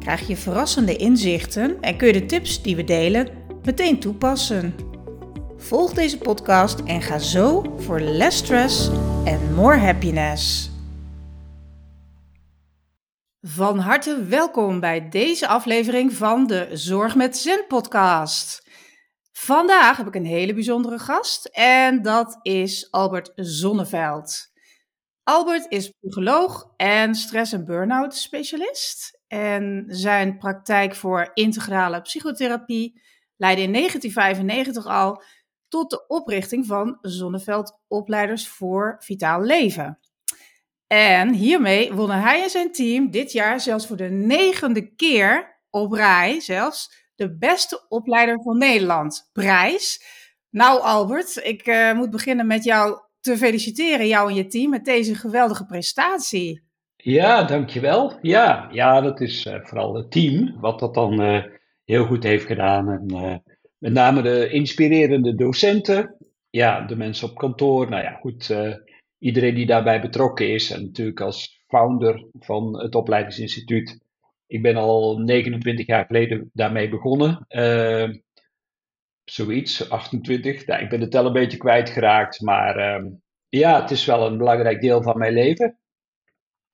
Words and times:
krijg 0.00 0.26
je 0.26 0.36
verrassende 0.36 0.96
inzichten 0.96 1.80
en 1.80 1.96
kun 1.96 2.06
je 2.06 2.12
de 2.12 2.26
tips 2.26 2.62
die 2.62 2.76
we 2.76 2.84
delen 2.84 3.28
meteen 3.62 4.00
toepassen. 4.00 4.74
Volg 5.56 5.92
deze 5.92 6.18
podcast 6.18 6.80
en 6.80 7.02
ga 7.02 7.18
zo 7.18 7.74
voor 7.78 8.00
less 8.00 8.38
stress 8.38 8.90
en 9.24 9.54
more 9.54 9.76
happiness. 9.76 10.70
Van 13.40 13.78
harte 13.78 14.24
welkom 14.24 14.80
bij 14.80 15.08
deze 15.08 15.48
aflevering 15.48 16.12
van 16.12 16.46
de 16.46 16.68
Zorg 16.72 17.14
met 17.14 17.36
Zen 17.36 17.64
podcast. 17.68 18.68
Vandaag 19.32 19.96
heb 19.96 20.06
ik 20.06 20.14
een 20.14 20.24
hele 20.24 20.54
bijzondere 20.54 20.98
gast 20.98 21.46
en 21.52 22.02
dat 22.02 22.38
is 22.42 22.90
Albert 22.90 23.32
Zonneveld. 23.34 24.48
Albert 25.22 25.66
is 25.68 25.90
psycholoog 25.90 26.72
en 26.76 27.14
stress- 27.14 27.52
en 27.52 27.64
burn-out 27.64 28.14
specialist. 28.14 29.19
En 29.30 29.84
zijn 29.88 30.38
praktijk 30.38 30.94
voor 30.94 31.30
integrale 31.34 32.00
psychotherapie 32.00 33.00
leidde 33.36 33.62
in 33.62 33.72
1995 33.72 34.86
al 34.86 35.22
tot 35.68 35.90
de 35.90 36.06
oprichting 36.06 36.66
van 36.66 36.98
Zonneveld 37.00 37.80
Opleiders 37.88 38.48
voor 38.48 38.96
Vitaal 38.98 39.42
Leven. 39.42 39.98
En 40.86 41.32
hiermee 41.32 41.92
wonnen 41.92 42.20
hij 42.20 42.42
en 42.42 42.50
zijn 42.50 42.72
team 42.72 43.10
dit 43.10 43.32
jaar 43.32 43.60
zelfs 43.60 43.86
voor 43.86 43.96
de 43.96 44.10
negende 44.10 44.94
keer 44.94 45.60
op 45.70 45.92
rij 45.92 46.40
zelfs 46.40 47.08
de 47.14 47.36
beste 47.36 47.86
opleider 47.88 48.42
van 48.42 48.58
Nederland 48.58 49.30
prijs. 49.32 50.04
Nou 50.50 50.80
Albert, 50.80 51.36
ik 51.44 51.66
uh, 51.66 51.92
moet 51.92 52.10
beginnen 52.10 52.46
met 52.46 52.64
jou 52.64 53.00
te 53.20 53.36
feliciteren, 53.36 54.06
jou 54.06 54.28
en 54.28 54.34
je 54.34 54.46
team, 54.46 54.70
met 54.70 54.84
deze 54.84 55.14
geweldige 55.14 55.64
prestatie. 55.64 56.69
Ja, 57.02 57.42
dankjewel. 57.42 58.18
Ja, 58.22 58.68
ja 58.72 59.00
dat 59.00 59.20
is 59.20 59.46
uh, 59.46 59.54
vooral 59.62 59.94
het 59.94 60.10
team 60.10 60.60
wat 60.60 60.78
dat 60.78 60.94
dan 60.94 61.22
uh, 61.22 61.44
heel 61.84 62.04
goed 62.04 62.22
heeft 62.22 62.46
gedaan. 62.46 62.88
En, 62.88 63.04
uh, 63.14 63.36
met 63.78 63.92
name 63.92 64.22
de 64.22 64.50
inspirerende 64.50 65.34
docenten, 65.34 66.16
ja, 66.50 66.80
de 66.86 66.96
mensen 66.96 67.28
op 67.28 67.36
kantoor. 67.36 67.90
Nou 67.90 68.02
ja, 68.02 68.12
goed, 68.12 68.54
iedereen 69.18 69.54
die 69.54 69.66
daarbij 69.66 70.00
betrokken 70.00 70.52
is. 70.52 70.70
En 70.70 70.82
natuurlijk 70.82 71.20
als 71.20 71.64
founder 71.66 72.26
van 72.38 72.80
het 72.82 72.94
opleidingsinstituut. 72.94 73.98
Ik 74.46 74.62
ben 74.62 74.76
al 74.76 75.18
29 75.18 75.86
jaar 75.86 76.06
geleden 76.06 76.50
daarmee 76.52 76.88
begonnen. 76.88 77.46
zoiets, 79.24 79.90
28. 79.90 80.66
Nou, 80.66 80.82
ik 80.82 80.88
ben 80.88 81.00
de 81.00 81.08
tel 81.08 81.26
een 81.26 81.32
beetje 81.32 81.58
kwijtgeraakt. 81.58 82.40
Maar 82.40 82.76
ehm, 82.76 83.06
ja, 83.48 83.80
het 83.80 83.90
is 83.90 84.04
wel 84.04 84.26
een 84.26 84.38
belangrijk 84.38 84.80
deel 84.80 85.02
van 85.02 85.18
mijn 85.18 85.32
leven. 85.32 85.79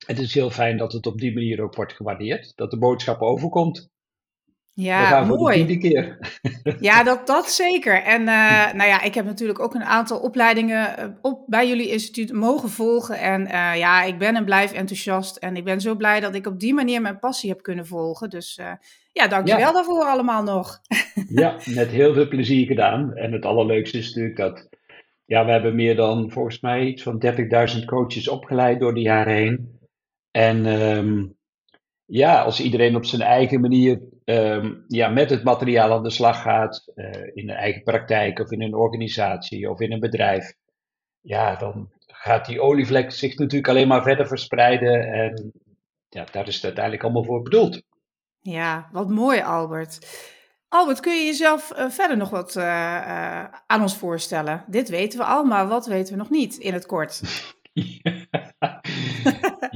Het 0.07 0.19
is 0.19 0.33
heel 0.33 0.49
fijn 0.49 0.77
dat 0.77 0.91
het 0.91 1.05
op 1.05 1.19
die 1.19 1.33
manier 1.33 1.61
ook 1.61 1.75
wordt 1.75 1.93
gewaardeerd. 1.93 2.53
Dat 2.55 2.71
de 2.71 2.77
boodschap 2.77 3.21
overkomt. 3.21 3.89
Ja, 4.73 5.23
mooi. 5.23 5.65
De 5.65 5.77
keer. 5.77 6.17
Ja, 6.79 7.03
dat, 7.09 7.27
dat 7.27 7.49
zeker. 7.49 8.03
En 8.03 8.21
uh, 8.21 8.73
nou 8.73 8.89
ja, 8.89 9.01
ik 9.01 9.13
heb 9.13 9.25
natuurlijk 9.25 9.59
ook 9.59 9.73
een 9.73 9.83
aantal 9.83 10.19
opleidingen 10.19 10.97
eh, 10.97 11.07
op, 11.21 11.43
bij 11.47 11.67
jullie 11.67 11.91
instituut 11.91 12.33
mogen 12.33 12.69
volgen. 12.69 13.19
En 13.19 13.41
uh, 13.41 13.77
ja, 13.77 14.03
ik 14.03 14.17
ben 14.17 14.35
en 14.35 14.45
blijf 14.45 14.71
enthousiast. 14.71 15.37
En 15.37 15.55
ik 15.55 15.63
ben 15.63 15.81
zo 15.81 15.95
blij 15.95 16.19
dat 16.19 16.35
ik 16.35 16.47
op 16.47 16.59
die 16.59 16.73
manier 16.73 17.01
mijn 17.01 17.19
passie 17.19 17.49
heb 17.49 17.61
kunnen 17.61 17.85
volgen. 17.85 18.29
Dus 18.29 18.57
uh, 18.61 18.71
ja, 19.11 19.27
dankjewel 19.27 19.67
ja. 19.67 19.71
daarvoor 19.71 20.03
allemaal 20.03 20.43
nog. 20.43 20.79
Ja, 21.29 21.55
met 21.75 21.89
heel 21.89 22.13
veel 22.13 22.27
plezier 22.27 22.65
gedaan. 22.65 23.15
En 23.15 23.31
het 23.31 23.45
allerleukste 23.45 23.97
is 23.97 24.07
natuurlijk 24.07 24.37
dat... 24.37 24.69
Ja, 25.25 25.45
we 25.45 25.51
hebben 25.51 25.75
meer 25.75 25.95
dan 25.95 26.31
volgens 26.31 26.59
mij 26.59 26.85
iets 26.85 27.03
van 27.03 27.23
30.000 27.77 27.85
coaches 27.85 28.27
opgeleid 28.27 28.79
door 28.79 28.93
de 28.93 29.01
jaren 29.01 29.33
heen. 29.33 29.76
En 30.37 30.65
um, 30.65 31.37
ja, 32.05 32.41
als 32.41 32.59
iedereen 32.59 32.95
op 32.95 33.05
zijn 33.05 33.21
eigen 33.21 33.61
manier 33.61 34.01
um, 34.25 34.83
ja, 34.87 35.09
met 35.09 35.29
het 35.29 35.43
materiaal 35.43 35.91
aan 35.91 36.03
de 36.03 36.09
slag 36.09 36.41
gaat, 36.41 36.91
uh, 36.95 37.05
in 37.33 37.49
een 37.49 37.55
eigen 37.55 37.83
praktijk 37.83 38.39
of 38.39 38.51
in 38.51 38.61
een 38.61 38.75
organisatie 38.75 39.69
of 39.69 39.79
in 39.79 39.91
een 39.91 39.99
bedrijf, 39.99 40.53
ja, 41.21 41.55
dan 41.55 41.89
gaat 42.05 42.45
die 42.45 42.61
olievlek 42.61 43.11
zich 43.11 43.37
natuurlijk 43.37 43.69
alleen 43.69 43.87
maar 43.87 44.03
verder 44.03 44.27
verspreiden. 44.27 45.13
En 45.13 45.51
ja, 46.09 46.25
daar 46.31 46.47
is 46.47 46.55
het 46.55 46.63
uiteindelijk 46.63 47.03
allemaal 47.03 47.23
voor 47.23 47.41
bedoeld. 47.41 47.81
Ja, 48.39 48.89
wat 48.91 49.09
mooi, 49.09 49.41
Albert. 49.41 49.99
Albert, 50.67 50.99
kun 50.99 51.13
je 51.13 51.25
jezelf 51.25 51.73
uh, 51.77 51.89
verder 51.89 52.17
nog 52.17 52.29
wat 52.29 52.55
uh, 52.55 52.63
uh, 52.63 53.43
aan 53.67 53.81
ons 53.81 53.97
voorstellen? 53.97 54.63
Dit 54.67 54.89
weten 54.89 55.19
we 55.19 55.25
al, 55.25 55.43
maar 55.43 55.67
wat 55.67 55.85
weten 55.85 56.13
we 56.13 56.19
nog 56.19 56.29
niet 56.29 56.57
in 56.57 56.73
het 56.73 56.85
kort? 56.85 57.21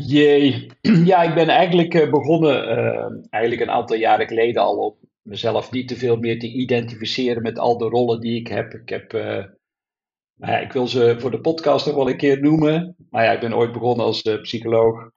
Jee. 0.08 0.68
Ja, 1.06 1.24
ik 1.24 1.34
ben 1.34 1.50
eigenlijk 1.50 1.94
uh, 1.94 2.10
begonnen, 2.10 2.78
uh, 2.78 3.26
eigenlijk 3.30 3.62
een 3.62 3.76
aantal 3.76 3.98
jaren 3.98 4.28
geleden 4.28 4.62
al, 4.62 4.78
om 4.78 4.96
mezelf 5.22 5.72
niet 5.72 5.88
te 5.88 5.96
veel 5.96 6.18
meer 6.18 6.40
te 6.40 6.48
identificeren 6.48 7.42
met 7.42 7.60
al 7.60 7.78
de 7.78 7.86
rollen 7.86 8.20
die 8.20 8.40
ik 8.40 8.48
heb. 8.48 8.74
Ik 8.74 8.90
heb, 8.90 9.14
uh, 9.14 9.46
nou 10.36 10.52
ja, 10.52 10.60
ik 10.60 10.72
wil 10.72 10.88
ze 10.88 11.16
voor 11.20 11.32
de 11.32 11.42
podcast 11.42 11.86
nog 11.86 11.96
wel 11.96 12.10
een 12.10 12.18
keer 12.18 12.42
noemen. 12.42 12.96
Maar 13.10 13.24
ja, 13.24 13.32
ik 13.32 13.40
ben 13.40 13.56
ooit 13.56 13.72
begonnen 13.72 14.06
als 14.06 14.22
psycholoog. 14.22 15.12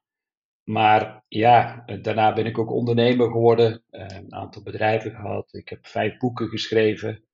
Maar 0.64 1.24
ja, 1.28 1.84
daarna 2.02 2.32
ben 2.32 2.46
ik 2.46 2.58
ook 2.58 2.70
ondernemer 2.70 3.30
geworden. 3.30 3.82
een 3.90 4.34
aantal 4.34 4.62
bedrijven 4.62 5.10
gehad. 5.10 5.54
Ik 5.54 5.68
heb 5.68 5.86
vijf 5.86 6.16
boeken 6.16 6.48
geschreven. 6.48 7.24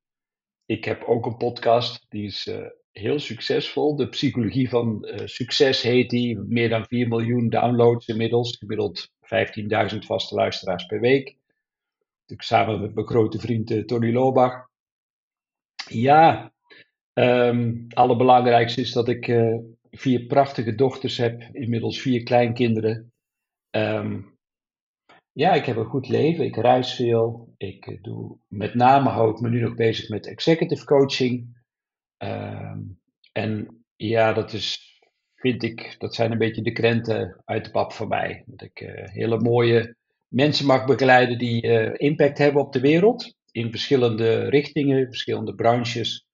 Ik 0.66 0.84
heb 0.84 1.02
ook 1.02 1.26
een 1.26 1.36
podcast, 1.36 2.06
die 2.08 2.24
is 2.24 2.50
heel 2.92 3.18
succesvol. 3.18 3.96
De 3.96 4.08
psychologie 4.08 4.68
van 4.68 5.06
uh, 5.08 5.26
succes 5.26 5.82
heet 5.82 6.10
die. 6.10 6.38
Meer 6.38 6.68
dan 6.68 6.86
4 6.86 7.08
miljoen 7.08 7.48
downloads 7.48 8.06
inmiddels. 8.06 8.56
Gemiddeld 8.56 9.08
15.000 9.92 9.98
vaste 9.98 10.34
luisteraars 10.34 10.86
per 10.86 11.00
week. 11.00 11.36
Samen 12.26 12.80
met 12.80 12.94
mijn 12.94 13.06
grote 13.06 13.38
vriend 13.38 13.70
uh, 13.70 13.84
Tony 13.84 14.12
Lobach. 14.12 14.68
Ja, 15.88 16.52
um, 17.12 17.86
allerbelangrijkste 17.88 18.80
is 18.80 18.92
dat 18.92 19.08
ik 19.08 19.26
uh, 19.26 19.58
vier 19.90 20.26
prachtige 20.26 20.74
dochters 20.74 21.16
heb. 21.16 21.48
Inmiddels 21.52 22.00
vier 22.00 22.22
kleinkinderen. 22.22 23.12
Um, 23.70 24.38
ja, 25.32 25.52
ik 25.52 25.64
heb 25.64 25.76
een 25.76 25.84
goed 25.84 26.08
leven. 26.08 26.44
Ik 26.44 26.56
reis 26.56 26.94
veel. 26.94 27.54
Ik 27.56 27.98
doe 28.02 28.38
met 28.48 28.74
name 28.74 29.08
hou 29.08 29.30
ik 29.30 29.40
me 29.40 29.48
nu 29.48 29.60
nog 29.60 29.74
bezig 29.74 30.08
met 30.08 30.26
executive 30.26 30.84
coaching. 30.84 31.59
Um, 32.22 33.00
en 33.32 33.84
ja, 33.96 34.32
dat 34.32 34.52
is, 34.52 34.98
vind 35.34 35.62
ik, 35.62 35.94
dat 35.98 36.14
zijn 36.14 36.32
een 36.32 36.38
beetje 36.38 36.62
de 36.62 36.72
krenten 36.72 37.42
uit 37.44 37.64
de 37.64 37.70
pap 37.70 37.92
voor 37.92 38.08
mij. 38.08 38.44
Dat 38.46 38.62
ik 38.62 38.80
uh, 38.80 39.08
hele 39.08 39.38
mooie 39.38 39.96
mensen 40.28 40.66
mag 40.66 40.84
begeleiden 40.84 41.38
die 41.38 41.66
uh, 41.66 41.94
impact 41.96 42.38
hebben 42.38 42.62
op 42.62 42.72
de 42.72 42.80
wereld. 42.80 43.34
In 43.50 43.70
verschillende 43.70 44.48
richtingen, 44.48 45.06
verschillende 45.06 45.54
branches. 45.54 46.26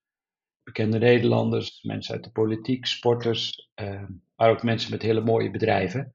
Bekende 0.63 0.97
Nederlanders, 0.97 1.81
mensen 1.83 2.13
uit 2.13 2.23
de 2.23 2.31
politiek, 2.31 2.85
sporters, 2.85 3.69
uh, 3.75 4.03
maar 4.35 4.49
ook 4.49 4.63
mensen 4.63 4.91
met 4.91 5.01
hele 5.01 5.21
mooie 5.21 5.51
bedrijven. 5.51 6.11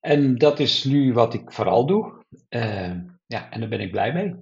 En 0.00 0.38
dat 0.38 0.58
is 0.58 0.84
nu 0.84 1.12
wat 1.12 1.34
ik 1.34 1.52
vooral 1.52 1.86
doe. 1.86 2.24
ja, 3.26 3.50
en 3.50 3.60
daar 3.60 3.68
ben 3.68 3.80
ik 3.80 3.90
blij 3.90 4.12
mee. 4.12 4.34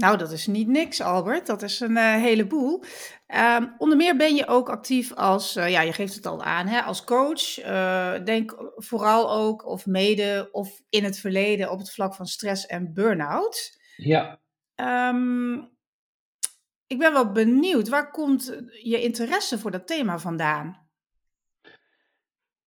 Nou, 0.00 0.16
dat 0.16 0.30
is 0.30 0.46
niet 0.46 0.68
niks, 0.68 1.00
Albert. 1.00 1.46
Dat 1.46 1.62
is 1.62 1.80
een 1.80 1.96
uh, 1.96 2.14
heleboel. 2.14 2.82
Um, 3.26 3.74
onder 3.78 3.96
meer 3.96 4.16
ben 4.16 4.34
je 4.34 4.46
ook 4.46 4.68
actief 4.68 5.12
als, 5.12 5.56
uh, 5.56 5.70
ja, 5.70 5.80
je 5.80 5.92
geeft 5.92 6.14
het 6.14 6.26
al 6.26 6.42
aan, 6.42 6.66
hè, 6.66 6.80
als 6.80 7.04
coach. 7.04 7.64
Uh, 7.64 8.24
denk 8.24 8.72
vooral 8.76 9.30
ook, 9.32 9.66
of 9.66 9.86
mede, 9.86 10.48
of 10.52 10.82
in 10.88 11.04
het 11.04 11.18
verleden 11.18 11.70
op 11.70 11.78
het 11.78 11.92
vlak 11.92 12.14
van 12.14 12.26
stress 12.26 12.66
en 12.66 12.92
burn-out. 12.94 13.78
Ja. 13.96 14.40
Um, 15.08 15.70
ik 16.86 16.98
ben 16.98 17.12
wel 17.12 17.32
benieuwd, 17.32 17.88
waar 17.88 18.10
komt 18.10 18.58
je 18.82 19.02
interesse 19.02 19.58
voor 19.58 19.70
dat 19.70 19.86
thema 19.86 20.18
vandaan? 20.18 20.89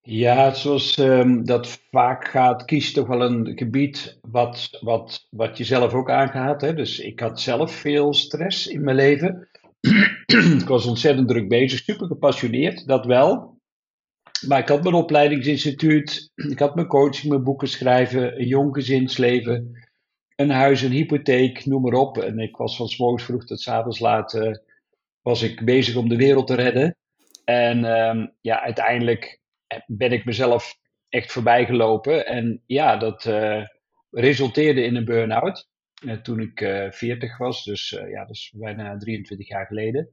Ja, 0.04 0.54
zoals 0.54 0.98
um, 0.98 1.44
dat 1.44 1.68
vaak 1.90 2.28
gaat, 2.28 2.64
kies 2.64 2.92
toch 2.92 3.06
wel 3.06 3.22
een 3.22 3.52
gebied 3.58 4.18
wat, 4.20 4.78
wat, 4.80 5.26
wat 5.30 5.58
je 5.58 5.64
zelf 5.64 5.92
ook 5.92 6.10
aangaat. 6.10 6.60
Hè? 6.60 6.74
Dus 6.74 6.98
ik 6.98 7.20
had 7.20 7.40
zelf 7.40 7.72
veel 7.72 8.14
stress 8.14 8.66
in 8.66 8.84
mijn 8.84 8.96
leven. 8.96 9.48
ik 10.60 10.68
was 10.68 10.86
ontzettend 10.86 11.28
druk 11.28 11.48
bezig, 11.48 11.78
super 11.78 12.06
gepassioneerd, 12.06 12.86
dat 12.86 13.06
wel. 13.06 13.60
Maar 14.46 14.58
ik 14.58 14.68
had 14.68 14.82
mijn 14.82 14.94
opleidingsinstituut, 14.94 16.30
ik 16.34 16.58
had 16.58 16.74
mijn 16.74 16.86
coaching, 16.86 17.28
mijn 17.28 17.44
boeken 17.44 17.68
schrijven, 17.68 18.40
een 18.40 18.46
jong 18.46 18.74
gezinsleven, 18.74 19.88
een 20.36 20.50
huis, 20.50 20.82
een 20.82 20.90
hypotheek, 20.90 21.66
noem 21.66 21.82
maar 21.82 21.92
op. 21.92 22.18
En 22.18 22.38
ik 22.38 22.56
was 22.56 22.76
van 22.76 22.88
s 22.88 22.98
morgens 22.98 23.24
vroeg 23.24 23.44
tot 23.44 23.60
s 23.60 23.68
avonds 23.68 23.98
laat 23.98 24.34
uh, 24.34 24.54
was 25.20 25.42
ik 25.42 25.64
bezig 25.64 25.96
om 25.96 26.08
de 26.08 26.16
wereld 26.16 26.46
te 26.46 26.54
redden. 26.54 26.96
En 27.44 27.84
ehm, 27.84 28.26
ja, 28.40 28.62
uiteindelijk 28.62 29.40
ben 29.86 30.12
ik 30.12 30.24
mezelf 30.24 30.78
echt 31.08 31.32
voorbij 31.32 31.66
gelopen. 31.66 32.26
En 32.26 32.62
ja, 32.66 32.96
dat 32.96 33.24
uh, 33.24 33.64
resulteerde 34.10 34.84
in 34.84 34.96
een 34.96 35.04
burn-out. 35.04 35.70
Uh, 36.04 36.16
toen 36.16 36.40
ik 36.40 36.58
40 36.90 37.38
was, 37.38 37.64
dus 37.64 37.90
ja, 37.90 38.24
dat 38.24 38.30
is 38.30 38.52
bijna 38.56 38.96
23 38.96 39.48
jaar 39.48 39.66
geleden. 39.66 40.08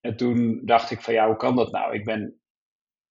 En 0.00 0.16
toen 0.16 0.60
dacht 0.64 0.90
ik 0.90 1.00
van 1.00 1.14
ja, 1.14 1.26
hoe 1.26 1.36
kan 1.36 1.56
dat 1.56 1.72
nou? 1.72 1.94
Ik 1.94 2.04
ben 2.04 2.40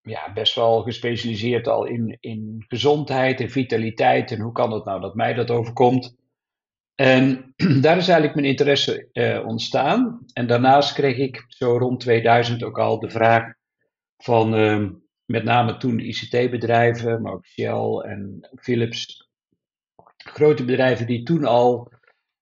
ja, 0.02 0.32
best 0.32 0.54
wel 0.54 0.82
gespecialiseerd 0.82 1.68
al 1.68 1.84
in, 1.84 2.16
in 2.20 2.64
gezondheid 2.68 3.40
en 3.40 3.50
vitaliteit. 3.50 4.30
En 4.30 4.40
hoe 4.40 4.52
kan 4.52 4.72
het 4.72 4.84
nou 4.84 5.00
dat 5.00 5.14
mij 5.14 5.34
dat 5.34 5.50
overkomt? 5.50 6.16
En 6.94 7.54
daar 7.84 7.96
is 7.96 8.08
eigenlijk 8.08 8.34
mijn 8.34 8.46
interesse 8.46 9.08
ontstaan. 9.46 10.24
En 10.32 10.46
daarnaast 10.46 10.92
kreeg 10.92 11.16
ik 11.16 11.44
zo 11.48 11.78
rond 11.78 12.00
2000 12.00 12.62
ook 12.62 12.78
al 12.78 12.98
de 12.98 13.10
vraag 13.10 13.52
van 14.16 14.54
uh, 14.54 14.90
met 15.30 15.44
name 15.44 15.76
toen 15.76 15.98
ICT-bedrijven, 15.98 17.22
maar 17.22 17.32
ook 17.32 17.46
Shell 17.46 18.10
en 18.10 18.48
Philips. 18.54 19.28
Grote 20.16 20.64
bedrijven 20.64 21.06
die 21.06 21.22
toen 21.22 21.44
al 21.44 21.92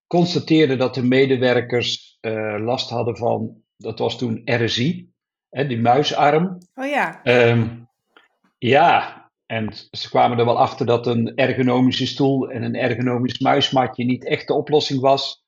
constateerden 0.06 0.78
dat 0.78 0.94
de 0.94 1.02
medewerkers 1.02 2.18
uh, 2.20 2.56
last 2.58 2.90
hadden 2.90 3.16
van, 3.16 3.62
dat 3.76 3.98
was 3.98 4.18
toen 4.18 4.42
RSI, 4.44 5.10
hè, 5.50 5.66
die 5.66 5.80
muisarm. 5.80 6.58
Oh 6.74 6.86
ja. 6.86 7.20
Um, 7.24 7.88
ja, 8.58 9.24
en 9.46 9.72
ze 9.90 10.08
kwamen 10.08 10.38
er 10.38 10.44
wel 10.44 10.58
achter 10.58 10.86
dat 10.86 11.06
een 11.06 11.34
ergonomische 11.34 12.06
stoel 12.06 12.50
en 12.50 12.62
een 12.62 12.74
ergonomisch 12.74 13.38
muismatje 13.38 14.04
niet 14.04 14.26
echt 14.26 14.46
de 14.46 14.54
oplossing 14.54 15.00
was. 15.00 15.44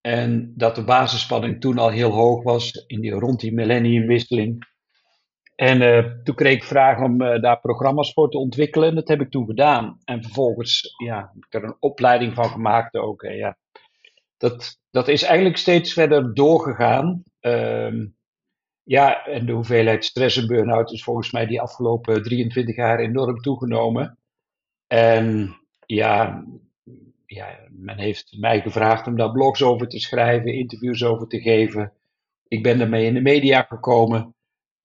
En 0.00 0.52
dat 0.56 0.74
de 0.74 0.84
basisspanning 0.84 1.60
toen 1.60 1.78
al 1.78 1.90
heel 1.90 2.10
hoog 2.10 2.42
was, 2.42 2.72
in 2.86 3.00
die, 3.00 3.12
rond 3.12 3.40
die 3.40 3.52
millenniumwisseling. 3.52 4.76
En 5.58 5.80
uh, 5.80 6.22
toen 6.22 6.34
kreeg 6.34 6.54
ik 6.54 6.64
vraag 6.64 7.00
om 7.00 7.22
uh, 7.22 7.40
daar 7.40 7.60
programma's 7.60 8.12
voor 8.12 8.30
te 8.30 8.38
ontwikkelen. 8.38 8.88
En 8.88 8.94
dat 8.94 9.08
heb 9.08 9.20
ik 9.20 9.30
toen 9.30 9.46
gedaan. 9.46 9.98
En 10.04 10.22
vervolgens 10.22 10.94
ja, 11.04 11.30
heb 11.34 11.44
ik 11.44 11.54
er 11.54 11.64
een 11.64 11.76
opleiding 11.80 12.34
van 12.34 12.44
gemaakt 12.44 12.96
ook. 12.96 13.22
Ja, 13.22 13.56
dat, 14.36 14.78
dat 14.90 15.08
is 15.08 15.22
eigenlijk 15.22 15.56
steeds 15.56 15.92
verder 15.92 16.34
doorgegaan. 16.34 17.22
Uh, 17.40 18.04
ja, 18.82 19.24
en 19.24 19.46
de 19.46 19.52
hoeveelheid 19.52 20.04
stress 20.04 20.36
en 20.36 20.46
burn-out 20.46 20.92
is 20.92 21.02
volgens 21.02 21.32
mij 21.32 21.46
die 21.46 21.60
afgelopen 21.60 22.22
23 22.22 22.76
jaar 22.76 22.98
enorm 22.98 23.40
toegenomen. 23.40 24.18
En 24.86 25.56
ja, 25.86 26.44
ja, 27.26 27.58
men 27.70 27.98
heeft 27.98 28.36
mij 28.40 28.60
gevraagd 28.60 29.06
om 29.06 29.16
daar 29.16 29.32
blogs 29.32 29.62
over 29.62 29.88
te 29.88 29.98
schrijven, 29.98 30.54
interviews 30.54 31.04
over 31.04 31.26
te 31.26 31.40
geven. 31.40 31.92
Ik 32.48 32.62
ben 32.62 32.78
daarmee 32.78 33.06
in 33.06 33.14
de 33.14 33.20
media 33.20 33.62
gekomen. 33.62 34.34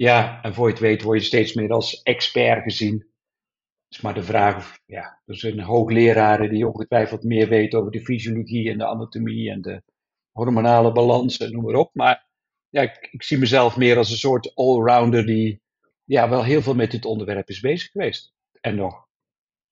Ja, 0.04 0.42
en 0.42 0.54
voor 0.54 0.68
je 0.68 0.74
het 0.74 0.82
weet 0.82 1.02
word 1.02 1.20
je 1.20 1.26
steeds 1.26 1.54
meer 1.54 1.72
als 1.72 2.02
expert 2.02 2.64
gezien. 2.64 2.94
Het 2.94 3.98
is 3.98 4.02
maar 4.02 4.14
de 4.14 4.24
vraag 4.24 4.58
of, 4.58 4.80
ja, 4.86 5.22
er 5.26 5.38
zijn 5.38 5.60
hoogleraren 5.60 6.50
die 6.50 6.68
ongetwijfeld 6.68 7.24
meer 7.24 7.48
weten 7.48 7.80
over 7.80 7.92
de 7.92 8.04
fysiologie 8.04 8.70
en 8.70 8.78
de 8.78 8.86
anatomie 8.86 9.50
en 9.50 9.62
de 9.62 9.84
hormonale 10.32 10.92
balans 10.92 11.38
en 11.38 11.52
noem 11.52 11.64
maar 11.64 11.76
op. 11.76 11.90
Maar 11.94 12.28
ja, 12.70 12.82
ik, 12.82 13.08
ik, 13.12 13.24
zie 13.24 13.38
mezelf 13.38 13.78
meer 13.78 13.98
als 13.98 14.12
een 14.12 14.18
soort 14.18 14.56
allrounder 14.56 15.26
die 15.26 15.62
ja, 16.04 16.30
wel 16.30 16.44
heel 16.44 16.62
veel 16.62 16.76
met 16.76 16.92
dit 16.92 17.06
onderwerp 17.06 17.50
is 17.50 17.60
bezig 17.60 17.92
geweest. 17.92 18.34
En 18.62 18.76
nog. 18.76 19.08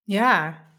Ja, 0.04 0.71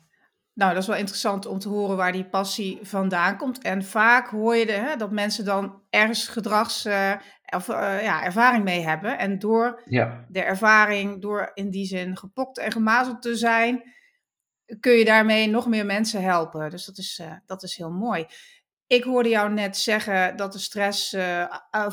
nou 0.62 0.74
dat 0.74 0.82
is 0.82 0.88
wel 0.88 0.98
interessant 0.98 1.46
om 1.46 1.58
te 1.58 1.68
horen 1.68 1.96
waar 1.96 2.12
die 2.12 2.28
passie 2.28 2.78
vandaan 2.82 3.36
komt. 3.36 3.62
En 3.62 3.84
vaak 3.84 4.28
hoor 4.28 4.56
je 4.56 4.66
de, 4.66 4.72
hè, 4.72 4.96
dat 4.96 5.10
mensen 5.10 5.44
dan 5.44 5.82
ergens 5.90 6.28
gedrags- 6.28 6.86
uh, 6.86 7.12
of, 7.54 7.68
uh, 7.68 8.02
ja, 8.02 8.24
ervaring 8.24 8.64
mee 8.64 8.80
hebben. 8.80 9.18
En 9.18 9.38
door 9.38 9.82
ja. 9.84 10.24
de 10.28 10.42
ervaring, 10.42 11.22
door 11.22 11.50
in 11.54 11.70
die 11.70 11.86
zin 11.86 12.16
gepokt 12.16 12.58
en 12.58 12.72
gemazeld 12.72 13.22
te 13.22 13.36
zijn, 13.36 13.82
kun 14.80 14.92
je 14.92 15.04
daarmee 15.04 15.48
nog 15.48 15.66
meer 15.66 15.86
mensen 15.86 16.22
helpen. 16.22 16.70
Dus 16.70 16.84
dat 16.84 16.98
is, 16.98 17.18
uh, 17.22 17.32
dat 17.46 17.62
is 17.62 17.76
heel 17.76 17.90
mooi. 17.90 18.26
Ik 18.86 19.04
hoorde 19.04 19.28
jou 19.28 19.52
net 19.52 19.76
zeggen 19.76 20.36
dat 20.36 20.52
de 20.52 20.58
stress, 20.58 21.16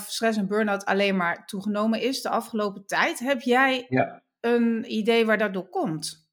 stress 0.06 0.38
en 0.38 0.48
burn-out 0.48 0.86
alleen 0.86 1.16
maar 1.16 1.46
toegenomen 1.46 2.02
is 2.02 2.22
de 2.22 2.30
afgelopen 2.30 2.86
tijd. 2.86 3.20
Heb 3.20 3.42
jij 3.42 3.86
ja. 3.90 4.24
een 4.40 4.94
idee 4.94 5.26
waar 5.26 5.38
dat 5.38 5.54
door 5.54 5.70
komt? 5.70 6.29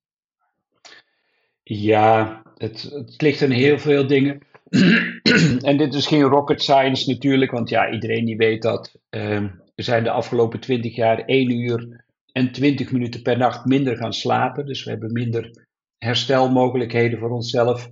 Ja, 1.69 2.43
het, 2.57 2.83
het 2.83 3.23
ligt 3.23 3.43
aan 3.43 3.51
heel 3.51 3.79
veel 3.79 4.07
dingen. 4.07 4.41
en 5.71 5.77
dit 5.77 5.95
is 5.95 6.07
geen 6.07 6.23
rocket 6.23 6.63
science 6.63 7.11
natuurlijk, 7.11 7.51
want 7.51 7.69
ja, 7.69 7.91
iedereen 7.91 8.25
die 8.25 8.37
weet 8.37 8.63
dat 8.63 8.95
uh, 9.11 9.45
we 9.75 9.83
zijn 9.83 10.05
de 10.05 10.11
afgelopen 10.11 10.61
20 10.61 10.95
jaar 10.95 11.19
1 11.19 11.51
uur 11.51 12.05
en 12.33 12.53
20 12.53 12.93
minuten 12.93 13.23
per 13.23 13.39
nacht 13.39 13.65
minder 13.65 13.97
gaan 13.97 14.13
slapen. 14.13 14.67
Dus 14.67 14.85
we 14.85 14.91
hebben 14.91 15.13
minder 15.13 15.67
herstelmogelijkheden 15.99 17.19
voor 17.19 17.31
onszelf. 17.31 17.91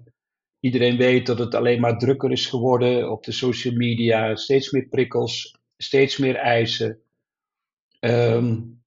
Iedereen 0.60 0.96
weet 0.96 1.26
dat 1.26 1.38
het 1.38 1.54
alleen 1.54 1.80
maar 1.80 1.98
drukker 1.98 2.30
is 2.32 2.46
geworden 2.46 3.10
op 3.10 3.24
de 3.24 3.32
social 3.32 3.74
media. 3.74 4.36
Steeds 4.36 4.70
meer 4.70 4.86
prikkels, 4.88 5.58
steeds 5.76 6.18
meer 6.18 6.36
eisen. 6.36 6.98
Um, 8.00 8.82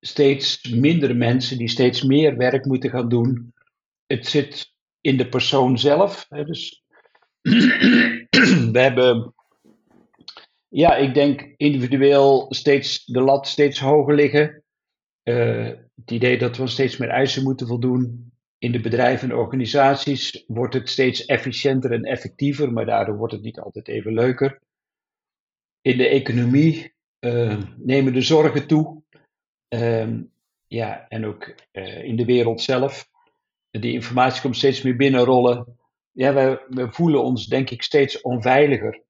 steeds 0.00 0.70
minder 0.70 1.16
mensen 1.16 1.58
die 1.58 1.68
steeds 1.68 2.02
meer 2.02 2.36
werk 2.36 2.64
moeten 2.64 2.90
gaan 2.90 3.08
doen. 3.08 3.53
Het 4.14 4.26
zit 4.26 4.72
in 5.00 5.16
de 5.16 5.28
persoon 5.28 5.78
zelf. 5.78 6.26
Hè, 6.28 6.44
dus 6.44 6.84
we 8.72 8.78
hebben, 8.78 9.34
ja, 10.68 10.96
ik 10.96 11.14
denk 11.14 11.54
individueel 11.56 12.46
steeds 12.48 13.04
de 13.04 13.20
lat 13.20 13.48
steeds 13.48 13.80
hoger 13.80 14.14
liggen. 14.14 14.62
Uh, 15.22 15.66
het 15.94 16.10
idee 16.10 16.38
dat 16.38 16.56
we 16.56 16.66
steeds 16.66 16.96
meer 16.96 17.08
eisen 17.08 17.42
moeten 17.42 17.66
voldoen 17.66 18.32
in 18.58 18.72
de 18.72 18.80
bedrijven 18.80 19.30
en 19.30 19.36
organisaties 19.36 20.44
wordt 20.46 20.74
het 20.74 20.90
steeds 20.90 21.24
efficiënter 21.24 21.92
en 21.92 22.02
effectiever, 22.02 22.72
maar 22.72 22.86
daardoor 22.86 23.16
wordt 23.16 23.32
het 23.32 23.42
niet 23.42 23.58
altijd 23.60 23.88
even 23.88 24.14
leuker. 24.14 24.60
In 25.80 25.96
de 25.96 26.08
economie 26.08 26.94
uh, 27.20 27.62
nemen 27.76 28.12
de 28.12 28.20
zorgen 28.20 28.66
toe. 28.66 29.02
Uh, 29.68 30.20
ja, 30.66 31.08
en 31.08 31.26
ook 31.26 31.54
uh, 31.72 32.04
in 32.04 32.16
de 32.16 32.24
wereld 32.24 32.60
zelf. 32.60 33.12
Die 33.80 33.92
informatie 33.92 34.42
komt 34.42 34.56
steeds 34.56 34.82
meer 34.82 34.96
binnenrollen. 34.96 35.78
Ja, 36.12 36.34
we, 36.34 36.64
we 36.68 36.92
voelen 36.92 37.22
ons 37.22 37.46
denk 37.46 37.70
ik 37.70 37.82
steeds 37.82 38.20
onveiliger. 38.20 39.02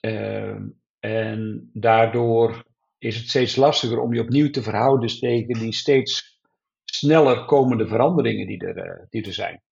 Ehm, 0.00 0.62
en 1.00 1.70
daardoor 1.72 2.64
is 2.98 3.16
het 3.16 3.28
steeds 3.28 3.56
lastiger 3.56 4.00
om 4.00 4.14
je 4.14 4.20
opnieuw 4.20 4.50
te 4.50 4.62
verhouden 4.62 5.18
tegen 5.18 5.54
die 5.54 5.72
steeds 5.72 6.40
sneller 6.84 7.44
komende 7.44 7.86
veranderingen 7.86 8.46
die 8.46 8.66
er, 8.66 8.76
uh, 8.76 9.06
die 9.10 9.26
er 9.26 9.32
zijn. 9.32 9.62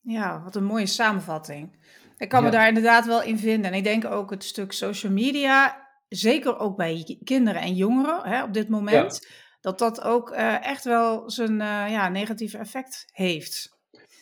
Ja, 0.00 0.42
wat 0.42 0.56
een 0.56 0.64
mooie 0.64 0.86
samenvatting. 0.86 1.76
Ik 2.16 2.28
kan 2.28 2.40
ja. 2.40 2.46
me 2.46 2.52
daar 2.52 2.68
inderdaad 2.68 3.06
wel 3.06 3.22
in 3.22 3.38
vinden. 3.38 3.70
En 3.70 3.76
ik 3.76 3.84
denk 3.84 4.04
ook 4.04 4.30
het 4.30 4.44
stuk 4.44 4.72
social 4.72 5.12
media, 5.12 5.86
zeker 6.08 6.58
ook 6.58 6.76
bij 6.76 7.18
kinderen 7.24 7.60
en 7.60 7.74
jongeren 7.74 8.28
hè, 8.28 8.42
op 8.42 8.52
dit 8.52 8.68
moment, 8.68 9.18
ja. 9.22 9.34
Dat 9.66 9.78
dat 9.78 10.02
ook 10.02 10.30
uh, 10.30 10.66
echt 10.66 10.84
wel 10.84 11.30
zijn 11.30 11.52
uh, 11.52 11.86
ja, 11.88 12.08
negatieve 12.08 12.58
effect 12.58 13.08
heeft. 13.12 13.78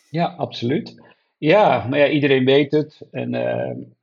Ja, 0.09 0.25
absoluut. 0.25 1.01
Ja, 1.37 1.87
maar 1.87 1.99
ja, 1.99 2.09
iedereen 2.09 2.45
weet 2.45 2.71
het. 2.71 3.01
En 3.11 3.29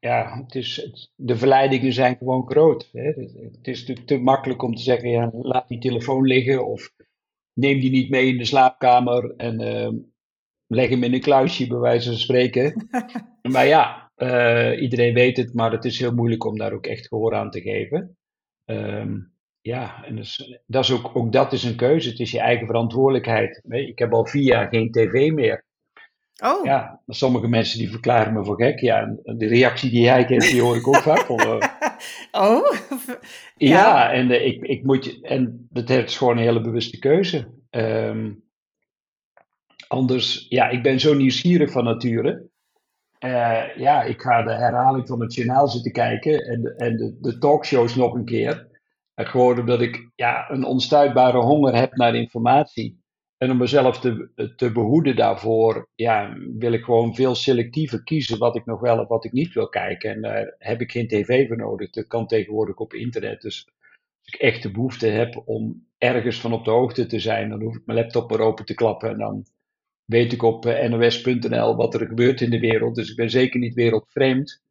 ja, 0.01 0.43
het 0.45 0.55
is, 0.55 0.77
het, 0.77 1.11
de 1.15 1.37
verleidingen 1.37 1.93
zijn 1.93 2.17
gewoon 2.17 2.47
groot. 2.47 2.89
Hè. 2.93 3.07
Het 3.07 3.69
is 3.69 3.81
natuurlijk 3.81 4.07
te 4.07 4.19
makkelijk 4.19 4.63
om 4.63 4.75
te 4.75 4.83
zeggen, 4.83 5.11
ja, 5.11 5.31
laat 5.33 5.69
die 5.69 5.79
telefoon 5.79 6.27
liggen 6.27 6.67
of 6.67 6.91
neem 7.53 7.81
die 7.81 7.91
niet 7.91 8.11
mee 8.11 8.27
in 8.27 8.39
de 8.39 8.45
slaapkamer 8.45 9.35
en 9.37 9.61
uh, 9.61 10.01
leg 10.67 10.89
hem 10.89 11.03
in 11.03 11.15
een 11.15 11.21
kluisje, 11.21 11.67
bij 11.67 11.79
wijze 11.79 12.09
van 12.09 12.19
spreken. 12.19 12.89
maar 13.53 13.67
ja, 13.67 14.11
iedereen 14.77 15.15
weet 15.15 15.37
het, 15.37 15.55
maar 15.55 15.73
het 15.73 15.85
is 15.85 15.99
heel 15.99 16.15
moeilijk 16.15 16.45
om 16.45 16.59
daar 16.59 16.73
ook 16.73 16.87
echt 16.87 17.07
gehoor 17.07 17.35
aan 17.35 17.51
te 17.51 17.61
geven. 17.61 18.17
Um, 18.65 19.32
ja, 19.63 20.05
en 20.05 20.17
dus, 20.17 20.59
dat 20.67 20.85
is 20.85 20.93
ook, 20.93 21.17
ook 21.17 21.33
dat 21.33 21.53
is 21.53 21.63
een 21.63 21.77
keuze. 21.77 22.09
Het 22.09 22.19
is 22.19 22.31
je 22.31 22.41
eigen 22.41 22.67
verantwoordelijkheid. 22.67 23.63
Ik 23.69 23.99
heb 23.99 24.13
al 24.13 24.27
vier 24.27 24.43
jaar 24.43 24.69
geen 24.69 24.91
tv 24.91 25.33
meer. 25.33 25.65
Oh. 26.45 26.65
Ja, 26.65 27.01
sommige 27.07 27.49
mensen 27.49 27.79
die 27.79 27.91
verklaren 27.91 28.33
me 28.33 28.45
voor 28.45 28.63
gek. 28.63 28.81
Ja, 28.81 29.17
de 29.23 29.47
reactie 29.47 29.91
die 29.91 30.01
jij 30.01 30.25
kent, 30.25 30.43
die 30.43 30.61
hoor 30.61 30.77
ik 30.77 30.89
ook 30.89 30.97
vaak. 30.97 31.19
Van, 31.19 31.41
uh, 31.41 31.57
oh? 32.49 32.73
Ja, 33.57 33.69
ja 33.69 34.13
en, 34.13 34.31
uh, 34.31 34.47
ik, 34.47 34.63
ik 34.63 34.85
moet, 34.85 35.21
en 35.21 35.69
dat 35.71 35.91
is 35.91 36.17
gewoon 36.17 36.37
een 36.37 36.43
hele 36.43 36.61
bewuste 36.61 36.99
keuze. 36.99 37.49
Um, 37.71 38.45
anders, 39.89 40.47
ja, 40.49 40.69
ik 40.69 40.83
ben 40.83 41.01
zo 41.01 41.15
nieuwsgierig 41.15 41.71
van 41.71 41.85
nature. 41.85 42.51
Uh, 43.25 43.77
ja, 43.77 44.03
ik 44.03 44.21
ga 44.21 44.43
de 44.43 44.53
herhaling 44.53 45.07
van 45.07 45.21
het 45.21 45.35
journaal 45.35 45.69
zitten 45.69 45.93
kijken 45.93 46.39
en, 46.39 46.77
en 46.77 46.97
de, 46.97 47.17
de 47.21 47.39
talkshows 47.39 47.95
nog 47.95 48.15
een 48.15 48.25
keer. 48.25 48.71
Gewoon 49.27 49.59
omdat 49.59 49.81
ik 49.81 50.11
ja, 50.15 50.51
een 50.51 50.65
onstuitbare 50.65 51.39
honger 51.39 51.75
heb 51.75 51.97
naar 51.97 52.15
informatie. 52.15 53.01
En 53.37 53.51
om 53.51 53.57
mezelf 53.57 54.01
te, 54.01 54.53
te 54.57 54.73
behoeden 54.73 55.17
daarvoor, 55.17 55.89
ja, 55.95 56.37
wil 56.59 56.73
ik 56.73 56.85
gewoon 56.85 57.15
veel 57.15 57.35
selectiever 57.35 58.03
kiezen 58.03 58.39
wat 58.39 58.57
ik 58.57 58.65
nog 58.65 58.81
wel 58.81 58.99
en 58.99 59.07
wat 59.07 59.25
ik 59.25 59.33
niet 59.33 59.53
wil 59.53 59.69
kijken. 59.69 60.11
En 60.11 60.21
daar 60.21 60.55
heb 60.59 60.81
ik 60.81 60.91
geen 60.91 61.09
tv 61.09 61.49
voor 61.49 61.57
nodig. 61.57 61.91
Dat 61.91 62.07
kan 62.07 62.27
tegenwoordig 62.27 62.77
op 62.77 62.95
internet. 62.95 63.41
Dus 63.41 63.67
als 64.25 64.35
ik 64.35 64.41
echt 64.41 64.63
de 64.63 64.71
behoefte 64.71 65.07
heb 65.07 65.43
om 65.45 65.87
ergens 65.99 66.41
van 66.41 66.53
op 66.53 66.65
de 66.65 66.71
hoogte 66.71 67.07
te 67.07 67.19
zijn, 67.19 67.49
dan 67.49 67.63
hoef 67.63 67.77
ik 67.77 67.87
mijn 67.87 67.99
laptop 67.99 68.31
maar 68.31 68.41
open 68.41 68.65
te 68.65 68.75
klappen 68.75 69.11
en 69.11 69.19
dan 69.19 69.47
weet 70.05 70.33
ik 70.33 70.43
op 70.43 70.67
eh, 70.67 70.91
nos.nl 70.91 71.77
wat 71.77 71.95
er 71.95 72.07
gebeurt 72.07 72.41
in 72.41 72.51
de 72.51 72.61
wereld. 72.61 72.95
Dus 72.95 73.11
ik 73.11 73.17
ben 73.17 73.31
zeker 73.31 73.61
niet 73.61 73.75
wereldvreemd. 73.75 74.63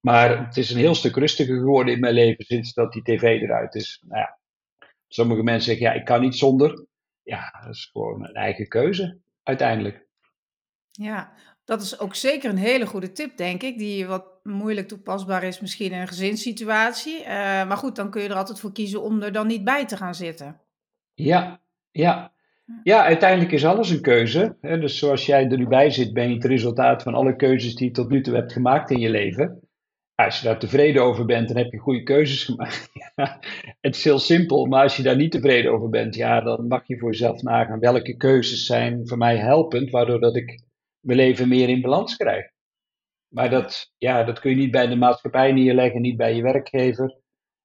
Maar 0.00 0.46
het 0.46 0.56
is 0.56 0.70
een 0.70 0.78
heel 0.78 0.94
stuk 0.94 1.16
rustiger 1.16 1.58
geworden 1.58 1.94
in 1.94 2.00
mijn 2.00 2.14
leven 2.14 2.44
sinds 2.44 2.72
dat 2.72 2.92
die 2.92 3.02
tv 3.02 3.22
eruit 3.22 3.74
is. 3.74 4.02
Nou 4.06 4.20
ja, 4.20 4.38
sommige 5.08 5.42
mensen 5.42 5.70
zeggen, 5.70 5.86
ja, 5.86 5.92
ik 5.92 6.04
kan 6.04 6.20
niet 6.20 6.36
zonder. 6.36 6.86
Ja, 7.22 7.60
dat 7.64 7.74
is 7.74 7.88
gewoon 7.92 8.24
een 8.24 8.34
eigen 8.34 8.68
keuze, 8.68 9.18
uiteindelijk. 9.42 10.06
Ja, 10.90 11.32
dat 11.64 11.82
is 11.82 11.98
ook 11.98 12.14
zeker 12.14 12.50
een 12.50 12.56
hele 12.56 12.86
goede 12.86 13.12
tip, 13.12 13.36
denk 13.36 13.62
ik, 13.62 13.78
die 13.78 14.06
wat 14.06 14.40
moeilijk 14.42 14.88
toepasbaar 14.88 15.42
is 15.42 15.60
misschien 15.60 15.92
in 15.92 16.00
een 16.00 16.08
gezinssituatie. 16.08 17.20
Uh, 17.20 17.26
maar 17.68 17.76
goed, 17.76 17.96
dan 17.96 18.10
kun 18.10 18.22
je 18.22 18.28
er 18.28 18.34
altijd 18.34 18.60
voor 18.60 18.72
kiezen 18.72 19.02
om 19.02 19.22
er 19.22 19.32
dan 19.32 19.46
niet 19.46 19.64
bij 19.64 19.86
te 19.86 19.96
gaan 19.96 20.14
zitten. 20.14 20.60
Ja, 21.14 21.60
ja. 21.90 22.32
Ja, 22.82 23.04
uiteindelijk 23.04 23.52
is 23.52 23.64
alles 23.64 23.90
een 23.90 24.00
keuze. 24.00 24.56
Hè? 24.60 24.78
Dus 24.78 24.98
zoals 24.98 25.26
jij 25.26 25.48
er 25.48 25.58
nu 25.58 25.66
bij 25.66 25.90
zit, 25.90 26.12
ben 26.12 26.28
je 26.28 26.34
het 26.34 26.44
resultaat 26.44 27.02
van 27.02 27.14
alle 27.14 27.36
keuzes 27.36 27.74
die 27.74 27.86
je 27.86 27.92
tot 27.92 28.08
nu 28.08 28.22
toe 28.22 28.34
hebt 28.34 28.52
gemaakt 28.52 28.90
in 28.90 28.98
je 28.98 29.10
leven. 29.10 29.69
Als 30.24 30.40
je 30.40 30.46
daar 30.46 30.58
tevreden 30.58 31.02
over 31.02 31.24
bent, 31.24 31.48
dan 31.48 31.56
heb 31.56 31.72
je 31.72 31.78
goede 31.78 32.02
keuzes 32.02 32.44
gemaakt. 32.44 32.90
Het 33.80 33.96
is 33.96 34.04
heel 34.04 34.18
simpel, 34.18 34.66
maar 34.66 34.82
als 34.82 34.96
je 34.96 35.02
daar 35.02 35.16
niet 35.16 35.32
tevreden 35.32 35.72
over 35.72 35.88
bent, 35.88 36.14
ja, 36.14 36.40
dan 36.40 36.66
mag 36.66 36.86
je 36.86 36.98
voor 36.98 37.10
jezelf 37.10 37.42
nagaan 37.42 37.78
welke 37.78 38.16
keuzes 38.16 38.66
zijn 38.66 39.08
voor 39.08 39.18
mij 39.18 39.36
helpend, 39.36 39.90
waardoor 39.90 40.20
dat 40.20 40.36
ik 40.36 40.62
mijn 41.00 41.18
leven 41.18 41.48
meer 41.48 41.68
in 41.68 41.80
balans 41.80 42.16
krijg. 42.16 42.46
Maar 43.28 43.50
dat, 43.50 43.92
ja, 43.98 44.24
dat 44.24 44.40
kun 44.40 44.50
je 44.50 44.56
niet 44.56 44.70
bij 44.70 44.86
de 44.86 44.96
maatschappij 44.96 45.52
neerleggen, 45.52 46.00
niet 46.00 46.16
bij 46.16 46.34
je 46.34 46.42
werkgever, 46.42 47.16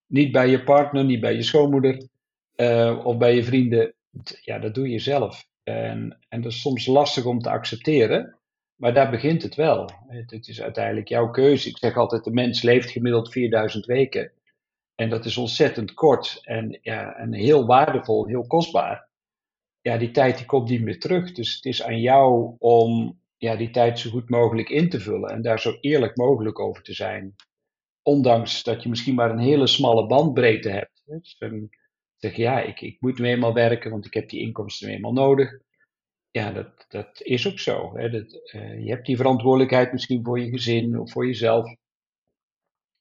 niet 0.07 0.31
bij 0.31 0.49
je 0.49 0.63
partner, 0.63 1.05
niet 1.05 1.19
bij 1.19 1.35
je 1.35 1.43
schoonmoeder 1.43 2.07
uh, 2.55 3.05
of 3.05 3.17
bij 3.17 3.35
je 3.35 3.43
vrienden. 3.43 3.95
Ja, 4.41 4.59
dat 4.59 4.75
doe 4.75 4.89
je 4.89 4.99
zelf. 4.99 5.47
En, 5.63 6.17
en 6.29 6.41
dat 6.41 6.51
is 6.51 6.61
soms 6.61 6.85
lastig 6.85 7.25
om 7.25 7.39
te 7.39 7.49
accepteren. 7.49 8.39
Maar 8.75 8.93
daar 8.93 9.09
begint 9.09 9.41
het 9.41 9.55
wel. 9.55 9.89
Het, 10.07 10.47
is 10.47 10.61
uiteindelijk 10.61 11.07
jouw 11.07 11.29
keuze. 11.29 11.69
Ik 11.69 11.77
zeg 11.77 11.97
altijd, 11.97 12.23
de 12.23 12.31
mens 12.31 12.61
leeft 12.61 12.89
gemiddeld 12.89 13.31
4000 13.31 13.85
weken. 13.85 14.31
En 14.95 15.09
dat 15.09 15.25
is 15.25 15.37
ontzettend 15.37 15.93
kort 15.93 16.41
en, 16.43 16.79
ja, 16.81 17.15
en 17.15 17.33
heel 17.33 17.65
waardevol, 17.65 18.25
heel 18.27 18.47
kostbaar. 18.47 19.07
Ja, 19.81 19.97
die 19.97 20.11
tijd 20.11 20.37
die 20.37 20.45
komt 20.45 20.69
niet 20.69 20.81
meer 20.81 20.99
terug. 20.99 21.31
Dus 21.31 21.55
het 21.55 21.65
is 21.65 21.83
aan 21.83 21.99
jou 21.99 22.55
om 22.59 23.19
ja, 23.37 23.55
die 23.55 23.69
tijd 23.69 23.99
zo 23.99 24.09
goed 24.09 24.29
mogelijk 24.29 24.69
in 24.69 24.89
te 24.89 24.99
vullen. 24.99 25.29
En 25.29 25.41
daar 25.41 25.59
zo 25.59 25.77
eerlijk 25.81 26.17
mogelijk 26.17 26.59
over 26.59 26.83
te 26.83 26.93
zijn. 26.93 27.35
Ondanks 28.01 28.63
dat 28.63 28.83
je 28.83 28.89
misschien 28.89 29.15
maar 29.15 29.31
een 29.31 29.39
hele 29.39 29.67
smalle 29.67 30.07
bandbreedte 30.07 30.69
hebt. 30.69 31.01
Dus 31.05 31.37
zeg 32.17 32.35
ja, 32.35 32.61
ik, 32.61 32.81
ik 32.81 33.01
moet 33.01 33.19
nu 33.19 33.27
eenmaal 33.27 33.53
werken, 33.53 33.91
want 33.91 34.05
ik 34.05 34.13
heb 34.13 34.29
die 34.29 34.39
inkomsten 34.39 34.87
nu 34.87 34.93
eenmaal 34.93 35.13
nodig 35.13 35.57
ja, 36.35 36.51
dat, 36.51 36.85
dat 36.87 37.21
is 37.21 37.47
ook 37.47 37.59
zo. 37.59 37.97
Hè. 37.97 38.09
Dat, 38.09 38.53
uh, 38.53 38.83
je 38.83 38.89
hebt 38.89 39.05
die 39.05 39.17
verantwoordelijkheid 39.17 39.91
misschien 39.91 40.23
voor 40.23 40.39
je 40.39 40.49
gezin 40.49 40.99
of 40.99 41.11
voor 41.11 41.25
jezelf. 41.25 41.75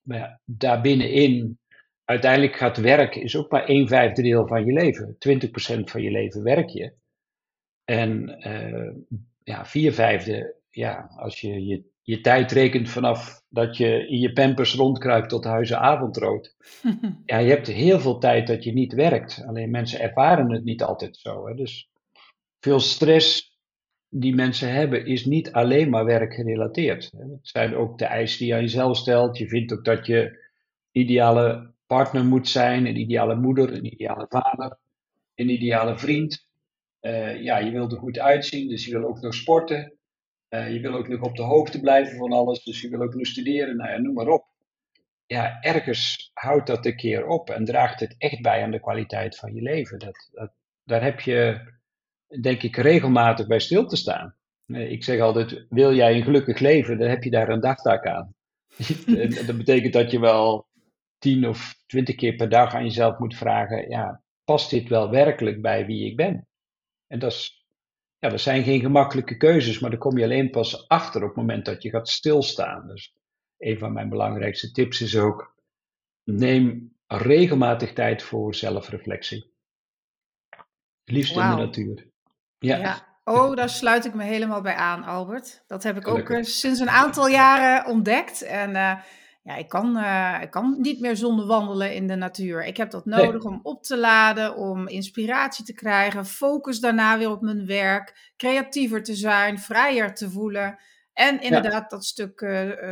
Maar 0.00 0.18
ja, 0.18 0.40
daarbinnenin, 0.44 1.58
uiteindelijk 2.04 2.56
gaat 2.56 2.76
werk 2.76 3.14
is 3.14 3.36
ook 3.36 3.50
maar 3.50 3.68
een 3.68 3.88
vijfde 3.88 4.22
deel 4.22 4.46
van 4.46 4.64
je 4.64 4.72
leven. 4.72 5.16
20% 5.18 5.84
van 5.84 6.02
je 6.02 6.10
leven 6.10 6.42
werk 6.42 6.68
je. 6.68 6.92
En 7.84 8.36
uh, 8.46 8.92
ja, 9.42 9.66
vier 9.66 9.92
vijfde, 9.92 10.54
ja, 10.70 11.10
als 11.16 11.40
je, 11.40 11.64
je 11.64 11.92
je 12.02 12.20
tijd 12.20 12.52
rekent 12.52 12.90
vanaf 12.90 13.42
dat 13.48 13.76
je 13.76 14.08
in 14.08 14.18
je 14.18 14.32
pampers 14.32 14.74
rondkruipt 14.74 15.28
tot 15.28 15.44
huizen 15.44 15.78
avondrood. 15.78 16.56
ja, 17.24 17.38
je 17.38 17.50
hebt 17.50 17.66
heel 17.66 18.00
veel 18.00 18.18
tijd 18.18 18.46
dat 18.46 18.64
je 18.64 18.72
niet 18.72 18.92
werkt. 18.92 19.44
Alleen 19.46 19.70
mensen 19.70 20.00
ervaren 20.00 20.52
het 20.52 20.64
niet 20.64 20.82
altijd 20.82 21.16
zo. 21.16 21.46
Hè. 21.46 21.54
Dus 21.54 21.88
veel 22.64 22.80
stress 22.80 23.58
die 24.08 24.34
mensen 24.34 24.72
hebben 24.72 25.06
is 25.06 25.24
niet 25.24 25.52
alleen 25.52 25.90
maar 25.90 26.04
werkgerelateerd. 26.04 27.10
Het 27.16 27.38
zijn 27.42 27.74
ook 27.74 27.98
de 27.98 28.04
eisen 28.04 28.38
die 28.38 28.46
je 28.46 28.54
aan 28.54 28.60
jezelf 28.60 28.96
stelt. 28.96 29.38
Je 29.38 29.48
vindt 29.48 29.72
ook 29.72 29.84
dat 29.84 30.06
je 30.06 30.44
ideale 30.90 31.72
partner 31.86 32.24
moet 32.24 32.48
zijn, 32.48 32.86
een 32.86 32.96
ideale 32.96 33.34
moeder, 33.34 33.72
een 33.72 33.84
ideale 33.84 34.26
vader, 34.28 34.78
een 35.34 35.48
ideale 35.48 35.98
vriend. 35.98 36.48
Uh, 37.00 37.42
ja, 37.42 37.58
je 37.58 37.70
wilt 37.70 37.92
er 37.92 37.98
goed 37.98 38.18
uitzien, 38.18 38.68
dus 38.68 38.84
je 38.84 38.98
wil 38.98 39.08
ook 39.08 39.20
nog 39.20 39.34
sporten. 39.34 39.92
Uh, 40.50 40.72
je 40.72 40.80
wil 40.80 40.94
ook 40.94 41.08
nog 41.08 41.20
op 41.20 41.36
de 41.36 41.42
hoogte 41.42 41.80
blijven 41.80 42.16
van 42.16 42.32
alles, 42.32 42.64
dus 42.64 42.80
je 42.80 42.88
wil 42.88 43.02
ook 43.02 43.14
nog 43.14 43.26
studeren. 43.26 43.76
Nou 43.76 43.90
ja, 43.90 43.98
noem 43.98 44.14
maar 44.14 44.28
op. 44.28 44.44
Ja, 45.26 45.60
ergens 45.60 46.30
houdt 46.34 46.66
dat 46.66 46.86
een 46.86 46.96
keer 46.96 47.26
op 47.26 47.50
en 47.50 47.64
draagt 47.64 48.00
het 48.00 48.14
echt 48.18 48.42
bij 48.42 48.62
aan 48.62 48.70
de 48.70 48.80
kwaliteit 48.80 49.36
van 49.36 49.54
je 49.54 49.62
leven. 49.62 49.98
Dat, 49.98 50.28
dat, 50.32 50.52
daar 50.84 51.02
heb 51.02 51.20
je 51.20 51.72
denk 52.40 52.62
ik, 52.62 52.76
regelmatig 52.76 53.46
bij 53.46 53.60
stil 53.60 53.86
te 53.86 53.96
staan. 53.96 54.34
Ik 54.66 55.04
zeg 55.04 55.20
altijd, 55.20 55.66
wil 55.68 55.94
jij 55.94 56.16
een 56.16 56.22
gelukkig 56.22 56.58
leven, 56.58 56.98
dan 56.98 57.08
heb 57.08 57.22
je 57.22 57.30
daar 57.30 57.48
een 57.48 57.60
dagtaak 57.60 58.06
aan. 58.06 58.34
dat 59.46 59.56
betekent 59.56 59.92
dat 59.92 60.10
je 60.10 60.20
wel 60.20 60.66
tien 61.18 61.48
of 61.48 61.74
twintig 61.86 62.14
keer 62.14 62.34
per 62.34 62.48
dag 62.48 62.74
aan 62.74 62.84
jezelf 62.84 63.18
moet 63.18 63.36
vragen, 63.36 63.88
ja, 63.88 64.22
past 64.44 64.70
dit 64.70 64.88
wel 64.88 65.10
werkelijk 65.10 65.62
bij 65.62 65.86
wie 65.86 66.06
ik 66.10 66.16
ben? 66.16 66.48
En 67.06 67.18
dat, 67.18 67.32
is, 67.32 67.66
ja, 68.18 68.28
dat 68.28 68.40
zijn 68.40 68.62
geen 68.62 68.80
gemakkelijke 68.80 69.36
keuzes, 69.36 69.78
maar 69.78 69.90
daar 69.90 69.98
kom 69.98 70.18
je 70.18 70.24
alleen 70.24 70.50
pas 70.50 70.88
achter 70.88 71.22
op 71.22 71.28
het 71.28 71.36
moment 71.36 71.64
dat 71.64 71.82
je 71.82 71.90
gaat 71.90 72.08
stilstaan. 72.08 72.86
Dus 72.86 73.14
een 73.58 73.78
van 73.78 73.92
mijn 73.92 74.08
belangrijkste 74.08 74.70
tips 74.72 75.00
is 75.00 75.16
ook, 75.16 75.54
neem 76.24 76.96
regelmatig 77.06 77.92
tijd 77.92 78.22
voor 78.22 78.54
zelfreflectie. 78.54 79.52
Liefst 81.04 81.36
in 81.36 81.50
de 81.50 81.56
natuur. 81.56 82.12
Ja. 82.64 83.12
Oh, 83.24 83.56
daar 83.56 83.68
sluit 83.68 84.04
ik 84.04 84.14
me 84.14 84.22
helemaal 84.22 84.60
bij 84.60 84.74
aan, 84.74 85.04
Albert. 85.04 85.62
Dat 85.66 85.82
heb 85.82 85.96
ik 85.96 86.08
ook 86.08 86.28
uh, 86.28 86.42
sinds 86.42 86.80
een 86.80 86.90
aantal 86.90 87.28
jaren 87.28 87.86
ontdekt. 87.86 88.42
En 88.42 88.70
uh, 88.70 88.92
ja, 89.42 89.54
ik 89.56 89.68
kan, 89.68 89.96
uh, 89.96 90.38
ik 90.42 90.50
kan 90.50 90.76
niet 90.80 91.00
meer 91.00 91.16
zonder 91.16 91.46
wandelen 91.46 91.94
in 91.94 92.06
de 92.06 92.14
natuur. 92.14 92.64
Ik 92.64 92.76
heb 92.76 92.90
dat 92.90 93.04
nodig 93.04 93.42
nee. 93.42 93.52
om 93.52 93.60
op 93.62 93.82
te 93.82 93.96
laden, 93.96 94.56
om 94.56 94.88
inspiratie 94.88 95.64
te 95.64 95.74
krijgen, 95.74 96.26
focus 96.26 96.80
daarna 96.80 97.18
weer 97.18 97.30
op 97.30 97.40
mijn 97.40 97.66
werk, 97.66 98.32
creatiever 98.36 99.02
te 99.02 99.14
zijn, 99.14 99.58
vrijer 99.58 100.14
te 100.14 100.30
voelen. 100.30 100.78
En 101.12 101.40
inderdaad 101.40 101.82
ja. 101.82 101.88
dat 101.88 102.04
stuk 102.04 102.46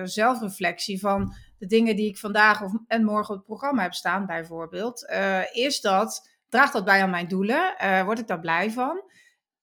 zelfreflectie 0.05 1.01
van 1.01 1.35
de 1.59 1.67
dingen 1.67 1.97
die 1.97 2.09
ik 2.09 2.19
vandaag 2.19 2.63
of, 2.63 2.73
en 2.87 3.05
morgen 3.05 3.31
op 3.31 3.37
het 3.37 3.47
programma 3.47 3.83
heb 3.83 3.95
staan, 3.95 4.27
bijvoorbeeld. 4.27 5.13
is 5.53 5.81
dat, 5.81 6.29
draagt 6.49 6.73
dat 6.73 6.85
bij 6.85 7.03
aan 7.03 7.11
mijn 7.11 7.29
doelen? 7.29 7.75
word 8.05 8.19
ik 8.19 8.27
daar 8.27 8.41
blij 8.41 8.71
van? 8.71 9.03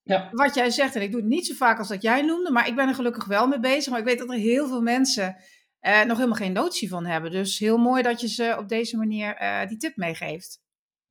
Ja. 0.09 0.29
Wat 0.31 0.55
jij 0.55 0.69
zegt, 0.69 0.95
en 0.95 1.01
ik 1.01 1.11
doe 1.11 1.19
het 1.19 1.29
niet 1.29 1.47
zo 1.47 1.53
vaak 1.53 1.77
als 1.77 1.87
dat 1.87 2.01
jij 2.01 2.21
noemde, 2.21 2.51
maar 2.51 2.67
ik 2.67 2.75
ben 2.75 2.87
er 2.87 2.95
gelukkig 2.95 3.25
wel 3.25 3.47
mee 3.47 3.59
bezig. 3.59 3.89
Maar 3.89 3.99
ik 3.99 4.05
weet 4.05 4.19
dat 4.19 4.29
er 4.29 4.35
heel 4.35 4.67
veel 4.67 4.81
mensen 4.81 5.35
uh, 5.81 6.03
nog 6.03 6.17
helemaal 6.17 6.37
geen 6.37 6.51
notie 6.51 6.89
van 6.89 7.05
hebben. 7.05 7.31
Dus 7.31 7.59
heel 7.59 7.77
mooi 7.77 8.03
dat 8.03 8.21
je 8.21 8.27
ze 8.27 8.55
op 8.59 8.69
deze 8.69 8.97
manier 8.97 9.41
uh, 9.41 9.67
die 9.67 9.77
tip 9.77 9.95
meegeeft. 9.95 10.61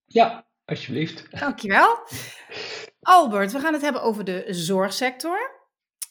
Ja, 0.05 0.47
alsjeblieft. 0.65 1.41
Dankjewel. 1.41 1.99
Albert, 3.01 3.53
we 3.53 3.59
gaan 3.59 3.73
het 3.73 3.83
hebben 3.83 4.03
over 4.03 4.25
de 4.25 4.45
zorgsector. 4.49 5.57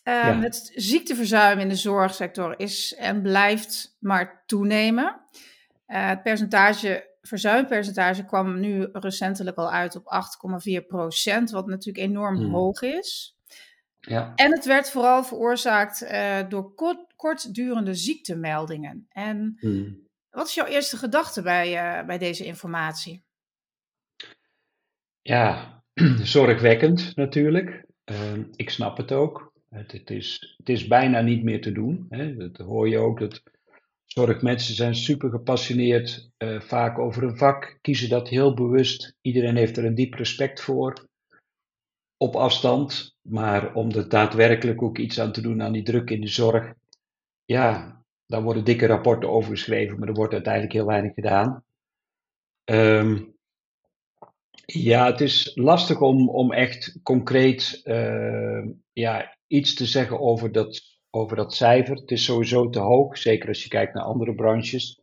Uh, 0.03 0.13
ja. 0.13 0.39
Het 0.39 0.71
ziekteverzuim 0.75 1.59
in 1.59 1.69
de 1.69 1.75
zorgsector 1.75 2.59
is 2.59 2.95
en 2.95 3.21
blijft 3.21 3.95
maar 3.99 4.43
toenemen. 4.45 5.21
het 5.85 6.23
percentage 6.23 7.16
verzuimpercentage 7.27 8.25
kwam 8.25 8.59
nu 8.59 8.87
recentelijk 8.91 9.57
al 9.57 9.71
uit 9.71 9.95
op 9.95 10.03
8,4 10.81 10.87
procent, 10.87 11.51
wat 11.51 11.67
natuurlijk 11.67 12.05
enorm 12.05 12.35
hmm. 12.35 12.53
hoog 12.53 12.81
is. 12.81 13.37
Ja. 13.99 14.33
En 14.35 14.51
het 14.51 14.65
werd 14.65 14.91
vooral 14.91 15.23
veroorzaakt 15.23 16.03
uh, 16.03 16.39
door 16.49 16.73
kort, 16.73 17.13
kortdurende 17.15 17.93
ziektemeldingen. 17.93 19.05
En 19.09 19.57
hmm. 19.59 20.07
wat 20.29 20.47
is 20.47 20.53
jouw 20.53 20.65
eerste 20.65 20.97
gedachte 20.97 21.41
bij, 21.41 21.99
uh, 21.99 22.05
bij 22.05 22.17
deze 22.17 22.45
informatie? 22.45 23.23
Ja, 25.21 25.81
zorgwekkend 26.23 27.15
natuurlijk. 27.15 27.85
Uh, 28.05 28.33
ik 28.55 28.69
snap 28.69 28.97
het 28.97 29.11
ook. 29.11 29.53
Het, 29.69 29.91
het, 29.91 30.09
is, 30.09 30.55
het 30.57 30.69
is 30.69 30.87
bijna 30.87 31.21
niet 31.21 31.43
meer 31.43 31.61
te 31.61 31.71
doen. 31.71 32.05
Hè. 32.09 32.35
Dat 32.35 32.57
hoor 32.57 32.89
je 32.89 32.97
ook. 32.97 33.19
Dat 33.19 33.43
Zorgmensen 34.07 34.75
zijn 34.75 34.95
super 34.95 35.29
gepassioneerd, 35.29 36.29
uh, 36.37 36.61
vaak 36.61 36.99
over 36.99 37.23
een 37.23 37.37
vak, 37.37 37.77
kiezen 37.81 38.09
dat 38.09 38.29
heel 38.29 38.53
bewust. 38.53 39.15
Iedereen 39.21 39.55
heeft 39.55 39.77
er 39.77 39.85
een 39.85 39.95
diep 39.95 40.13
respect 40.13 40.61
voor, 40.61 41.07
op 42.17 42.35
afstand. 42.35 43.15
Maar 43.21 43.73
om 43.73 43.91
er 43.91 44.09
daadwerkelijk 44.09 44.81
ook 44.81 44.97
iets 44.97 45.19
aan 45.19 45.31
te 45.31 45.41
doen 45.41 45.61
aan 45.61 45.71
die 45.73 45.83
druk 45.83 46.09
in 46.09 46.21
de 46.21 46.27
zorg, 46.27 46.73
ja, 47.45 48.01
daar 48.25 48.43
worden 48.43 48.63
dikke 48.63 48.85
rapporten 48.85 49.29
over 49.29 49.51
geschreven, 49.51 49.99
maar 49.99 50.07
er 50.07 50.13
wordt 50.13 50.33
uiteindelijk 50.33 50.73
heel 50.73 50.85
weinig 50.85 51.13
gedaan. 51.13 51.63
Um, 52.65 53.35
Ja, 54.65 55.05
het 55.05 55.21
is 55.21 55.51
lastig 55.55 56.01
om, 56.01 56.29
om 56.29 56.51
echt 56.51 56.99
concreet 57.03 57.81
uh, 57.83 58.65
ja, 58.93 59.37
iets 59.47 59.73
te 59.73 59.85
zeggen 59.85 60.19
over 60.19 60.51
dat, 60.51 60.96
over 61.09 61.35
dat 61.35 61.53
cijfer. 61.53 61.95
Het 61.95 62.11
is 62.11 62.23
sowieso 62.23 62.69
te 62.69 62.79
hoog, 62.79 63.17
zeker 63.17 63.47
als 63.47 63.63
je 63.63 63.69
kijkt 63.69 63.93
naar 63.93 64.03
andere 64.03 64.35
branches. 64.35 65.01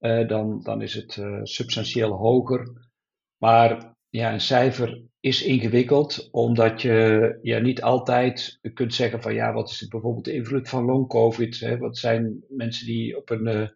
Uh, 0.00 0.28
dan, 0.28 0.62
dan 0.62 0.82
is 0.82 0.94
het 0.94 1.16
uh, 1.16 1.40
substantieel 1.42 2.12
hoger. 2.12 2.88
Maar 3.36 3.94
ja, 4.08 4.32
een 4.32 4.40
cijfer 4.40 5.02
is 5.20 5.42
ingewikkeld, 5.42 6.28
omdat 6.30 6.82
je 6.82 7.38
ja, 7.42 7.58
niet 7.58 7.82
altijd 7.82 8.58
kunt 8.74 8.94
zeggen 8.94 9.22
van 9.22 9.34
ja, 9.34 9.52
wat 9.52 9.70
is 9.70 9.88
bijvoorbeeld 9.88 10.24
de 10.24 10.32
invloed 10.32 10.68
van 10.68 10.84
long-covid? 10.84 11.76
Wat 11.78 11.98
zijn 11.98 12.44
mensen 12.48 12.86
die 12.86 13.16
op 13.16 13.30
een, 13.30 13.72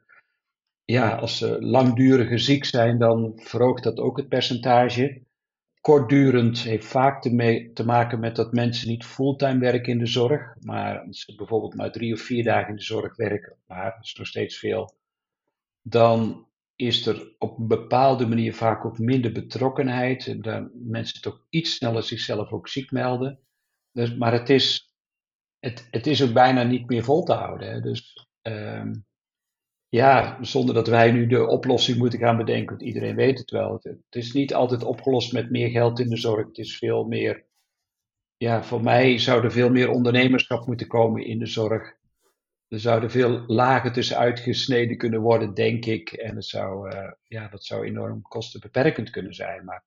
ja, 0.84 1.16
als 1.16 1.38
ze 1.38 1.62
langdurige 1.62 2.38
ziek 2.38 2.64
zijn, 2.64 2.98
dan 2.98 3.32
verhoogt 3.34 3.82
dat 3.82 3.98
ook 3.98 4.16
het 4.16 4.28
percentage 4.28 5.22
kortdurend 5.84 6.58
heeft 6.58 6.86
vaak 6.86 7.22
te, 7.22 7.70
te, 7.74 7.84
maken 7.84 8.20
met 8.20 8.36
dat 8.36 8.52
mensen 8.52 8.88
niet 8.88 9.04
fulltime 9.04 9.58
werken 9.58 9.92
in 9.92 9.98
de 9.98 10.06
zorg, 10.06 10.54
maar 10.60 11.06
bijvoorbeeld 11.36 11.74
maar 11.74 11.92
drie 11.92 12.12
of 12.12 12.20
vier 12.20 12.44
dagen 12.44 12.68
in 12.68 12.76
de 12.76 12.82
zorg 12.82 13.16
werken, 13.16 13.56
maar 13.66 13.94
dat 13.94 14.04
is 14.04 14.14
nog 14.14 14.26
steeds 14.26 14.58
veel, 14.58 14.94
dan 15.82 16.46
is 16.76 17.06
er 17.06 17.34
op 17.38 17.58
een 17.58 17.66
bepaalde 17.66 18.26
manier 18.26 18.54
vaak 18.54 18.84
ook 18.84 18.98
minder 18.98 19.32
betrokkenheid 19.32 20.26
en 20.26 20.40
dan 20.40 20.70
mensen 20.74 21.20
toch 21.20 21.46
iets 21.50 21.74
sneller 21.74 22.02
zichzelf 22.02 22.52
ook 22.52 22.68
ziek 22.68 22.90
melden. 22.90 23.38
Dus, 23.92 24.16
maar 24.16 24.32
het 24.32 24.50
is, 24.50 24.94
het, 25.58 25.88
het 25.90 26.06
is 26.06 26.22
ook 26.22 26.32
bijna 26.32 26.62
niet 26.62 26.88
meer 26.88 27.04
vol 27.04 27.22
te 27.22 27.32
houden. 27.32 27.72
Hè. 27.72 27.80
Dus 27.80 28.26
um, 28.42 29.04
ja, 29.94 30.38
zonder 30.40 30.74
dat 30.74 30.86
wij 30.86 31.10
nu 31.10 31.26
de 31.26 31.46
oplossing 31.46 31.98
moeten 31.98 32.18
gaan 32.18 32.36
bedenken, 32.36 32.68
want 32.68 32.82
iedereen 32.82 33.14
weet 33.14 33.38
het 33.38 33.50
wel. 33.50 33.80
Het, 33.82 33.98
is 34.10 34.32
niet 34.32 34.54
altijd 34.54 34.84
opgelost 34.84 35.32
met 35.32 35.50
meer 35.50 35.68
geld 35.68 36.00
in 36.00 36.08
de 36.08 36.16
zorg. 36.16 36.46
Het 36.46 36.58
is 36.58 36.78
veel 36.78 37.04
meer, 37.04 37.44
ja, 38.36 38.62
voor 38.62 38.82
mij 38.82 39.18
zou 39.18 39.44
er 39.44 39.52
veel 39.52 39.70
meer 39.70 39.90
ondernemerschap 39.90 40.66
moeten 40.66 40.86
komen 40.86 41.26
in 41.26 41.38
de 41.38 41.46
zorg. 41.46 41.94
Er 42.68 42.80
zouden 42.80 43.10
veel 43.10 43.44
lagen 43.46 43.92
tussen 43.92 44.16
uitgesneden 44.16 44.96
kunnen 44.96 45.20
worden, 45.20 45.54
denk 45.54 45.84
ik. 45.84 46.12
En 46.12 46.36
het 46.36 46.44
zou, 46.44 46.94
uh, 46.94 47.10
ja, 47.22 47.48
dat 47.48 47.64
zou 47.64 47.86
enorm 47.86 48.22
kostenbeperkend 48.22 49.10
kunnen 49.10 49.34
zijn. 49.34 49.64
Maar 49.64 49.84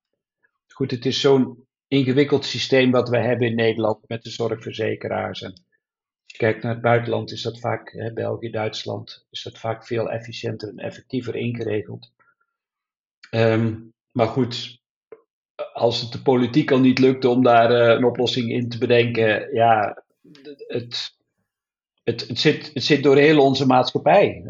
goed, 0.67 0.91
het 0.91 1.05
is 1.05 1.19
zo'n 1.19 1.67
ingewikkeld 1.87 2.45
systeem 2.45 2.91
wat 2.91 3.09
we 3.09 3.17
hebben 3.17 3.47
in 3.47 3.55
Nederland 3.55 4.07
met 4.07 4.23
de 4.23 4.29
zorgverzekeraars. 4.29 5.41
En 5.41 5.66
je 6.27 6.37
kijkt 6.37 6.63
naar 6.63 6.73
het 6.73 6.81
buitenland, 6.81 7.31
is 7.31 7.41
dat 7.41 7.59
vaak, 7.59 7.91
hè, 7.91 8.13
België, 8.13 8.49
Duitsland, 8.49 9.25
is 9.29 9.43
dat 9.43 9.57
vaak 9.57 9.85
veel 9.85 10.11
efficiënter 10.11 10.69
en 10.69 10.77
effectiever 10.77 11.35
ingeregeld. 11.35 12.11
Um, 13.31 13.93
maar 14.11 14.27
goed, 14.27 14.81
als 15.73 16.01
het 16.01 16.11
de 16.11 16.21
politiek 16.21 16.71
al 16.71 16.79
niet 16.79 16.99
lukt 16.99 17.25
om 17.25 17.43
daar 17.43 17.71
uh, 17.71 17.95
een 17.95 18.05
oplossing 18.05 18.51
in 18.51 18.69
te 18.69 18.77
bedenken, 18.77 19.53
ja, 19.53 20.03
het, 20.67 21.13
het, 22.03 22.27
het, 22.27 22.39
zit, 22.39 22.73
het 22.73 22.83
zit 22.83 23.03
door 23.03 23.17
heel 23.17 23.41
onze 23.41 23.65
maatschappij. 23.65 24.43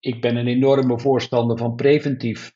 Ik 0.00 0.20
ben 0.20 0.36
een 0.36 0.46
enorme 0.46 0.98
voorstander 0.98 1.58
van 1.58 1.74
preventief. 1.74 2.54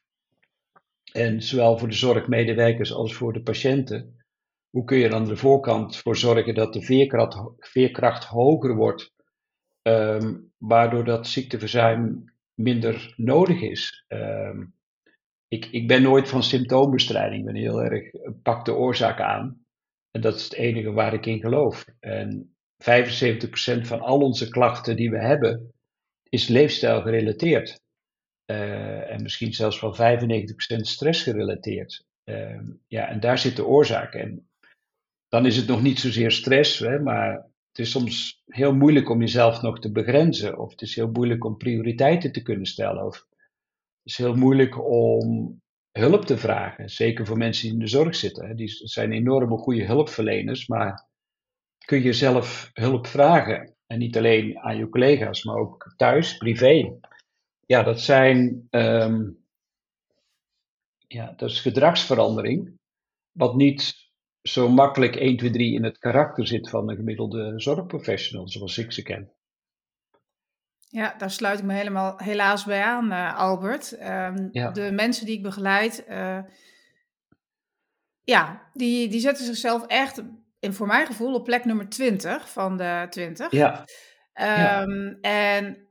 En 1.13 1.43
zowel 1.43 1.79
voor 1.79 1.89
de 1.89 1.95
zorgmedewerkers 1.95 2.93
als 2.93 3.15
voor 3.15 3.33
de 3.33 3.43
patiënten 3.43 4.18
hoe 4.71 4.85
kun 4.85 4.99
je 4.99 5.15
aan 5.15 5.25
de 5.25 5.37
voorkant 5.37 5.97
voor 5.97 6.17
zorgen 6.17 6.55
dat 6.55 6.73
de 6.73 6.83
veerkracht, 6.83 7.39
veerkracht 7.59 8.25
hoger 8.25 8.75
wordt, 8.75 9.13
um, 9.83 10.53
waardoor 10.57 11.05
dat 11.05 11.27
ziekteverzuim 11.27 12.33
minder 12.55 13.15
nodig 13.17 13.61
is. 13.61 14.05
Um, 14.09 14.75
ik, 15.49 15.67
ik 15.67 15.89
ben 15.89 16.03
nooit 16.03 16.29
van 16.29 16.43
symptoombestrijding, 16.43 17.41
ik 17.41 17.47
ben 17.47 17.55
heel 17.55 17.83
erg, 17.83 18.11
pak 18.43 18.65
de 18.65 18.75
oorzaak 18.75 19.21
aan. 19.21 19.67
En 20.11 20.21
dat 20.21 20.35
is 20.35 20.45
het 20.45 20.55
enige 20.55 20.93
waar 20.93 21.15
ik 21.15 21.27
in 21.27 21.41
geloof. 21.41 21.85
En 22.01 22.57
75% 22.75 23.81
van 23.81 24.01
al 24.01 24.19
onze 24.19 24.49
klachten 24.49 24.97
die 24.97 25.11
we 25.11 25.19
hebben, 25.19 25.73
is 26.29 26.49
leefstijl 26.49 27.03
gerelateerd. 27.03 27.81
Uh, 28.51 29.11
en 29.11 29.23
misschien 29.23 29.53
zelfs 29.53 29.81
wel 29.81 29.97
95% 29.97 30.81
stress 30.81 31.23
gerelateerd. 31.23 32.07
Uh, 32.25 32.61
ja, 32.87 33.09
en 33.09 33.21
daar 33.21 33.39
zit 33.39 33.57
de 33.57 33.67
oorzaak. 33.67 34.15
En 34.15 34.48
dan 35.29 35.47
is 35.47 35.57
het 35.57 35.67
nog 35.67 35.83
niet 35.83 35.99
zozeer 35.99 36.31
stress, 36.31 36.79
hè, 36.79 37.01
maar 37.01 37.33
het 37.69 37.87
is 37.87 37.91
soms 37.91 38.43
heel 38.47 38.75
moeilijk 38.75 39.11
om 39.11 39.21
jezelf 39.21 39.63
nog 39.63 39.79
te 39.79 39.93
begrenzen. 39.93 40.59
Of 40.59 40.71
het 40.71 40.83
is 40.83 40.95
heel 40.95 41.11
moeilijk 41.11 41.45
om 41.45 41.57
prioriteiten 41.57 42.33
te 42.33 42.43
kunnen 42.43 42.67
stellen. 42.67 43.07
Of 43.07 43.17
het 43.17 43.27
is 44.03 44.17
heel 44.17 44.35
moeilijk 44.35 44.89
om 44.89 45.61
hulp 45.93 46.25
te 46.25 46.39
vragen. 46.39 46.91
Zeker 46.91 47.27
voor 47.27 47.37
mensen 47.37 47.63
die 47.63 47.73
in 47.73 47.79
de 47.79 47.87
zorg 47.87 48.15
zitten. 48.15 48.47
Hè. 48.49 48.55
Die 48.55 48.69
zijn 48.69 49.13
enorme 49.13 49.57
goede 49.57 49.85
hulpverleners, 49.85 50.67
maar 50.67 51.07
kun 51.85 52.03
je 52.03 52.13
zelf 52.13 52.71
hulp 52.73 53.07
vragen? 53.07 53.77
En 53.87 53.99
niet 53.99 54.17
alleen 54.17 54.59
aan 54.59 54.77
je 54.77 54.89
collega's, 54.89 55.45
maar 55.45 55.57
ook 55.57 55.95
thuis, 55.97 56.37
privé. 56.37 56.99
Ja, 57.67 57.83
dat 57.83 58.01
zijn. 58.01 58.67
Um, 58.71 59.47
ja, 61.07 61.33
dat 61.37 61.51
is 61.51 61.61
gedragsverandering. 61.61 62.79
Wat 63.33 63.55
niet 63.55 64.08
zo 64.53 64.69
makkelijk 64.69 65.17
1, 65.17 65.37
2, 65.37 65.51
3 65.51 65.75
in 65.75 65.85
het 65.85 65.99
karakter 65.99 66.47
zit 66.47 66.71
van 66.71 66.91
een 66.91 66.97
gemiddelde 66.97 67.53
zorgprofessional, 67.57 68.49
zoals 68.49 68.79
ik 68.79 68.93
ze 68.93 69.03
ken. 69.03 69.33
Ja, 70.91 71.15
daar 71.19 71.31
sluit 71.31 71.59
ik 71.59 71.65
me 71.65 71.75
helemaal 71.75 72.15
helaas 72.17 72.65
bij 72.65 72.83
aan, 72.83 73.13
uh, 73.13 73.39
Albert. 73.39 73.93
Um, 73.93 74.49
ja. 74.53 74.71
De 74.71 74.91
mensen 74.93 75.27
die 75.27 75.37
ik 75.37 75.43
begeleid, 75.43 76.05
uh, 76.09 76.39
ja, 78.23 78.71
die, 78.73 79.09
die 79.09 79.21
zetten 79.21 79.45
zichzelf 79.45 79.87
echt, 79.87 80.23
in, 80.59 80.73
voor 80.73 80.87
mijn 80.87 81.07
gevoel, 81.07 81.35
op 81.35 81.45
plek 81.45 81.65
nummer 81.65 81.89
20 81.89 82.51
van 82.51 82.77
de 82.77 83.07
20. 83.11 83.51
Ja. 83.51 83.85
Um, 84.83 85.19
ja. 85.21 85.21
En 85.21 85.89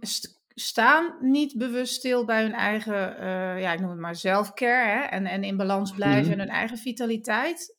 st 0.00 0.34
staan 0.58 1.16
niet 1.20 1.58
bewust 1.58 1.94
stil 1.94 2.24
bij 2.24 2.42
hun 2.42 2.52
eigen, 2.52 3.16
uh, 3.20 3.60
ja, 3.60 3.72
ik 3.72 3.80
noem 3.80 3.90
het 3.90 3.98
maar 3.98 4.16
zelfcare, 4.16 4.90
hè, 4.90 5.04
en, 5.04 5.26
en 5.26 5.44
in 5.44 5.56
balans 5.56 5.92
blijven 5.92 6.18
mm 6.18 6.22
-hmm. 6.22 6.32
en 6.32 6.38
hun 6.38 6.48
eigen 6.48 6.78
vitaliteit 6.78 7.75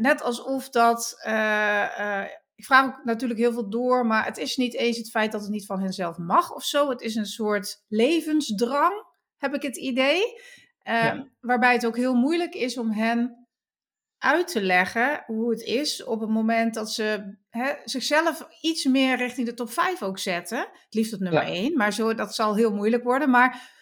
net 0.00 0.22
alsof 0.22 0.68
dat. 0.68 1.14
Uh, 1.26 1.32
uh, 1.98 2.24
ik 2.54 2.64
vraag 2.64 2.86
ook 2.86 3.04
natuurlijk 3.04 3.40
heel 3.40 3.52
veel 3.52 3.70
door, 3.70 4.06
maar 4.06 4.24
het 4.24 4.38
is 4.38 4.56
niet 4.56 4.74
eens 4.74 4.96
het 4.96 5.10
feit 5.10 5.32
dat 5.32 5.40
het 5.40 5.50
niet 5.50 5.66
van 5.66 5.80
henzelf 5.80 6.18
mag 6.18 6.54
of 6.54 6.64
zo. 6.64 6.88
Het 6.88 7.00
is 7.00 7.14
een 7.14 7.26
soort 7.26 7.84
levensdrang, 7.88 9.06
heb 9.36 9.54
ik 9.54 9.62
het 9.62 9.76
idee. 9.76 10.22
Uh, 10.84 11.04
ja. 11.04 11.26
Waarbij 11.40 11.72
het 11.72 11.86
ook 11.86 11.96
heel 11.96 12.14
moeilijk 12.14 12.54
is 12.54 12.78
om 12.78 12.90
hen 12.90 13.48
uit 14.18 14.48
te 14.48 14.62
leggen 14.62 15.22
hoe 15.26 15.50
het 15.50 15.60
is 15.60 16.04
op 16.04 16.20
het 16.20 16.30
moment 16.30 16.74
dat 16.74 16.92
ze 16.92 17.36
hè, 17.48 17.72
zichzelf 17.84 18.46
iets 18.60 18.84
meer 18.84 19.16
richting 19.16 19.46
de 19.46 19.54
top 19.54 19.70
5 19.70 20.02
ook 20.02 20.18
zetten. 20.18 20.58
Het 20.58 20.94
liefst 20.94 21.12
op 21.14 21.20
nummer 21.20 21.46
ja. 21.46 21.52
1, 21.52 21.76
maar 21.76 21.92
zo, 21.92 22.14
dat 22.14 22.34
zal 22.34 22.56
heel 22.56 22.74
moeilijk 22.74 23.02
worden. 23.02 23.30
Maar 23.30 23.79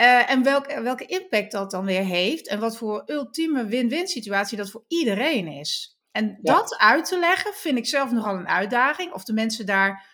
uh, 0.00 0.30
en 0.30 0.42
welk, 0.42 0.80
welke 0.82 1.06
impact 1.06 1.52
dat 1.52 1.70
dan 1.70 1.84
weer 1.84 2.04
heeft 2.04 2.48
en 2.48 2.60
wat 2.60 2.76
voor 2.76 3.02
ultieme 3.06 3.64
win-win 3.66 4.06
situatie 4.06 4.56
dat 4.56 4.70
voor 4.70 4.84
iedereen 4.88 5.46
is. 5.46 5.98
En 6.12 6.38
ja. 6.42 6.54
dat 6.54 6.78
uit 6.78 7.04
te 7.04 7.18
leggen 7.18 7.52
vind 7.54 7.78
ik 7.78 7.86
zelf 7.86 8.12
nogal 8.12 8.34
een 8.34 8.48
uitdaging. 8.48 9.12
Of 9.12 9.24
de 9.24 9.32
mensen 9.32 9.66
daar 9.66 10.06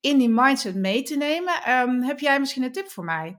in 0.00 0.18
die 0.18 0.28
mindset 0.28 0.74
mee 0.74 1.02
te 1.02 1.16
nemen. 1.16 1.70
Um, 1.70 2.02
heb 2.02 2.20
jij 2.20 2.40
misschien 2.40 2.62
een 2.62 2.72
tip 2.72 2.88
voor 2.88 3.04
mij? 3.04 3.38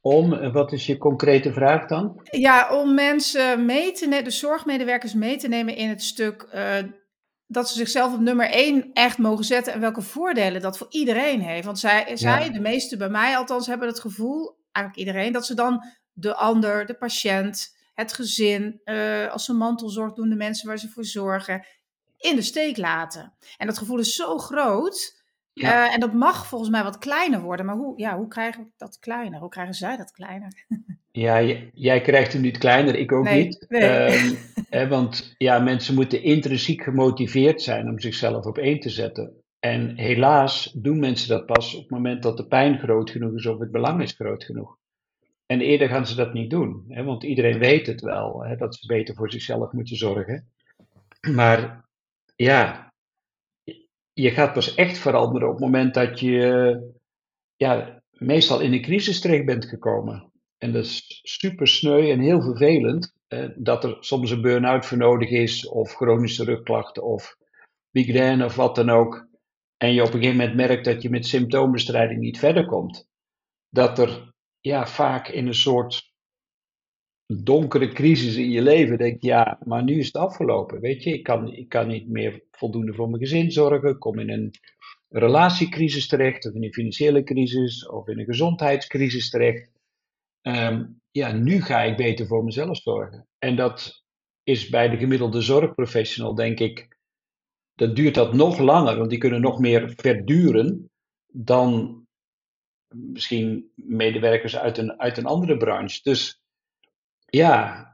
Om, 0.00 0.52
wat 0.52 0.72
is 0.72 0.86
je 0.86 0.98
concrete 0.98 1.52
vraag 1.52 1.86
dan? 1.86 2.20
Ja, 2.30 2.80
om 2.80 2.94
mensen 2.94 3.64
mee 3.64 3.92
te 3.92 4.06
nemen, 4.08 4.24
de 4.24 4.30
zorgmedewerkers 4.30 5.14
mee 5.14 5.36
te 5.36 5.48
nemen 5.48 5.76
in 5.76 5.88
het 5.88 6.02
stuk 6.02 6.48
uh, 6.54 6.76
dat 7.46 7.68
ze 7.68 7.74
zichzelf 7.74 8.12
op 8.12 8.20
nummer 8.20 8.50
één 8.50 8.90
echt 8.92 9.18
mogen 9.18 9.44
zetten 9.44 9.72
en 9.72 9.80
welke 9.80 10.02
voordelen 10.02 10.60
dat 10.60 10.78
voor 10.78 10.86
iedereen 10.90 11.40
heeft. 11.40 11.64
Want 11.64 11.78
zij, 11.78 12.16
zij 12.16 12.50
de 12.50 12.60
meeste 12.60 12.96
bij 12.96 13.08
mij 13.08 13.36
althans, 13.36 13.66
hebben 13.66 13.88
het 13.88 14.00
gevoel, 14.00 14.56
eigenlijk 14.72 15.08
iedereen, 15.08 15.32
dat 15.32 15.46
ze 15.46 15.54
dan 15.54 15.84
de 16.12 16.34
ander, 16.34 16.86
de 16.86 16.94
patiënt, 16.94 17.76
het 17.94 18.12
gezin, 18.12 18.80
uh, 18.84 19.32
als 19.32 19.44
ze 19.44 19.52
mantelzorg 19.52 20.12
doen, 20.12 20.28
de 20.28 20.36
mensen 20.36 20.68
waar 20.68 20.78
ze 20.78 20.88
voor 20.88 21.04
zorgen, 21.04 21.66
in 22.18 22.36
de 22.36 22.42
steek 22.42 22.76
laten. 22.76 23.32
En 23.56 23.66
dat 23.66 23.78
gevoel 23.78 23.98
is 23.98 24.14
zo 24.14 24.38
groot. 24.38 25.22
Ja. 25.54 25.86
Uh, 25.86 25.94
en 25.94 26.00
dat 26.00 26.12
mag 26.12 26.46
volgens 26.46 26.70
mij 26.70 26.82
wat 26.82 26.98
kleiner 26.98 27.40
worden. 27.40 27.66
Maar 27.66 27.76
hoe, 27.76 27.98
ja, 27.98 28.16
hoe 28.16 28.28
krijgen 28.28 28.64
we 28.64 28.70
dat 28.76 28.98
kleiner? 28.98 29.40
Hoe 29.40 29.48
krijgen 29.48 29.74
zij 29.74 29.96
dat 29.96 30.10
kleiner? 30.10 30.64
Ja, 31.16 31.40
jij 31.72 32.00
krijgt 32.00 32.32
hem 32.32 32.42
niet 32.42 32.58
kleiner, 32.58 32.94
ik 32.94 33.12
ook 33.12 33.24
nee, 33.24 33.44
niet. 33.44 33.64
Nee. 33.68 34.28
Um, 34.28 34.36
hè, 34.68 34.88
want 34.88 35.34
ja, 35.38 35.58
mensen 35.58 35.94
moeten 35.94 36.22
intrinsiek 36.22 36.82
gemotiveerd 36.82 37.62
zijn 37.62 37.88
om 37.88 38.00
zichzelf 38.00 38.44
op 38.44 38.58
één 38.58 38.80
te 38.80 38.88
zetten. 38.88 39.32
En 39.60 39.96
helaas 39.96 40.72
doen 40.72 40.98
mensen 40.98 41.28
dat 41.28 41.46
pas 41.46 41.74
op 41.74 41.80
het 41.80 41.90
moment 41.90 42.22
dat 42.22 42.36
de 42.36 42.46
pijn 42.46 42.78
groot 42.78 43.10
genoeg 43.10 43.34
is 43.34 43.46
of 43.46 43.58
het 43.58 43.70
belang 43.70 44.02
is 44.02 44.12
groot 44.12 44.44
genoeg. 44.44 44.76
En 45.46 45.60
eerder 45.60 45.88
gaan 45.88 46.06
ze 46.06 46.14
dat 46.14 46.32
niet 46.32 46.50
doen, 46.50 46.84
hè, 46.88 47.04
want 47.04 47.22
iedereen 47.22 47.58
weet 47.58 47.86
het 47.86 48.00
wel, 48.00 48.44
hè, 48.44 48.56
dat 48.56 48.74
ze 48.74 48.86
beter 48.86 49.14
voor 49.14 49.30
zichzelf 49.30 49.72
moeten 49.72 49.96
zorgen. 49.96 50.48
Maar 51.34 51.84
ja, 52.36 52.92
je 54.14 54.30
gaat 54.30 54.52
pas 54.52 54.74
echt 54.74 54.98
veranderen 54.98 55.48
op 55.48 55.54
het 55.54 55.64
moment 55.64 55.94
dat 55.94 56.20
je 56.20 56.78
ja, 57.56 58.02
meestal 58.10 58.60
in 58.60 58.72
een 58.72 58.82
crisis 58.82 59.20
terecht 59.20 59.44
bent 59.44 59.64
gekomen. 59.64 60.32
En 60.58 60.72
dat 60.72 60.84
is 60.84 61.20
super 61.22 61.68
sneu 61.68 62.10
en 62.10 62.20
heel 62.20 62.42
vervelend. 62.42 63.12
dat 63.56 63.84
er 63.84 63.96
soms 64.00 64.30
een 64.30 64.40
burn-out 64.40 64.86
voor 64.86 64.98
nodig 64.98 65.30
is, 65.30 65.68
of 65.68 65.92
chronische 65.92 66.44
rugklachten, 66.44 67.04
of 67.04 67.36
migraine 67.90 68.44
of 68.44 68.54
wat 68.54 68.74
dan 68.74 68.90
ook. 68.90 69.28
En 69.76 69.92
je 69.92 70.00
op 70.00 70.06
een 70.06 70.20
gegeven 70.20 70.36
moment 70.36 70.56
merkt 70.56 70.84
dat 70.84 71.02
je 71.02 71.10
met 71.10 71.26
symptoombestrijding 71.26 72.20
niet 72.20 72.38
verder 72.38 72.66
komt. 72.66 73.08
Dat 73.68 73.98
er 73.98 74.32
ja, 74.60 74.86
vaak 74.86 75.28
in 75.28 75.46
een 75.46 75.54
soort 75.54 76.13
donkere 77.26 77.88
crisis 77.88 78.36
in 78.36 78.50
je 78.50 78.62
leven 78.62 78.98
denk 78.98 79.22
je, 79.22 79.28
ja, 79.28 79.58
maar 79.64 79.82
nu 79.82 79.98
is 79.98 80.06
het 80.06 80.16
afgelopen. 80.16 80.80
Weet 80.80 81.02
je, 81.02 81.12
ik 81.12 81.22
kan, 81.22 81.52
ik 81.52 81.68
kan 81.68 81.88
niet 81.88 82.08
meer 82.08 82.42
voldoende 82.50 82.94
voor 82.94 83.08
mijn 83.08 83.22
gezin 83.22 83.52
zorgen. 83.52 83.90
Ik 83.90 83.98
kom 83.98 84.18
in 84.18 84.30
een 84.30 84.50
relatiecrisis 85.08 86.06
terecht, 86.06 86.46
of 86.46 86.54
in 86.54 86.64
een 86.64 86.72
financiële 86.72 87.22
crisis, 87.22 87.88
of 87.88 88.08
in 88.08 88.18
een 88.18 88.24
gezondheidscrisis 88.24 89.30
terecht. 89.30 89.70
Ehm, 90.40 90.84
ja, 91.10 91.32
nu 91.32 91.62
ga 91.62 91.82
ik 91.82 91.96
beter 91.96 92.26
voor 92.26 92.44
mezelf 92.44 92.76
zorgen. 92.76 93.28
En 93.38 93.56
dat 93.56 94.04
is 94.42 94.68
bij 94.68 94.88
de 94.88 94.96
gemiddelde 94.96 95.40
zorgprofessional, 95.40 96.34
denk 96.34 96.60
ik, 96.60 96.98
dat 97.74 97.96
duurt 97.96 98.14
dat 98.14 98.34
nog 98.34 98.58
langer, 98.58 98.96
want 98.96 99.10
die 99.10 99.18
kunnen 99.18 99.40
nog 99.40 99.58
meer 99.58 99.92
verduren 99.96 100.90
dan 101.26 102.02
misschien 102.88 103.70
medewerkers 103.74 104.56
uit 104.56 104.78
een, 104.78 105.00
uit 105.00 105.18
een 105.18 105.26
andere 105.26 105.56
branche. 105.56 106.00
Dus 106.02 106.43
ja, 107.34 107.84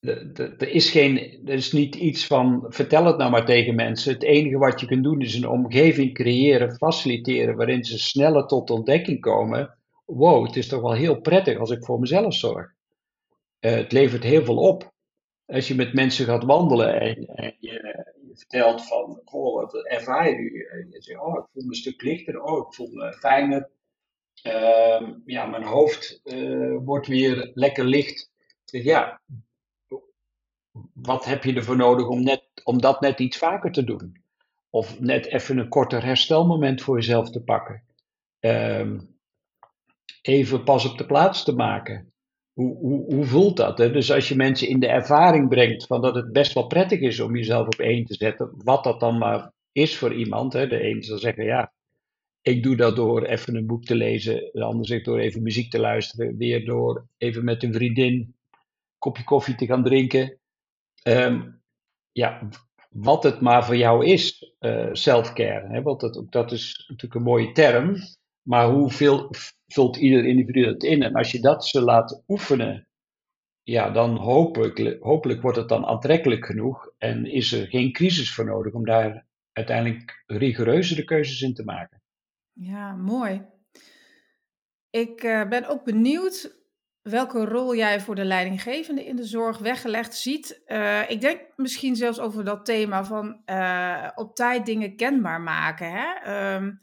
er 0.00 0.68
is, 0.68 0.90
geen, 0.90 1.18
er 1.46 1.54
is 1.54 1.72
niet 1.72 1.94
iets 1.94 2.26
van 2.26 2.64
vertel 2.68 3.04
het 3.04 3.16
nou 3.16 3.30
maar 3.30 3.44
tegen 3.44 3.74
mensen. 3.74 4.12
Het 4.12 4.22
enige 4.22 4.58
wat 4.58 4.80
je 4.80 4.86
kunt 4.86 5.04
doen 5.04 5.20
is 5.20 5.34
een 5.34 5.48
omgeving 5.48 6.14
creëren, 6.14 6.76
faciliteren, 6.76 7.56
waarin 7.56 7.84
ze 7.84 7.98
sneller 7.98 8.46
tot 8.46 8.70
ontdekking 8.70 9.20
komen. 9.20 9.74
Wow, 10.04 10.46
het 10.46 10.56
is 10.56 10.68
toch 10.68 10.80
wel 10.80 10.92
heel 10.92 11.20
prettig 11.20 11.58
als 11.58 11.70
ik 11.70 11.84
voor 11.84 12.00
mezelf 12.00 12.34
zorg. 12.34 12.72
Uh, 13.60 13.72
het 13.74 13.92
levert 13.92 14.22
heel 14.22 14.44
veel 14.44 14.58
op. 14.58 14.94
Als 15.46 15.68
je 15.68 15.74
met 15.74 15.94
mensen 15.94 16.26
gaat 16.26 16.44
wandelen 16.44 17.00
en, 17.00 17.56
je, 17.58 18.04
vertelt 18.34 18.86
van, 18.86 19.20
goh, 19.24 19.54
wat 19.54 19.86
ervaar 19.86 20.30
je 20.30 20.36
nu? 20.36 20.66
En 20.70 20.88
je 20.90 21.02
zegt, 21.02 21.20
oh, 21.20 21.38
ik 21.38 21.44
voel 21.52 21.62
me 21.62 21.68
een 21.68 21.74
stuk 21.74 22.02
lichter, 22.02 22.42
oh, 22.42 22.66
ik 22.66 22.74
voel 22.74 22.90
me 22.92 23.12
fijner. 23.12 23.70
Uh, 24.46 25.08
ja, 25.24 25.46
mijn 25.46 25.62
hoofd 25.62 26.20
uh, 26.24 26.78
wordt 26.84 27.06
weer 27.06 27.50
lekker 27.54 27.84
licht. 27.84 28.30
Zeg, 28.66 28.84
ja, 28.84 29.20
wat 30.94 31.24
heb 31.24 31.44
je 31.44 31.54
ervoor 31.54 31.76
nodig 31.76 32.08
om, 32.08 32.22
net, 32.22 32.42
om 32.64 32.80
dat 32.80 33.00
net 33.00 33.20
iets 33.20 33.38
vaker 33.38 33.72
te 33.72 33.84
doen? 33.84 34.24
Of 34.70 35.00
net 35.00 35.26
even 35.26 35.58
een 35.58 35.68
korter 35.68 36.04
herstelmoment 36.04 36.82
voor 36.82 36.96
jezelf 36.96 37.30
te 37.30 37.42
pakken. 37.42 37.82
Uh, 38.40 39.00
even 40.22 40.64
pas 40.64 40.90
op 40.90 40.98
de 40.98 41.06
plaats 41.06 41.44
te 41.44 41.54
maken. 41.54 42.12
Hoe, 42.52 42.76
hoe, 42.76 43.14
hoe 43.14 43.24
voelt 43.24 43.56
dat? 43.56 43.78
Hè? 43.78 43.92
Dus 43.92 44.12
als 44.12 44.28
je 44.28 44.36
mensen 44.36 44.68
in 44.68 44.80
de 44.80 44.88
ervaring 44.88 45.48
brengt 45.48 45.86
van 45.86 46.00
dat 46.00 46.14
het 46.14 46.32
best 46.32 46.52
wel 46.52 46.66
prettig 46.66 47.00
is 47.00 47.20
om 47.20 47.36
jezelf 47.36 47.66
op 47.66 47.78
één 47.78 48.04
te 48.04 48.14
zetten, 48.14 48.50
wat 48.56 48.84
dat 48.84 49.00
dan 49.00 49.18
maar 49.18 49.52
is 49.72 49.96
voor 49.96 50.14
iemand. 50.14 50.52
Hè? 50.52 50.66
De 50.66 50.88
een 50.88 51.02
zal 51.02 51.18
zeggen, 51.18 51.44
ja, 51.44 51.72
ik 52.42 52.62
doe 52.62 52.76
dat 52.76 52.96
door 52.96 53.22
even 53.22 53.56
een 53.56 53.66
boek 53.66 53.84
te 53.84 53.94
lezen. 53.94 54.50
De 54.52 54.62
ander 54.62 54.86
zegt 54.86 55.04
door 55.04 55.18
even 55.18 55.42
muziek 55.42 55.70
te 55.70 55.78
luisteren. 55.78 56.36
Weer 56.36 56.64
door 56.64 57.06
even 57.18 57.44
met 57.44 57.62
een 57.62 57.72
vriendin 57.72 58.35
kopje 59.06 59.24
koffie 59.24 59.54
te 59.54 59.66
gaan 59.66 59.84
drinken. 59.84 60.38
Um, 61.02 61.62
ja, 62.12 62.48
wat 62.90 63.22
het 63.22 63.40
maar 63.40 63.64
voor 63.64 63.76
jou 63.76 64.06
is, 64.06 64.54
uh, 64.60 64.88
self-care. 64.92 65.82
Want 65.82 66.00
dat, 66.00 66.26
dat 66.30 66.52
is 66.52 66.84
natuurlijk 66.88 67.14
een 67.14 67.32
mooie 67.32 67.52
term. 67.52 67.96
Maar 68.42 68.68
hoeveel 68.68 69.30
vult 69.66 69.96
ieder 69.96 70.24
individu 70.24 70.64
dat 70.64 70.82
in? 70.82 71.02
En 71.02 71.14
als 71.14 71.30
je 71.30 71.40
dat 71.40 71.66
ze 71.66 71.82
laat 71.82 72.22
oefenen, 72.28 72.88
ja, 73.62 73.90
dan 73.90 74.16
hopelijk, 74.16 74.96
hopelijk 75.00 75.42
wordt 75.42 75.56
het 75.56 75.68
dan 75.68 75.86
aantrekkelijk 75.86 76.46
genoeg. 76.46 76.92
En 76.98 77.26
is 77.26 77.52
er 77.52 77.66
geen 77.66 77.92
crisis 77.92 78.34
voor 78.34 78.44
nodig 78.44 78.72
om 78.72 78.84
daar 78.84 79.26
uiteindelijk 79.52 80.24
rigoureuzere 80.26 81.04
keuzes 81.04 81.42
in 81.42 81.54
te 81.54 81.64
maken. 81.64 82.02
Ja, 82.52 82.94
mooi. 82.94 83.42
Ik 84.90 85.22
uh, 85.22 85.48
ben 85.48 85.68
ook 85.68 85.84
benieuwd 85.84 86.55
welke 87.08 87.44
rol 87.44 87.74
jij 87.74 88.00
voor 88.00 88.14
de 88.14 88.24
leidinggevende 88.24 89.04
in 89.04 89.16
de 89.16 89.24
zorg 89.24 89.58
weggelegd 89.58 90.16
ziet. 90.16 90.62
Uh, 90.66 91.10
ik 91.10 91.20
denk 91.20 91.40
misschien 91.56 91.96
zelfs 91.96 92.18
over 92.18 92.44
dat 92.44 92.64
thema 92.64 93.04
van 93.04 93.42
uh, 93.46 94.08
op 94.14 94.34
tijd 94.34 94.66
dingen 94.66 94.96
kenbaar 94.96 95.40
maken. 95.40 95.92
Hè? 95.92 96.54
Um, 96.54 96.80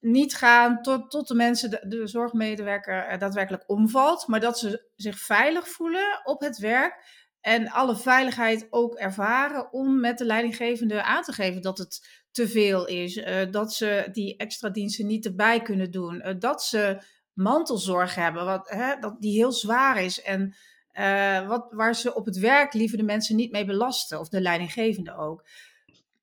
niet 0.00 0.34
gaan 0.34 0.82
tot, 0.82 1.10
tot 1.10 1.28
de 1.28 1.34
mensen, 1.34 1.70
de, 1.70 1.84
de 1.88 2.06
zorgmedewerker, 2.06 3.18
daadwerkelijk 3.18 3.64
omvalt, 3.66 4.26
maar 4.26 4.40
dat 4.40 4.58
ze 4.58 4.88
zich 4.96 5.18
veilig 5.18 5.68
voelen 5.68 6.20
op 6.24 6.40
het 6.40 6.58
werk 6.58 7.22
en 7.40 7.68
alle 7.68 7.96
veiligheid 7.96 8.66
ook 8.70 8.94
ervaren 8.94 9.72
om 9.72 10.00
met 10.00 10.18
de 10.18 10.24
leidinggevende 10.24 11.02
aan 11.02 11.22
te 11.22 11.32
geven 11.32 11.62
dat 11.62 11.78
het 11.78 12.22
te 12.30 12.48
veel 12.48 12.86
is, 12.86 13.24
dat 13.50 13.74
ze 13.74 14.08
die 14.12 14.36
extra 14.36 14.68
diensten 14.68 15.06
niet 15.06 15.24
erbij 15.24 15.62
kunnen 15.62 15.90
doen, 15.90 16.36
dat 16.38 16.62
ze 16.62 17.02
mantelzorg 17.34 18.14
hebben, 18.14 18.44
wat, 18.44 18.68
hè, 18.68 18.98
dat 19.00 19.20
die 19.20 19.32
heel 19.32 19.52
zwaar 19.52 20.02
is 20.02 20.22
en 20.22 20.54
uh, 20.92 21.48
wat, 21.48 21.66
waar 21.70 21.94
ze 21.94 22.14
op 22.14 22.24
het 22.24 22.38
werk 22.38 22.72
liever 22.72 22.98
de 22.98 23.04
mensen 23.04 23.36
niet 23.36 23.52
mee 23.52 23.64
belasten, 23.64 24.20
of 24.20 24.28
de 24.28 24.40
leidinggevende 24.40 25.16
ook. 25.16 25.44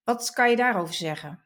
Wat 0.04 0.32
kan 0.32 0.50
je 0.50 0.56
daarover 0.56 0.94
zeggen? 0.94 1.46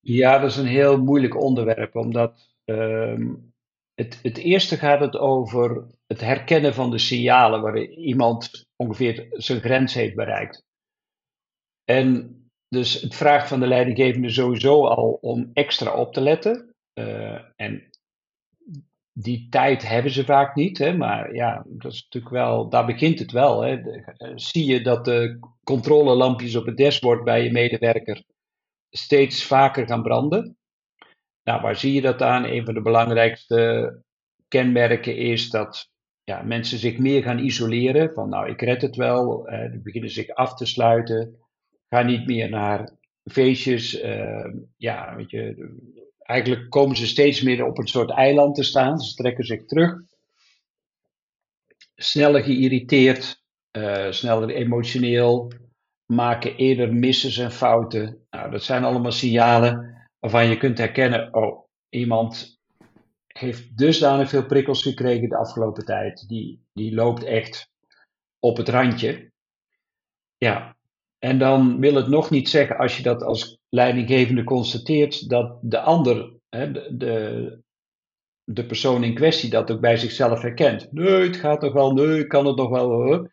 Ja, 0.00 0.38
dat 0.38 0.50
is 0.50 0.56
een 0.56 0.66
heel 0.66 0.98
moeilijk 0.98 1.36
onderwerp, 1.36 1.96
omdat 1.96 2.54
ehm, 2.64 3.34
het, 3.94 4.18
het 4.22 4.36
eerste 4.36 4.76
gaat 4.76 5.00
het 5.00 5.16
over 5.16 5.86
het 6.06 6.20
herkennen 6.20 6.74
van 6.74 6.90
de 6.90 6.98
signalen 6.98 7.60
waarin 7.60 7.90
iemand 7.90 8.66
ongeveer 8.76 9.26
zijn 9.30 9.60
grens 9.60 9.94
heeft 9.94 10.14
bereikt. 10.14 10.66
En 11.84 12.38
dus 12.68 13.00
het 13.00 13.14
vraagt 13.14 13.48
van 13.48 13.60
de 13.60 13.66
leidinggevende 13.66 14.30
sowieso 14.30 14.86
al 14.86 15.18
om 15.20 15.50
extra 15.52 15.94
op 15.94 16.12
te 16.12 16.20
letten. 16.20 16.74
Uh, 16.94 17.40
en 17.56 17.87
die 19.20 19.46
tijd 19.50 19.88
hebben 19.88 20.12
ze 20.12 20.24
vaak 20.24 20.54
niet, 20.54 20.78
hè, 20.78 20.96
maar 20.96 21.34
ja, 21.34 21.64
dat 21.66 21.92
is 21.92 22.02
natuurlijk 22.02 22.34
wel, 22.34 22.68
daar 22.68 22.86
begint 22.86 23.18
het 23.18 23.32
wel. 23.32 23.60
Hè. 23.60 23.76
Eh, 23.76 24.32
zie 24.34 24.64
je 24.64 24.80
dat 24.82 25.04
de 25.04 25.38
controlelampjes 25.64 26.56
op 26.56 26.66
het 26.66 26.76
dashboard 26.76 27.24
bij 27.24 27.44
je 27.44 27.52
medewerker 27.52 28.24
steeds 28.90 29.44
vaker 29.44 29.86
gaan 29.86 30.02
branden? 30.02 30.56
Nou, 31.42 31.60
waar 31.60 31.76
zie 31.76 31.92
je 31.92 32.00
dat 32.00 32.22
aan? 32.22 32.44
Een 32.44 32.64
van 32.64 32.74
de 32.74 32.82
belangrijkste 32.82 34.02
kenmerken 34.48 35.16
is 35.16 35.50
dat 35.50 35.90
ja, 36.24 36.42
mensen 36.42 36.78
zich 36.78 36.98
meer 36.98 37.22
gaan 37.22 37.38
isoleren. 37.38 38.12
Van 38.12 38.28
nou, 38.28 38.48
ik 38.48 38.60
red 38.60 38.82
het 38.82 38.96
wel. 38.96 39.48
Eh, 39.48 39.70
die 39.70 39.80
beginnen 39.80 40.10
zich 40.10 40.28
af 40.28 40.54
te 40.54 40.66
sluiten. 40.66 41.36
Gaan 41.88 42.06
niet 42.06 42.26
meer 42.26 42.50
naar 42.50 42.92
feestjes. 43.24 44.02
Uh, 44.02 44.52
ja, 44.76 45.16
weet 45.16 45.30
je, 45.30 45.72
eigenlijk 46.28 46.70
komen 46.70 46.96
ze 46.96 47.06
steeds 47.06 47.42
meer 47.42 47.64
op 47.64 47.78
een 47.78 47.88
soort 47.88 48.10
eiland 48.10 48.54
te 48.54 48.62
staan. 48.62 48.98
Ze 48.98 49.14
trekken 49.14 49.44
zich 49.44 49.64
terug. 49.64 49.94
Sneller 51.94 52.42
geïrriteerd, 52.42 53.42
uh, 53.72 54.10
sneller 54.10 54.50
emotioneel, 54.50 55.52
maken 56.06 56.56
eerder 56.56 56.94
misses 56.94 57.38
en 57.38 57.52
fouten. 57.52 58.26
Nou, 58.30 58.50
dat 58.50 58.62
zijn 58.62 58.84
allemaal 58.84 59.12
signalen 59.12 60.06
waarvan 60.18 60.48
je 60.48 60.56
kunt 60.56 60.78
herkennen, 60.78 61.34
oh, 61.34 61.68
iemand 61.88 62.60
heeft 63.26 63.76
dusdanig 63.76 64.28
veel 64.28 64.46
prikkels 64.46 64.82
gekregen 64.82 65.28
de 65.28 65.36
afgelopen 65.36 65.84
tijd. 65.84 66.28
Die, 66.28 66.64
die 66.72 66.94
loopt 66.94 67.24
echt 67.24 67.70
op 68.38 68.56
het 68.56 68.68
randje. 68.68 69.32
Ja, 70.36 70.77
en 71.18 71.38
dan 71.38 71.80
wil 71.80 71.94
het 71.94 72.08
nog 72.08 72.30
niet 72.30 72.48
zeggen, 72.48 72.76
als 72.76 72.96
je 72.96 73.02
dat 73.02 73.22
als 73.22 73.58
leidinggevende 73.68 74.44
constateert, 74.44 75.28
dat 75.28 75.58
de 75.62 75.80
ander, 75.80 76.32
hè, 76.48 76.72
de, 76.96 77.62
de, 78.44 78.66
persoon 78.66 79.04
in 79.04 79.14
kwestie, 79.14 79.50
dat 79.50 79.70
ook 79.70 79.80
bij 79.80 79.96
zichzelf 79.96 80.42
herkent. 80.42 80.92
Nee, 80.92 81.26
het 81.26 81.36
gaat 81.36 81.60
toch 81.60 81.72
wel, 81.72 81.92
nee, 81.92 82.26
kan 82.26 82.46
het 82.46 82.56
nog 82.56 82.68
wel. 82.68 83.28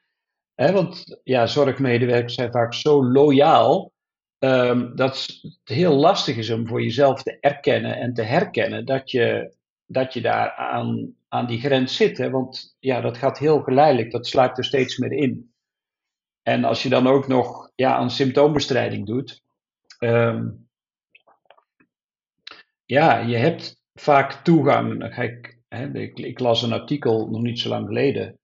Hè, 0.54 0.72
want 0.72 1.20
ja, 1.24 1.48
zorgmedewerkers 1.48 2.34
zijn 2.34 2.52
vaak 2.52 2.74
zo 2.74 3.06
loyaal 3.06 3.94
um, 4.40 4.96
dat 4.96 5.28
het 5.42 5.60
heel 5.64 5.96
lastig 5.96 6.38
is 6.38 6.50
om 6.50 6.68
voor 6.68 6.82
jezelf 6.82 7.24
te 7.24 7.38
erkennen 7.40 7.98
en 7.98 8.14
te 8.14 8.22
herkennen 8.22 8.86
dat 8.86 9.12
je, 9.12 9.54
dat 9.86 10.14
je 10.14 10.22
daar 10.22 10.52
aan, 10.52 11.16
aan 11.28 11.46
die 11.46 11.60
grens 11.60 11.96
zit. 11.96 12.18
Hè? 12.18 12.30
Want 12.30 12.76
ja, 12.80 13.02
dat 13.02 13.18
gaat 13.18 13.40
heel 13.40 13.62
geleidelijk, 13.62 14.12
dat 14.12 14.28
sluipt 14.28 14.58
er 14.58 14.66
steeds 14.66 14.98
meer 14.98 15.12
in. 15.12 15.54
En 16.42 16.64
als 16.64 16.84
je 16.84 16.90
dan 16.90 17.08
ook 17.08 17.28
nog 17.28 17.65
ja, 17.76 17.96
aan 17.96 18.12
symptoombestrijding 18.12 19.06
doet, 19.06 19.42
um, 20.00 20.68
ja, 22.86 23.20
je 23.20 23.36
hebt 23.36 23.82
vaak 23.94 24.32
toegang. 24.32 25.18
Ik, 25.18 25.60
hè, 25.68 25.94
ik, 25.94 26.20
ik 26.20 26.40
las 26.40 26.62
een 26.62 26.74
artikel 26.74 27.30
nog 27.30 27.42
niet 27.42 27.60
zo 27.60 27.70
lang 27.70 27.88
geleden 27.88 28.40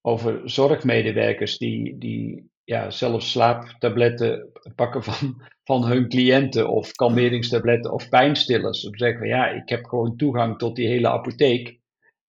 over 0.00 0.40
zorgmedewerkers 0.44 1.58
die, 1.58 1.98
die 1.98 2.50
ja, 2.64 2.90
zelfs 2.90 3.30
slaaptabletten 3.30 4.52
pakken 4.74 5.02
van, 5.02 5.42
van 5.64 5.84
hun 5.84 6.08
cliënten 6.08 6.68
of 6.68 6.92
kalmeringstabletten 6.92 7.92
of 7.92 8.08
pijnstillers. 8.08 8.80
Te 8.80 8.90
zeggen 8.92 9.26
ja, 9.26 9.48
ik 9.48 9.68
heb 9.68 9.84
gewoon 9.84 10.16
toegang 10.16 10.58
tot 10.58 10.76
die 10.76 10.88
hele 10.88 11.08
apotheek. 11.08 11.78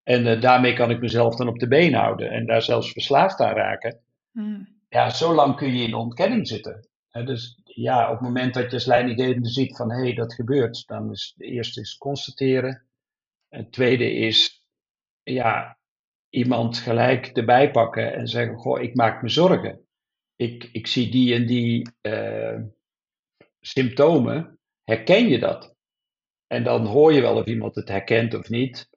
En 0.02 0.26
uh, 0.26 0.40
daarmee 0.40 0.72
kan 0.72 0.90
ik 0.90 1.00
mezelf 1.00 1.36
dan 1.36 1.48
op 1.48 1.58
de 1.58 1.68
been 1.68 1.94
houden 1.94 2.30
en 2.30 2.46
daar 2.46 2.62
zelfs 2.62 2.92
verslaafd 2.92 3.40
aan 3.40 3.54
raken. 3.54 4.00
Mm. 4.30 4.71
Ja, 4.92 5.10
zo 5.10 5.34
lang 5.34 5.56
kun 5.56 5.76
je 5.76 5.86
in 5.86 5.94
ontkenning 5.94 6.48
zitten. 6.48 6.88
dus 7.10 7.60
ja, 7.64 8.06
op 8.06 8.12
het 8.12 8.20
moment 8.20 8.54
dat 8.54 8.64
je 8.64 8.72
als 8.72 8.86
leidinggevende 8.86 9.48
ziet 9.48 9.76
van 9.76 9.90
hé, 9.90 10.00
hey, 10.00 10.14
dat 10.14 10.34
gebeurt, 10.34 10.86
dan 10.86 11.10
is 11.10 11.34
de 11.36 11.44
eerste 11.44 11.80
is 11.80 11.96
constateren. 11.96 12.86
Het 13.48 13.72
tweede 13.72 14.12
is 14.12 14.66
ja, 15.22 15.78
iemand 16.28 16.78
gelijk 16.78 17.26
erbij 17.26 17.70
pakken 17.70 18.12
en 18.14 18.26
zeggen: 18.26 18.56
Goh, 18.56 18.82
ik 18.82 18.94
maak 18.94 19.22
me 19.22 19.28
zorgen. 19.28 19.86
Ik, 20.36 20.68
ik 20.72 20.86
zie 20.86 21.10
die 21.10 21.34
en 21.34 21.46
die 21.46 21.88
uh, 22.02 22.60
symptomen. 23.60 24.58
Herken 24.84 25.28
je 25.28 25.38
dat? 25.38 25.74
En 26.46 26.64
dan 26.64 26.86
hoor 26.86 27.12
je 27.12 27.20
wel 27.20 27.36
of 27.36 27.46
iemand 27.46 27.74
het 27.74 27.88
herkent 27.88 28.34
of 28.34 28.48
niet. 28.48 28.88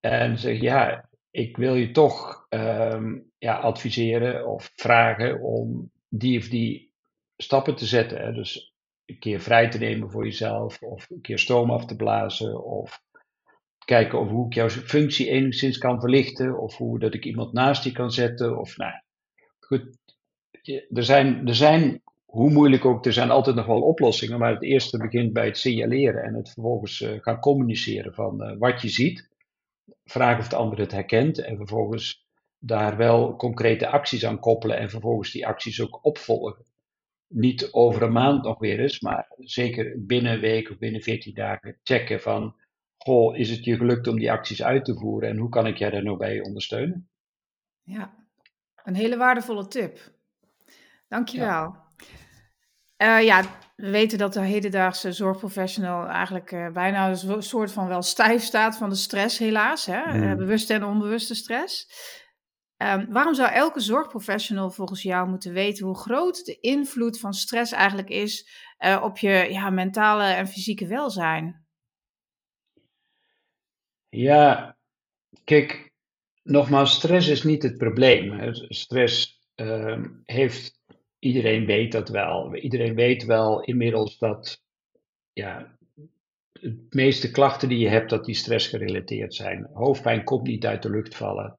En 0.00 0.38
zeg 0.38 0.60
ja, 0.60 1.08
ik 1.36 1.56
wil 1.56 1.74
je 1.74 1.90
toch 1.90 2.46
um, 2.48 3.30
ja, 3.38 3.56
adviseren 3.56 4.46
of 4.46 4.70
vragen 4.74 5.40
om 5.40 5.90
die 6.08 6.38
of 6.38 6.48
die 6.48 6.92
stappen 7.36 7.76
te 7.76 7.86
zetten. 7.86 8.18
Hè. 8.18 8.32
Dus 8.32 8.74
een 9.04 9.18
keer 9.18 9.40
vrij 9.40 9.68
te 9.68 9.78
nemen 9.78 10.10
voor 10.10 10.24
jezelf, 10.24 10.82
of 10.82 11.10
een 11.10 11.20
keer 11.20 11.38
stoom 11.38 11.70
af 11.70 11.84
te 11.86 11.96
blazen, 11.96 12.64
of 12.64 13.02
kijken 13.84 14.18
of 14.18 14.28
hoe 14.28 14.46
ik 14.46 14.54
jouw 14.54 14.68
functie 14.68 15.28
enigszins 15.28 15.78
kan 15.78 16.00
verlichten, 16.00 16.58
of 16.58 16.76
hoe 16.76 16.98
dat 16.98 17.14
ik 17.14 17.24
iemand 17.24 17.52
naast 17.52 17.84
je 17.84 17.92
kan 17.92 18.10
zetten. 18.10 18.58
Of 18.58 18.76
nou, 18.76 18.92
goed. 19.58 19.98
Er 20.92 21.04
zijn, 21.04 21.48
er 21.48 21.54
zijn, 21.54 22.02
hoe 22.24 22.50
moeilijk 22.50 22.84
ook, 22.84 23.06
er 23.06 23.12
zijn 23.12 23.30
altijd 23.30 23.56
nog 23.56 23.66
wel 23.66 23.82
oplossingen, 23.82 24.38
maar 24.38 24.52
het 24.52 24.62
eerste 24.62 24.98
begint 24.98 25.32
bij 25.32 25.46
het 25.46 25.58
signaleren 25.58 26.22
en 26.22 26.34
het 26.34 26.50
vervolgens 26.50 27.00
uh, 27.00 27.10
gaan 27.20 27.40
communiceren 27.40 28.14
van 28.14 28.42
uh, 28.42 28.58
wat 28.58 28.82
je 28.82 28.88
ziet. 28.88 29.34
Vragen 30.04 30.38
of 30.38 30.48
de 30.48 30.56
ander 30.56 30.78
het 30.78 30.92
herkent 30.92 31.38
en 31.38 31.56
vervolgens 31.56 32.26
daar 32.58 32.96
wel 32.96 33.36
concrete 33.36 33.88
acties 33.88 34.26
aan 34.26 34.40
koppelen 34.40 34.78
en 34.78 34.90
vervolgens 34.90 35.32
die 35.32 35.46
acties 35.46 35.82
ook 35.82 36.04
opvolgen. 36.04 36.64
Niet 37.28 37.72
over 37.72 38.02
een 38.02 38.12
maand 38.12 38.42
nog 38.42 38.58
weer 38.58 38.80
eens, 38.80 39.00
maar 39.00 39.32
zeker 39.38 40.06
binnen 40.06 40.32
een 40.32 40.40
week 40.40 40.70
of 40.70 40.78
binnen 40.78 41.02
14 41.02 41.34
dagen 41.34 41.78
checken 41.82 42.20
van 42.20 42.56
goh, 42.96 43.36
is 43.36 43.50
het 43.50 43.64
je 43.64 43.76
gelukt 43.76 44.06
om 44.06 44.18
die 44.18 44.32
acties 44.32 44.62
uit 44.62 44.84
te 44.84 44.94
voeren 44.94 45.28
en 45.28 45.36
hoe 45.36 45.48
kan 45.48 45.66
ik 45.66 45.76
jij 45.76 45.90
daar 45.90 46.02
nou 46.02 46.16
bij 46.16 46.40
ondersteunen? 46.40 47.08
Ja, 47.82 48.14
een 48.84 48.94
hele 48.94 49.16
waardevolle 49.16 49.68
tip. 49.68 50.14
Dankjewel. 51.08 51.76
Ja. 52.96 53.18
Uh, 53.18 53.26
ja, 53.26 53.42
we 53.76 53.90
weten 53.90 54.18
dat 54.18 54.32
de 54.32 54.40
hedendaagse 54.40 55.12
zorgprofessional 55.12 56.06
eigenlijk 56.06 56.52
uh, 56.52 56.70
bijna 56.70 57.10
een 57.10 57.42
soort 57.42 57.72
van 57.72 57.88
wel 57.88 58.02
stijf 58.02 58.42
staat 58.42 58.76
van 58.76 58.88
de 58.88 58.94
stress, 58.94 59.38
helaas. 59.38 59.86
Hè? 59.86 60.16
Mm. 60.16 60.22
Uh, 60.22 60.34
bewuste 60.34 60.74
en 60.74 60.84
onbewuste 60.84 61.34
stress. 61.34 61.88
Um, 62.82 63.12
waarom 63.12 63.34
zou 63.34 63.52
elke 63.52 63.80
zorgprofessional 63.80 64.70
volgens 64.70 65.02
jou 65.02 65.28
moeten 65.28 65.52
weten 65.52 65.86
hoe 65.86 65.98
groot 65.98 66.44
de 66.44 66.60
invloed 66.60 67.20
van 67.20 67.34
stress 67.34 67.72
eigenlijk 67.72 68.08
is 68.08 68.48
op 69.02 69.18
je 69.18 69.46
ja, 69.50 69.70
mentale 69.70 70.24
en 70.24 70.48
fysieke 70.48 70.86
welzijn? 70.86 71.66
Ja, 74.08 74.76
kijk, 75.44 75.92
nogmaals, 76.42 76.94
stress 76.94 77.28
is 77.28 77.42
niet 77.42 77.62
het 77.62 77.76
probleem. 77.76 78.54
Stress 78.68 79.40
uh, 79.56 80.04
heeft, 80.24 80.75
iedereen 81.26 81.66
weet 81.66 81.92
dat 81.92 82.08
wel. 82.08 82.54
Iedereen 82.54 82.94
weet 82.94 83.24
wel 83.24 83.60
inmiddels 83.60 84.18
dat, 84.18 84.62
ja, 85.32 85.78
de 86.60 86.86
meeste 86.90 87.30
klachten 87.30 87.68
die 87.68 87.78
je 87.78 87.88
hebt, 87.88 88.10
dat 88.10 88.24
die 88.24 88.34
stress 88.34 88.68
gerelateerd 88.68 89.34
zijn. 89.34 89.68
Hoofdpijn 89.72 90.24
komt 90.24 90.46
niet 90.46 90.66
uit 90.66 90.82
de 90.82 90.90
lucht 90.90 91.14
vallen. 91.14 91.58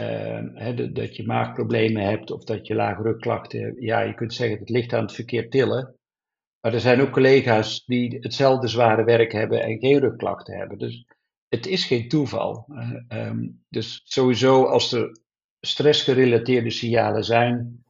Uh, 0.00 0.92
dat 0.92 1.16
je 1.16 1.26
maagproblemen 1.26 2.02
hebt 2.02 2.30
of 2.30 2.44
dat 2.44 2.66
je 2.66 2.74
lage 2.74 3.02
rugklachten 3.02 3.60
hebt. 3.60 3.80
Ja, 3.80 4.00
je 4.00 4.14
kunt 4.14 4.34
zeggen, 4.34 4.58
het 4.58 4.68
ligt 4.68 4.92
aan 4.92 5.02
het 5.02 5.12
verkeerd 5.12 5.50
tillen. 5.50 5.94
Maar 6.60 6.74
er 6.74 6.80
zijn 6.80 7.00
ook 7.00 7.10
collega's 7.10 7.84
die 7.84 8.18
hetzelfde 8.20 8.68
zware 8.68 9.04
werk 9.04 9.32
hebben 9.32 9.62
en 9.62 9.78
geen 9.78 9.98
rugklachten 9.98 10.56
hebben. 10.56 10.78
Dus 10.78 11.04
het 11.48 11.66
is 11.66 11.84
geen 11.84 12.08
toeval. 12.08 12.66
Uh, 13.08 13.30
dus 13.68 14.00
sowieso 14.04 14.64
als 14.64 14.92
er 14.92 15.20
stressgerelateerde 15.60 16.70
signalen 16.70 17.24
zijn, 17.24 17.84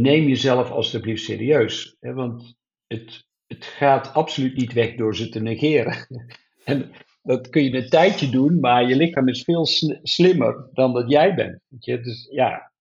neem 0.00 0.28
jezelf 0.28 0.70
alstublieft 0.70 1.24
serieus. 1.24 1.96
Hè, 2.00 2.12
want 2.12 2.54
het, 2.86 3.26
het 3.46 3.64
gaat 3.64 4.14
absoluut 4.14 4.56
niet 4.56 4.72
weg 4.72 4.94
door 4.94 5.16
ze 5.16 5.28
te 5.28 5.40
negeren. 5.40 6.06
en 6.64 6.92
dat 7.22 7.48
kun 7.48 7.64
je 7.64 7.76
een 7.76 7.88
tijdje 7.88 8.30
doen, 8.30 8.60
maar 8.60 8.88
je 8.88 8.96
lichaam 8.96 9.28
is 9.28 9.42
veel 9.42 9.66
slimmer 10.02 10.68
dan 10.72 10.92
dat 10.92 11.10
jij 11.10 11.34
bent. 11.34 11.60
Je? 11.78 12.00
Dus 12.00 12.28
ja, 12.30 12.72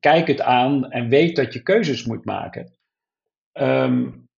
kijk 0.00 0.26
het 0.26 0.40
aan 0.40 0.90
en 0.90 1.08
weet 1.08 1.36
dat 1.36 1.52
je 1.52 1.62
keuzes 1.62 2.04
moet 2.04 2.24
maken. 2.24 2.72
Um, 3.52 4.28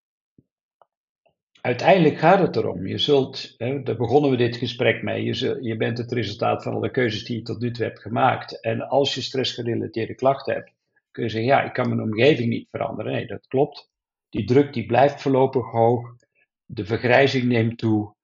uiteindelijk 1.60 2.18
gaat 2.18 2.38
het 2.38 2.56
erom. 2.56 2.86
Je 2.86 2.98
zult, 2.98 3.54
hè, 3.56 3.82
daar 3.82 3.96
begonnen 3.96 4.30
we 4.30 4.36
dit 4.36 4.56
gesprek 4.56 5.02
mee, 5.02 5.24
je, 5.24 5.58
je 5.60 5.76
bent 5.76 5.98
het 5.98 6.12
resultaat 6.12 6.62
van 6.62 6.74
alle 6.74 6.90
keuzes 6.90 7.24
die 7.24 7.36
je 7.36 7.42
tot 7.42 7.60
nu 7.60 7.70
toe 7.70 7.84
hebt 7.84 8.00
gemaakt. 8.00 8.60
En 8.60 8.88
als 8.88 9.14
je 9.14 9.20
stressgerelateerde 9.20 10.14
klachten 10.14 10.54
hebt, 10.54 10.73
kun 11.14 11.24
je 11.24 11.30
zeggen, 11.30 11.50
ja, 11.50 11.62
ik 11.62 11.72
kan 11.72 11.88
mijn 11.88 12.00
omgeving 12.00 12.48
niet 12.48 12.68
veranderen. 12.70 13.12
Nee, 13.12 13.26
dat 13.26 13.46
klopt. 13.46 13.90
Die 14.28 14.44
druk 14.44 14.72
die 14.72 14.86
blijft 14.86 15.22
voorlopig 15.22 15.70
hoog. 15.70 16.16
De 16.64 16.84
vergrijzing 16.84 17.44
neemt 17.44 17.78
toe. 17.78 18.14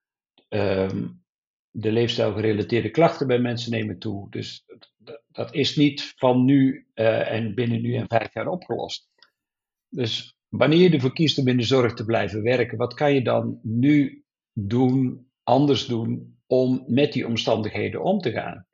Um, 0.49 1.23
de 1.71 1.93
leefstijlgerelateerde 1.93 2.91
klachten 2.91 3.27
bij 3.27 3.39
mensen 3.39 3.71
nemen 3.71 3.99
toe. 3.99 4.31
Dus 4.31 4.65
dat 5.27 5.55
is 5.55 5.77
niet 5.77 6.15
van 6.17 6.45
nu 6.45 6.87
uh, 6.95 7.33
en 7.33 7.55
binnen 7.55 7.83
nu 7.83 7.95
en 7.95 8.09
vijf 8.09 8.35
jaar 8.35 8.49
opgelost. 8.49 9.09
Dus 9.89 10.35
wanneer 10.49 10.79
je 10.79 10.91
ervoor 10.91 11.13
kiest 11.13 11.39
om 11.39 11.49
in 11.49 11.57
de 11.57 11.63
zorg 11.63 11.95
te 11.95 12.05
blijven 12.05 12.43
werken, 12.43 12.79
wat 12.79 12.95
kan 12.95 13.15
je 13.15 13.23
dan 13.23 13.61
nu 13.63 14.25
doen, 14.53 15.31
anders 15.43 15.87
doen, 15.87 16.39
om 16.47 16.85
met 16.87 17.13
die 17.13 17.27
omstandigheden 17.27 18.03
om 18.03 18.19
te 18.19 18.31
gaan? 18.31 18.67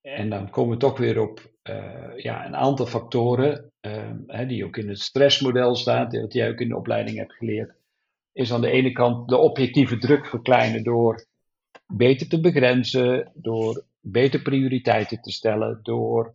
En 0.00 0.30
dan 0.30 0.50
komen 0.50 0.74
we 0.74 0.80
toch 0.80 0.98
weer 0.98 1.20
op 1.20 1.54
uh, 1.68 2.16
ja, 2.16 2.46
een 2.46 2.56
aantal 2.56 2.86
factoren, 2.86 3.72
uh, 3.80 4.10
hè, 4.26 4.46
die 4.46 4.64
ook 4.64 4.76
in 4.76 4.88
het 4.88 5.00
stressmodel 5.00 5.74
staan, 5.74 6.08
dat 6.08 6.32
jij 6.32 6.50
ook 6.50 6.60
in 6.60 6.68
de 6.68 6.76
opleiding 6.76 7.18
hebt 7.18 7.32
geleerd. 7.32 7.74
Is 8.32 8.52
aan 8.52 8.60
de 8.60 8.70
ene 8.70 8.92
kant 8.92 9.28
de 9.28 9.36
objectieve 9.36 9.98
druk 9.98 10.26
verkleinen 10.26 10.84
door 10.84 11.26
beter 11.86 12.28
te 12.28 12.40
begrenzen, 12.40 13.32
door 13.34 13.84
beter 14.00 14.42
prioriteiten 14.42 15.20
te 15.20 15.32
stellen, 15.32 15.80
door 15.82 16.34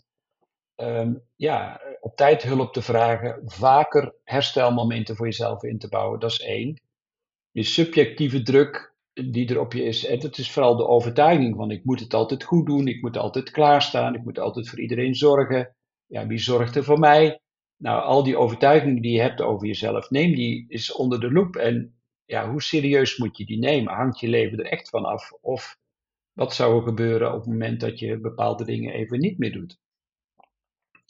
um, 0.76 1.22
ja, 1.36 1.82
op 2.00 2.16
tijd 2.16 2.44
hulp 2.44 2.74
te 2.74 2.82
vragen, 2.82 3.42
vaker 3.46 4.14
herstelmomenten 4.24 5.16
voor 5.16 5.26
jezelf 5.26 5.64
in 5.64 5.80
te 5.80 5.90
bouwen. 5.90 6.20
Dat 6.20 6.32
is 6.32 6.42
één. 6.42 6.82
Je 7.52 7.64
subjectieve 7.64 8.42
druk 8.42 8.91
die 9.14 9.50
er 9.50 9.60
op 9.60 9.74
je 9.74 9.84
is, 9.84 10.06
en 10.06 10.20
dat 10.20 10.38
is 10.38 10.52
vooral 10.52 10.76
de 10.76 10.88
overtuiging 10.88 11.56
van 11.56 11.72
ik 11.72 11.84
moet 11.84 12.00
het 12.00 12.14
altijd 12.14 12.44
goed 12.44 12.66
doen, 12.66 12.88
ik 12.88 13.02
moet 13.02 13.18
altijd 13.18 13.52
klaarstaan, 13.52 14.16
ik 14.16 14.24
moet 14.24 14.40
altijd 14.40 14.70
voor 14.70 14.80
iedereen 14.80 15.16
zorgen. 15.16 15.76
Ja, 16.06 16.28
wie 16.28 16.40
zorgt 16.40 16.76
er 16.76 16.84
voor 16.84 17.00
mij? 17.00 17.42
Nou, 17.78 18.04
al 18.04 18.24
die 18.24 18.38
overtuigingen 18.38 19.02
die 19.02 19.14
je 19.14 19.22
hebt 19.22 19.42
over 19.42 19.68
jezelf, 19.68 20.10
neem 20.10 20.36
die 20.36 20.66
eens 20.68 20.92
onder 20.92 21.20
de 21.20 21.32
loep. 21.32 21.56
En 21.56 22.02
ja, 22.26 22.50
hoe 22.50 22.62
serieus 22.62 23.18
moet 23.18 23.38
je 23.38 23.46
die 23.46 23.60
nemen? 23.60 23.94
Hangt 23.94 24.20
je 24.20 24.28
leven 24.28 24.58
er 24.58 24.66
echt 24.66 24.90
van 24.90 25.06
af? 25.06 25.32
Of 25.42 25.78
wat 26.34 26.54
zou 26.54 26.78
er 26.78 26.84
gebeuren 26.84 27.34
op 27.34 27.40
het 27.40 27.50
moment 27.50 27.80
dat 27.80 28.00
je 28.00 28.20
bepaalde 28.20 28.66
dingen 28.66 28.94
even 28.94 29.20
niet 29.20 29.38
meer 29.38 29.52
doet? 29.52 29.80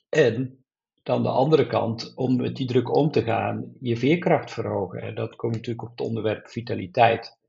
En 0.09 0.65
dan 1.03 1.23
de 1.23 1.29
andere 1.29 1.67
kant, 1.67 2.13
om 2.15 2.35
met 2.35 2.55
die 2.55 2.67
druk 2.67 2.95
om 2.95 3.11
te 3.11 3.23
gaan, 3.23 3.73
je 3.79 3.97
veerkracht 3.97 4.51
verhogen. 4.51 5.01
En 5.01 5.15
dat 5.15 5.35
komt 5.35 5.53
natuurlijk 5.53 5.83
op 5.83 5.89
het 5.89 6.07
onderwerp 6.07 6.49
vitaliteit, 6.49 7.39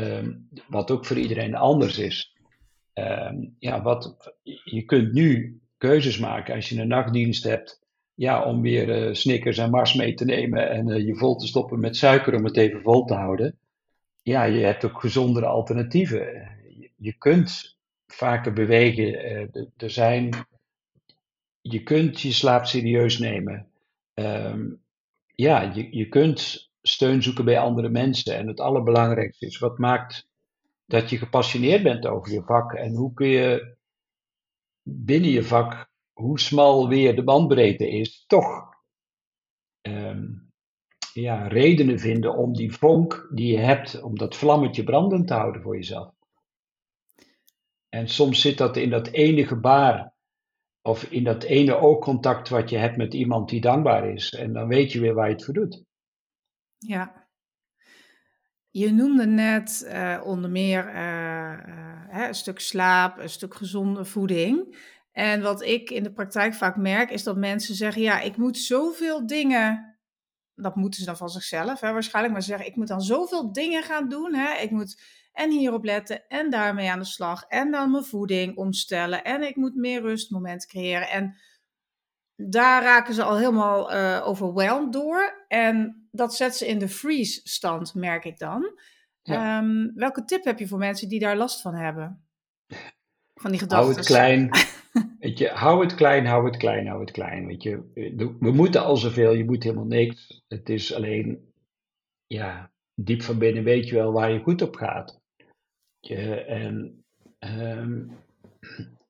um, 0.00 0.48
wat 0.68 0.90
ook 0.90 1.06
voor 1.06 1.18
iedereen 1.18 1.54
anders 1.54 1.98
is. 1.98 2.36
Um, 2.94 3.56
ja, 3.58 3.82
wat, 3.82 4.32
je 4.64 4.82
kunt 4.82 5.12
nu 5.12 5.60
keuzes 5.76 6.18
maken 6.18 6.54
als 6.54 6.68
je 6.68 6.80
een 6.80 6.88
nachtdienst 6.88 7.44
hebt, 7.44 7.80
ja, 8.14 8.44
om 8.44 8.62
weer 8.62 9.08
uh, 9.08 9.14
Snickers 9.14 9.58
en 9.58 9.70
Mars 9.70 9.94
mee 9.94 10.14
te 10.14 10.24
nemen 10.24 10.70
en 10.70 10.88
uh, 10.88 11.06
je 11.06 11.14
vol 11.14 11.36
te 11.36 11.46
stoppen 11.46 11.80
met 11.80 11.96
suiker 11.96 12.34
om 12.34 12.44
het 12.44 12.56
even 12.56 12.82
vol 12.82 13.04
te 13.04 13.14
houden. 13.14 13.58
Ja, 14.22 14.44
je 14.44 14.64
hebt 14.64 14.84
ook 14.84 15.00
gezondere 15.00 15.46
alternatieven. 15.46 16.50
Je, 16.96 17.12
kunt 17.12 17.76
vaker 18.06 18.52
bewegen. 18.52 19.24
Uh, 19.54 19.64
er 19.76 19.90
zijn 19.90 20.30
je 21.60 21.82
kunt 21.82 22.20
je 22.20 22.32
slaap 22.32 22.66
serieus 22.66 23.18
nemen. 23.18 23.66
Um, 24.14 24.82
ja, 25.34 25.72
je, 25.74 25.96
je 25.96 26.08
kunt 26.08 26.67
steun 26.88 27.22
zoeken 27.22 27.44
bij 27.44 27.58
andere 27.58 27.88
mensen. 27.88 28.36
En 28.36 28.46
het 28.46 28.60
allerbelangrijkste 28.60 29.46
is, 29.46 29.58
wat 29.58 29.78
maakt 29.78 30.28
dat 30.86 31.10
je 31.10 31.18
gepassioneerd 31.18 31.82
bent 31.82 32.06
over 32.06 32.32
je 32.32 32.42
vak? 32.42 32.72
En 32.72 32.94
hoe 32.94 33.12
kun 33.12 33.28
je 33.28 33.76
binnen 34.82 35.30
je 35.30 35.44
vak, 35.44 35.90
hoe 36.12 36.40
smal 36.40 36.88
weer 36.88 37.16
de 37.16 37.24
bandbreedte 37.24 37.90
is, 37.90 38.24
toch 38.26 38.68
um, 39.82 40.52
ja, 41.12 41.46
redenen 41.46 41.98
vinden 41.98 42.36
om 42.36 42.52
die 42.52 42.72
vonk 42.72 43.28
die 43.34 43.52
je 43.52 43.58
hebt, 43.58 44.02
om 44.02 44.18
dat 44.18 44.36
vlammetje 44.36 44.84
brandend 44.84 45.26
te 45.26 45.34
houden 45.34 45.62
voor 45.62 45.76
jezelf. 45.76 46.12
En 47.88 48.08
soms 48.08 48.40
zit 48.40 48.58
dat 48.58 48.76
in 48.76 48.90
dat 48.90 49.08
ene 49.08 49.46
gebaar 49.46 50.14
of 50.82 51.04
in 51.04 51.24
dat 51.24 51.42
ene 51.42 51.76
oogcontact 51.76 52.48
wat 52.48 52.70
je 52.70 52.76
hebt 52.76 52.96
met 52.96 53.14
iemand 53.14 53.48
die 53.48 53.60
dankbaar 53.60 54.10
is. 54.10 54.34
En 54.34 54.52
dan 54.52 54.68
weet 54.68 54.92
je 54.92 55.00
weer 55.00 55.14
waar 55.14 55.28
je 55.28 55.34
het 55.34 55.44
voor 55.44 55.54
doet. 55.54 55.84
Ja. 56.78 57.26
Je 58.70 58.92
noemde 58.92 59.26
net 59.26 59.84
uh, 59.86 60.20
onder 60.24 60.50
meer 60.50 60.94
uh, 60.94 61.52
uh, 62.12 62.26
een 62.28 62.34
stuk 62.34 62.60
slaap, 62.60 63.18
een 63.18 63.30
stuk 63.30 63.54
gezonde 63.54 64.04
voeding. 64.04 64.76
En 65.12 65.42
wat 65.42 65.62
ik 65.62 65.90
in 65.90 66.02
de 66.02 66.12
praktijk 66.12 66.54
vaak 66.54 66.76
merk, 66.76 67.10
is 67.10 67.22
dat 67.22 67.36
mensen 67.36 67.74
zeggen: 67.74 68.02
Ja, 68.02 68.20
ik 68.20 68.36
moet 68.36 68.58
zoveel 68.58 69.26
dingen. 69.26 69.98
Dat 70.54 70.76
moeten 70.76 71.00
ze 71.00 71.06
dan 71.06 71.16
van 71.16 71.28
zichzelf 71.28 71.80
hè, 71.80 71.92
waarschijnlijk. 71.92 72.34
Maar 72.34 72.42
ze 72.42 72.48
zeggen: 72.48 72.68
Ik 72.68 72.76
moet 72.76 72.88
dan 72.88 73.00
zoveel 73.00 73.52
dingen 73.52 73.82
gaan 73.82 74.08
doen. 74.08 74.34
Hè. 74.34 74.62
Ik 74.62 74.70
moet 74.70 75.02
en 75.32 75.50
hierop 75.50 75.84
letten 75.84 76.28
en 76.28 76.50
daarmee 76.50 76.90
aan 76.90 76.98
de 76.98 77.04
slag. 77.04 77.44
En 77.48 77.70
dan 77.70 77.90
mijn 77.90 78.04
voeding 78.04 78.56
omstellen. 78.56 79.24
En 79.24 79.42
ik 79.42 79.56
moet 79.56 79.74
meer 79.74 80.00
rustmomenten 80.00 80.68
creëren. 80.68 81.08
En 81.08 81.36
daar 82.36 82.82
raken 82.82 83.14
ze 83.14 83.22
al 83.22 83.36
helemaal 83.36 83.92
overwhelmed 84.22 84.92
door. 84.92 85.44
En 85.48 86.07
dat 86.18 86.34
zet 86.34 86.56
ze 86.56 86.66
in 86.66 86.78
de 86.78 86.88
freeze 86.88 87.40
stand, 87.44 87.94
merk 87.94 88.24
ik 88.24 88.38
dan. 88.38 88.78
Um, 89.22 89.92
welke 89.94 90.24
tip 90.24 90.44
heb 90.44 90.58
je 90.58 90.68
voor 90.68 90.78
mensen 90.78 91.08
die 91.08 91.20
daar 91.20 91.36
last 91.36 91.60
van 91.60 91.74
hebben? 91.74 92.28
Van 93.34 93.50
die 93.50 93.60
gedachten. 93.60 93.86
Hou 93.86 93.98
het 93.98 94.06
klein. 94.06 94.50
weet 95.18 95.38
je, 95.38 95.48
hou 95.48 95.82
het 95.84 95.94
klein, 95.94 96.26
hou 96.26 96.44
het 96.44 96.56
klein, 96.56 96.86
hou 96.86 97.00
het 97.00 97.10
klein. 97.10 97.46
Weet 97.46 97.62
je, 97.62 97.90
we 98.40 98.52
moeten 98.52 98.84
al 98.84 98.96
zoveel, 98.96 99.32
je 99.32 99.44
moet 99.44 99.62
helemaal 99.62 99.84
niks. 99.84 100.42
Het 100.48 100.68
is 100.68 100.94
alleen, 100.94 101.52
ja, 102.26 102.70
diep 102.94 103.22
van 103.22 103.38
binnen 103.38 103.64
weet 103.64 103.88
je 103.88 103.94
wel 103.94 104.12
waar 104.12 104.32
je 104.32 104.42
goed 104.42 104.62
op 104.62 104.76
gaat. 104.76 105.20
Je, 106.00 106.44
en 106.44 107.04
um, 107.38 108.10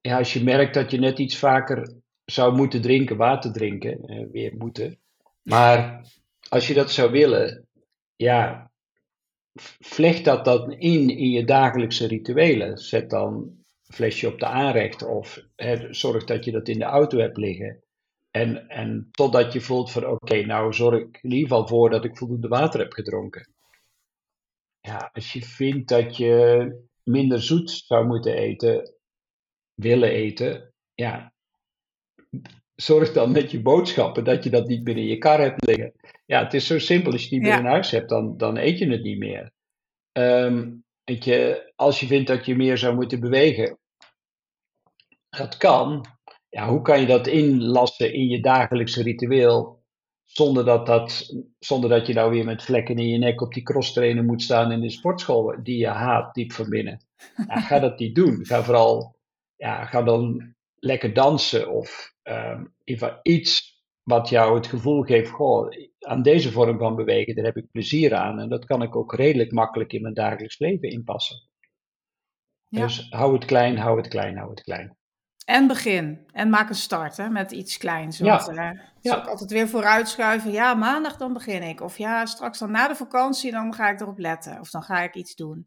ja, 0.01 0.19
als 0.19 0.33
je 0.33 0.45
merkt 0.45 0.75
dat 0.75 0.91
je 0.91 0.99
net 0.99 1.19
iets 1.19 1.39
vaker 1.39 1.95
zou 2.25 2.57
moeten 2.57 2.83
drinken, 2.83 3.17
water 3.17 3.53
drinken, 3.53 4.05
eh, 4.05 4.27
weer 4.33 4.57
moeten. 4.57 4.99
Maar 5.43 6.07
als 6.49 6.67
je 6.67 6.75
dat 6.75 6.91
zou 6.91 7.11
willen, 7.11 7.69
ja, 8.17 8.71
vlecht 9.79 10.25
dat 10.25 10.45
dan 10.45 10.73
in 10.73 11.11
in 11.11 11.31
je 11.31 11.45
dagelijkse 11.45 12.07
rituelen. 12.07 12.79
Zet 12.79 13.11
dan 13.11 13.35
een 13.35 13.95
flesje 13.95 14.27
op 14.29 14.39
de 14.39 14.47
aanrecht 14.47 15.03
of 15.03 15.41
hè, 15.57 15.95
zorg 15.95 16.25
dat 16.25 16.45
je 16.45 16.51
dat 16.51 16.69
in 16.69 16.79
de 16.79 16.85
auto 16.85 17.19
hebt 17.19 17.37
liggen. 17.37 17.83
En, 18.31 18.69
en 18.69 19.09
totdat 19.11 19.53
je 19.53 19.61
voelt 19.61 19.91
van 19.91 20.07
oké, 20.07 20.45
nou 20.47 20.73
zorg 20.73 21.01
ik 21.01 21.19
in 21.23 21.31
ieder 21.31 21.49
geval 21.49 21.69
voor 21.69 21.91
dat 21.91 22.05
ik 22.05 22.17
voldoende 22.17 22.49
water 22.49 22.81
heb 22.81 22.93
gedronken. 22.93 23.53
Ja, 24.81 25.11
als 25.13 25.33
je 25.33 25.43
vindt 25.43 25.89
dat 25.89 26.17
je 26.17 26.73
minder 27.03 27.43
zoet 27.43 27.71
zou 27.71 28.07
moeten 28.07 28.35
eten, 28.35 28.95
willen 29.75 30.11
eten, 30.11 30.73
ja, 30.95 31.33
zorg 32.81 33.13
dan 33.13 33.33
met 33.33 33.51
je 33.51 33.63
boodschappen 33.63 34.25
dat 34.25 34.45
je 34.45 34.51
dat 34.51 34.69
niet 34.69 34.85
meer 34.85 34.97
in 34.97 35.07
je 35.07 35.19
kar 35.19 35.41
hebt 35.41 35.67
liggen. 35.67 35.93
Ja, 36.27 36.45
het 36.45 36.55
is 36.55 36.67
zo 36.67 36.79
simpel. 36.79 37.13
Als 37.13 37.21
je 37.21 37.29
het 37.29 37.39
niet 37.39 37.51
meer 37.51 37.59
in 37.59 37.71
huis 37.71 37.91
hebt, 37.91 38.09
dan, 38.09 38.37
dan 38.37 38.57
eet 38.57 38.79
je 38.79 38.91
het 38.91 39.03
niet 39.03 39.19
meer. 39.19 39.53
Um, 40.13 40.85
weet 41.05 41.25
je, 41.25 41.73
als 41.77 42.01
je 42.01 42.07
vindt 42.07 42.29
dat 42.29 42.47
je 42.47 42.57
meer 42.57 42.79
zou 42.79 42.95
moeten 42.95 43.21
bewegen, 43.21 43.79
dat 45.29 45.57
kan. 45.57 46.05
Ja, 46.49 46.69
hoe 46.69 46.83
kan 46.83 47.01
je 47.01 47.07
dat 47.07 47.27
inlassen 47.27 48.13
in 48.13 48.29
je 48.29 48.41
dagelijkse 48.41 49.03
ritueel? 49.03 49.83
Zonder 50.25 50.65
dat, 50.65 50.87
dat, 50.87 51.35
zonder 51.59 51.91
dat 51.91 52.07
je 52.07 52.15
nou 52.15 52.31
weer 52.31 52.45
met 52.45 52.63
vlekken 52.63 52.97
in 52.97 53.09
je 53.09 53.19
nek 53.19 53.41
op 53.41 53.55
die 53.55 53.63
crosstrainer 53.63 54.25
moet 54.25 54.43
staan 54.43 54.73
in 54.73 54.81
de 54.81 54.91
sportschool 54.91 55.57
die 55.63 55.79
je 55.79 55.87
haat 55.87 56.35
diep 56.35 56.53
van 56.53 56.69
binnen. 56.69 57.07
Ja, 57.49 57.61
ga 57.61 57.79
dat 57.79 57.99
niet 57.99 58.15
doen. 58.15 58.47
Ga 58.47 58.63
vooral, 58.63 59.17
ja, 59.57 59.85
ga 59.85 60.03
dan 60.03 60.55
lekker 60.75 61.15
dansen 61.15 61.71
of 61.71 62.17
um, 62.29 62.75
iets 63.23 63.77
wat 64.03 64.29
jou 64.29 64.55
het 64.55 64.67
gevoel 64.67 65.03
geeft, 65.03 65.31
goh, 65.31 65.69
aan 65.99 66.23
deze 66.23 66.53
vorm 66.53 66.79
van 66.79 66.97
bewegen, 66.97 67.35
daar 67.35 67.45
heb 67.45 67.57
ik 67.57 67.71
plezier 67.71 68.15
aan. 68.15 68.39
En 68.39 68.49
dat 68.49 68.65
kan 68.65 68.83
ik 68.83 68.97
ook 68.97 69.15
redelijk 69.15 69.53
makkelijk 69.53 69.93
in 69.93 70.03
mijn 70.03 70.15
dagelijks 70.15 70.59
leven 70.59 70.91
inpassen. 70.91 71.49
Ja. 72.69 72.83
Dus 72.83 73.07
hou 73.11 73.35
het 73.35 73.45
klein, 73.45 73.79
hou 73.79 73.97
het 73.97 74.09
klein, 74.09 74.37
hou 74.37 74.51
het 74.51 74.63
klein. 74.63 74.97
En 75.45 75.67
begin. 75.67 76.27
En 76.33 76.51
maak 76.51 76.69
een 76.69 76.75
start 76.75 77.17
hè, 77.17 77.29
met 77.29 77.53
iets 77.53 77.77
kleins. 77.77 78.19
Want, 78.19 78.47
ja. 78.55 78.73
Uh, 78.73 78.81
ja. 79.01 79.15
altijd 79.15 79.51
weer 79.51 79.69
vooruitschuiven. 79.69 80.51
Ja, 80.51 80.75
maandag 80.75 81.17
dan 81.17 81.33
begin 81.33 81.63
ik. 81.63 81.81
Of 81.81 81.99
ja, 81.99 82.27
straks 82.27 82.59
dan 82.59 82.71
na 82.71 82.89
de 82.89 82.95
vakantie, 82.95 83.51
dan 83.51 83.75
ga 83.75 83.91
ik 83.91 84.01
erop 84.01 84.19
letten. 84.19 84.61
Of 84.61 84.71
dan 84.71 84.83
ga 84.83 85.03
ik 85.03 85.15
iets 85.15 85.35
doen. 85.35 85.67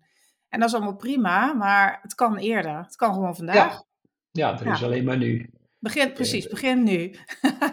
En 0.50 0.60
dat 0.60 0.69
is 0.69 0.76
allemaal 0.76 0.95
prima, 0.95 1.54
maar 1.54 2.00
het 2.02 2.15
kan 2.15 2.38
eerder. 2.38 2.78
Het 2.78 2.95
kan 2.95 3.13
gewoon 3.13 3.36
vandaag. 3.36 3.56
Ja, 3.56 3.84
ja 4.32 4.60
er 4.60 4.71
is 4.71 4.84
alleen 4.84 5.04
maar 5.04 5.17
nu. 5.17 5.50
Begin, 5.81 6.13
precies, 6.13 6.47
begin 6.47 6.83
nu. 6.83 7.15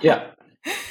ja. 0.00 0.34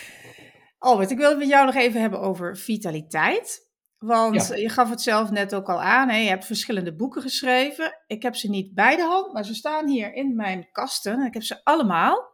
Albert, 0.78 1.12
ik 1.12 1.18
wil 1.18 1.30
het 1.30 1.38
met 1.38 1.48
jou 1.48 1.66
nog 1.66 1.76
even 1.76 2.02
hebben 2.02 2.20
over 2.20 2.58
vitaliteit. 2.58 3.66
Want 3.98 4.48
je 4.56 4.70
gaf 4.70 4.90
het 4.90 5.02
zelf 5.02 5.32
net 5.32 5.56
ook 5.56 5.70
al 5.70 5.82
aan. 5.82 6.10
Hè? 6.10 6.18
Je 6.18 6.30
hebt 6.30 6.46
verschillende 6.46 6.96
boeken 6.96 7.22
geschreven. 7.22 8.04
Ik 8.08 8.22
heb 8.22 8.36
ze 8.36 8.50
niet 8.50 8.74
bij 8.74 8.96
de 8.96 9.02
hand, 9.02 9.34
maar 9.34 9.46
ze 9.46 9.54
staan 9.54 9.88
hier 9.88 10.14
in 10.14 10.36
mijn 10.36 10.72
kasten. 10.72 11.26
Ik 11.26 11.34
heb 11.34 11.44
ze 11.44 11.64
allemaal. 11.64 12.34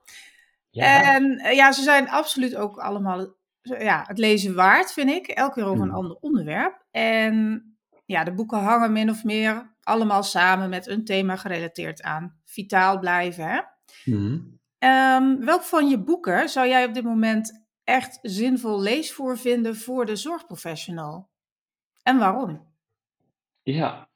Ja. 0.69 1.13
En 1.13 1.37
eh, 1.37 1.55
ja, 1.55 1.71
ze 1.71 1.81
zijn 1.81 2.09
absoluut 2.09 2.55
ook 2.55 2.77
allemaal 2.77 3.35
ja, 3.61 4.03
het 4.07 4.17
lezen 4.17 4.55
waard, 4.55 4.93
vind 4.93 5.09
ik. 5.09 5.27
Elke 5.27 5.53
keer 5.53 5.65
over 5.65 5.83
een 5.83 5.89
hmm. 5.89 5.97
ander 5.97 6.17
onderwerp. 6.19 6.85
En 6.91 7.65
ja, 8.05 8.23
de 8.23 8.33
boeken 8.33 8.59
hangen 8.59 8.91
min 8.91 9.09
of 9.09 9.23
meer 9.23 9.75
allemaal 9.81 10.23
samen 10.23 10.69
met 10.69 10.87
een 10.87 11.05
thema 11.05 11.35
gerelateerd 11.35 12.01
aan 12.01 12.41
vitaal 12.45 12.99
blijven. 12.99 13.47
Hè? 13.47 13.61
Hmm. 14.03 14.61
Um, 14.83 15.45
welk 15.45 15.61
van 15.61 15.89
je 15.89 15.97
boeken 15.97 16.49
zou 16.49 16.67
jij 16.67 16.85
op 16.85 16.93
dit 16.93 17.03
moment 17.03 17.65
echt 17.83 18.19
zinvol 18.21 18.81
leesvoer 18.81 19.37
vinden 19.37 19.75
voor 19.75 20.05
de 20.05 20.15
zorgprofessional? 20.15 21.29
En 22.01 22.17
waarom? 22.17 22.67
Ja, 23.61 24.09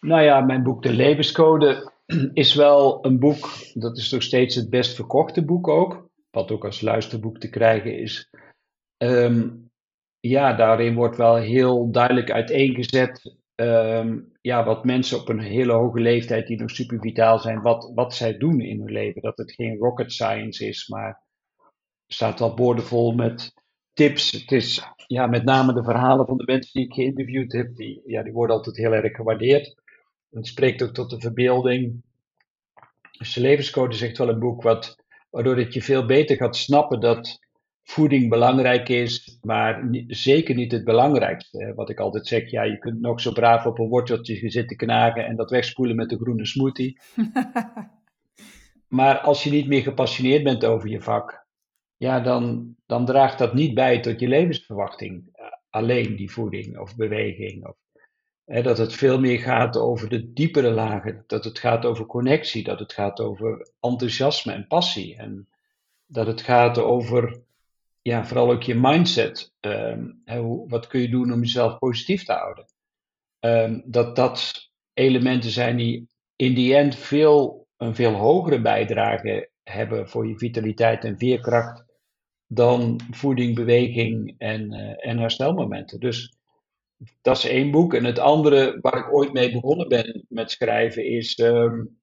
nou 0.00 0.22
ja, 0.22 0.40
mijn 0.40 0.62
boek 0.62 0.82
De 0.82 0.92
Levenscode 0.92 1.92
is 2.32 2.54
wel 2.54 3.04
een 3.04 3.18
boek, 3.18 3.48
dat 3.72 3.98
is 3.98 4.10
nog 4.10 4.22
steeds 4.22 4.54
het 4.54 4.70
best 4.70 4.94
verkochte 4.94 5.44
boek 5.44 5.68
ook, 5.68 6.08
wat 6.30 6.50
ook 6.50 6.64
als 6.64 6.80
luisterboek 6.80 7.38
te 7.38 7.50
krijgen 7.50 7.98
is. 7.98 8.30
Um, 8.96 9.70
ja, 10.20 10.52
daarin 10.52 10.94
wordt 10.94 11.16
wel 11.16 11.36
heel 11.36 11.90
duidelijk 11.90 12.30
uiteengezet 12.30 13.36
um, 13.56 14.32
ja, 14.40 14.64
wat 14.64 14.84
mensen 14.84 15.20
op 15.20 15.28
een 15.28 15.40
hele 15.40 15.72
hoge 15.72 16.00
leeftijd 16.00 16.46
die 16.46 16.60
nog 16.60 16.70
super 16.70 17.00
vitaal 17.00 17.38
zijn, 17.38 17.62
wat, 17.62 17.90
wat 17.94 18.14
zij 18.14 18.38
doen 18.38 18.60
in 18.60 18.80
hun 18.80 18.92
leven. 18.92 19.22
Dat 19.22 19.36
het 19.36 19.52
geen 19.52 19.76
rocket 19.76 20.12
science 20.12 20.66
is, 20.66 20.88
maar 20.88 21.22
staat 22.06 22.38
wel 22.38 22.54
boordevol 22.54 23.12
met 23.12 23.54
tips. 23.92 24.30
Het 24.30 24.52
is 24.52 24.82
ja, 25.06 25.26
met 25.26 25.44
name 25.44 25.74
de 25.74 25.84
verhalen 25.84 26.26
van 26.26 26.36
de 26.36 26.44
mensen 26.46 26.72
die 26.72 26.84
ik 26.84 26.94
geïnterviewd 26.94 27.52
heb, 27.52 27.76
die, 27.76 28.02
ja, 28.06 28.22
die 28.22 28.32
worden 28.32 28.56
altijd 28.56 28.76
heel 28.76 28.92
erg 28.92 29.16
gewaardeerd. 29.16 29.82
Het 30.30 30.46
spreekt 30.46 30.82
ook 30.82 30.94
tot 30.94 31.10
de 31.10 31.20
verbeelding. 31.20 32.02
Dus 33.18 33.32
de 33.32 33.40
levenscode 33.40 34.06
echt 34.06 34.18
wel 34.18 34.28
een 34.28 34.38
boek 34.38 34.62
wat, 34.62 34.96
waardoor 35.30 35.56
het 35.56 35.74
je 35.74 35.82
veel 35.82 36.06
beter 36.06 36.36
gaat 36.36 36.56
snappen 36.56 37.00
dat 37.00 37.38
voeding 37.84 38.28
belangrijk 38.28 38.88
is, 38.88 39.38
maar 39.42 39.88
zeker 40.06 40.54
niet 40.54 40.72
het 40.72 40.84
belangrijkste. 40.84 41.72
Wat 41.74 41.90
ik 41.90 41.98
altijd 41.98 42.26
zeg, 42.26 42.50
ja, 42.50 42.62
je 42.62 42.78
kunt 42.78 43.00
nog 43.00 43.20
zo 43.20 43.32
braaf 43.32 43.66
op 43.66 43.78
een 43.78 43.88
worteltje 43.88 44.50
zitten 44.50 44.76
knagen 44.76 45.26
en 45.26 45.36
dat 45.36 45.50
wegspoelen 45.50 45.96
met 45.96 46.12
een 46.12 46.18
groene 46.18 46.46
smoothie. 46.46 47.00
maar 48.98 49.18
als 49.18 49.44
je 49.44 49.50
niet 49.50 49.66
meer 49.66 49.82
gepassioneerd 49.82 50.42
bent 50.42 50.64
over 50.64 50.88
je 50.88 51.00
vak, 51.00 51.46
ja, 51.96 52.20
dan, 52.20 52.74
dan 52.86 53.06
draagt 53.06 53.38
dat 53.38 53.54
niet 53.54 53.74
bij 53.74 54.00
tot 54.00 54.20
je 54.20 54.28
levensverwachting. 54.28 55.24
Alleen 55.70 56.16
die 56.16 56.30
voeding 56.30 56.78
of 56.78 56.96
beweging. 56.96 57.66
Of, 57.66 57.76
hè, 58.44 58.62
dat 58.62 58.78
het 58.78 58.94
veel 58.94 59.20
meer 59.20 59.38
gaat 59.38 59.76
over 59.76 60.08
de 60.08 60.32
diepere 60.32 60.70
lagen. 60.70 61.24
Dat 61.26 61.44
het 61.44 61.58
gaat 61.58 61.84
over 61.84 62.06
connectie. 62.06 62.64
Dat 62.64 62.78
het 62.78 62.92
gaat 62.92 63.20
over 63.20 63.70
enthousiasme 63.80 64.52
en 64.52 64.66
passie. 64.66 65.16
En 65.16 65.48
dat 66.06 66.26
het 66.26 66.42
gaat 66.42 66.78
over 66.78 67.42
ja, 68.04 68.24
vooral 68.24 68.50
ook 68.50 68.62
je 68.62 68.74
mindset. 68.74 69.52
Um, 69.60 70.22
hoe, 70.24 70.68
wat 70.68 70.86
kun 70.86 71.00
je 71.00 71.08
doen 71.08 71.32
om 71.32 71.40
jezelf 71.40 71.78
positief 71.78 72.24
te 72.24 72.32
houden? 72.32 72.64
Um, 73.40 73.82
dat 73.86 74.16
dat 74.16 74.68
elementen 74.92 75.50
zijn 75.50 75.76
die 75.76 76.08
in 76.36 76.54
die 76.54 76.74
end 76.74 76.96
veel, 76.96 77.68
een 77.76 77.94
veel 77.94 78.12
hogere 78.12 78.60
bijdrage 78.60 79.50
hebben 79.62 80.08
voor 80.08 80.26
je 80.26 80.38
vitaliteit 80.38 81.04
en 81.04 81.18
veerkracht 81.18 81.84
dan 82.46 83.00
voeding, 83.10 83.54
beweging 83.54 84.34
en, 84.38 84.72
uh, 84.72 85.06
en 85.06 85.18
herstelmomenten. 85.18 86.00
Dus 86.00 86.36
dat 87.22 87.36
is 87.36 87.44
één 87.44 87.70
boek. 87.70 87.94
En 87.94 88.04
het 88.04 88.18
andere 88.18 88.78
waar 88.80 88.98
ik 88.98 89.14
ooit 89.14 89.32
mee 89.32 89.52
begonnen 89.52 89.88
ben 89.88 90.24
met 90.28 90.50
schrijven 90.50 91.04
is 91.04 91.38
um, 91.38 92.00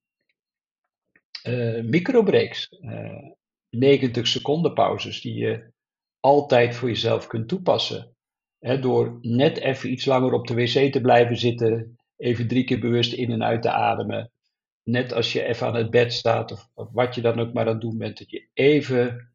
uh, 1.48 1.82
microbreaks. 1.82 2.68
Uh, 2.80 3.30
90 3.70 4.26
seconden 4.26 4.74
pauzes 4.74 5.20
die 5.20 5.34
je 5.34 5.71
altijd 6.22 6.76
voor 6.76 6.88
jezelf 6.88 7.26
kunt 7.26 7.48
toepassen. 7.48 8.14
door 8.80 9.18
net 9.20 9.58
even 9.58 9.90
iets 9.90 10.04
langer 10.04 10.32
op 10.32 10.46
de 10.46 10.54
wc 10.54 10.92
te 10.92 11.00
blijven 11.00 11.36
zitten, 11.36 11.96
even 12.16 12.48
drie 12.48 12.64
keer 12.64 12.80
bewust 12.80 13.12
in 13.12 13.30
en 13.30 13.44
uit 13.44 13.62
te 13.62 13.70
ademen. 13.70 14.30
net 14.82 15.12
als 15.12 15.32
je 15.32 15.42
even 15.42 15.66
aan 15.66 15.74
het 15.74 15.90
bed 15.90 16.12
staat 16.12 16.52
of, 16.52 16.88
wat 16.92 17.14
je 17.14 17.20
dan 17.20 17.40
ook 17.40 17.52
maar 17.52 17.66
aan 17.66 17.72
het 17.72 17.80
doen 17.80 17.98
bent, 17.98 18.18
dat 18.18 18.30
je 18.30 18.48
even 18.52 19.32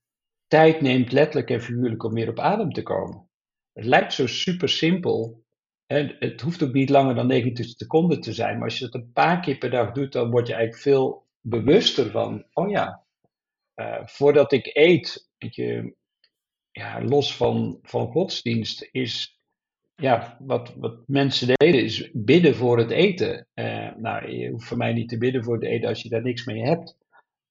tijd 0.48 0.82
neemt, 0.82 1.12
letterlijk 1.12 1.50
en 1.50 1.62
figuurlijk, 1.62 2.04
om 2.04 2.14
meer 2.14 2.30
op 2.30 2.40
adem 2.40 2.72
te 2.74 2.84
komen. 2.84 3.30
Het 3.74 3.86
lijkt 3.86 4.14
zo 4.14 4.28
super 4.28 4.70
simpel. 4.70 5.46
En 5.86 6.16
het 6.20 6.42
hoeft 6.42 6.64
ook 6.64 6.74
niet 6.74 6.90
langer 6.90 7.16
dan 7.16 7.28
90 7.28 7.66
seconden 7.66 8.22
te 8.22 8.34
zijn. 8.34 8.56
Maar 8.56 8.64
als 8.64 8.80
je 8.80 8.86
het 8.86 8.94
een 8.94 9.12
paar 9.12 9.40
keer 9.40 9.58
per 9.58 9.70
dag 9.70 9.92
doet, 9.92 10.12
dan 10.12 10.30
word 10.30 10.48
je 10.48 10.54
eigenlijk 10.54 10.84
veel 10.84 11.28
bewuster 11.42 12.12
van: 12.12 12.46
oh 12.54 12.70
ja, 12.70 13.04
uh, 13.76 14.06
voordat 14.06 14.52
ik 14.52 14.70
eet, 14.74 15.30
je, 15.38 15.96
ja, 16.78 17.04
los 17.04 17.36
van, 17.36 17.80
van 17.82 18.08
godsdienst, 18.08 18.90
is 18.92 19.42
ja, 19.96 20.38
wat, 20.40 20.74
wat 20.76 20.98
mensen 21.08 21.48
deden, 21.58 21.84
is 21.84 22.10
bidden 22.14 22.56
voor 22.56 22.78
het 22.78 22.92
eten. 22.92 23.48
Uh, 23.56 23.96
nou, 23.96 24.32
je 24.32 24.50
hoeft 24.50 24.68
voor 24.68 24.78
mij 24.78 24.94
niet 24.94 25.10
te 25.10 25.18
bidden 25.18 25.44
voor 25.44 25.54
het 25.54 25.64
eten 25.64 25.90
als 25.90 26.02
je 26.02 26.10
daar 26.10 26.22
niks 26.22 26.46
mee 26.46 26.62
hebt. 26.62 26.98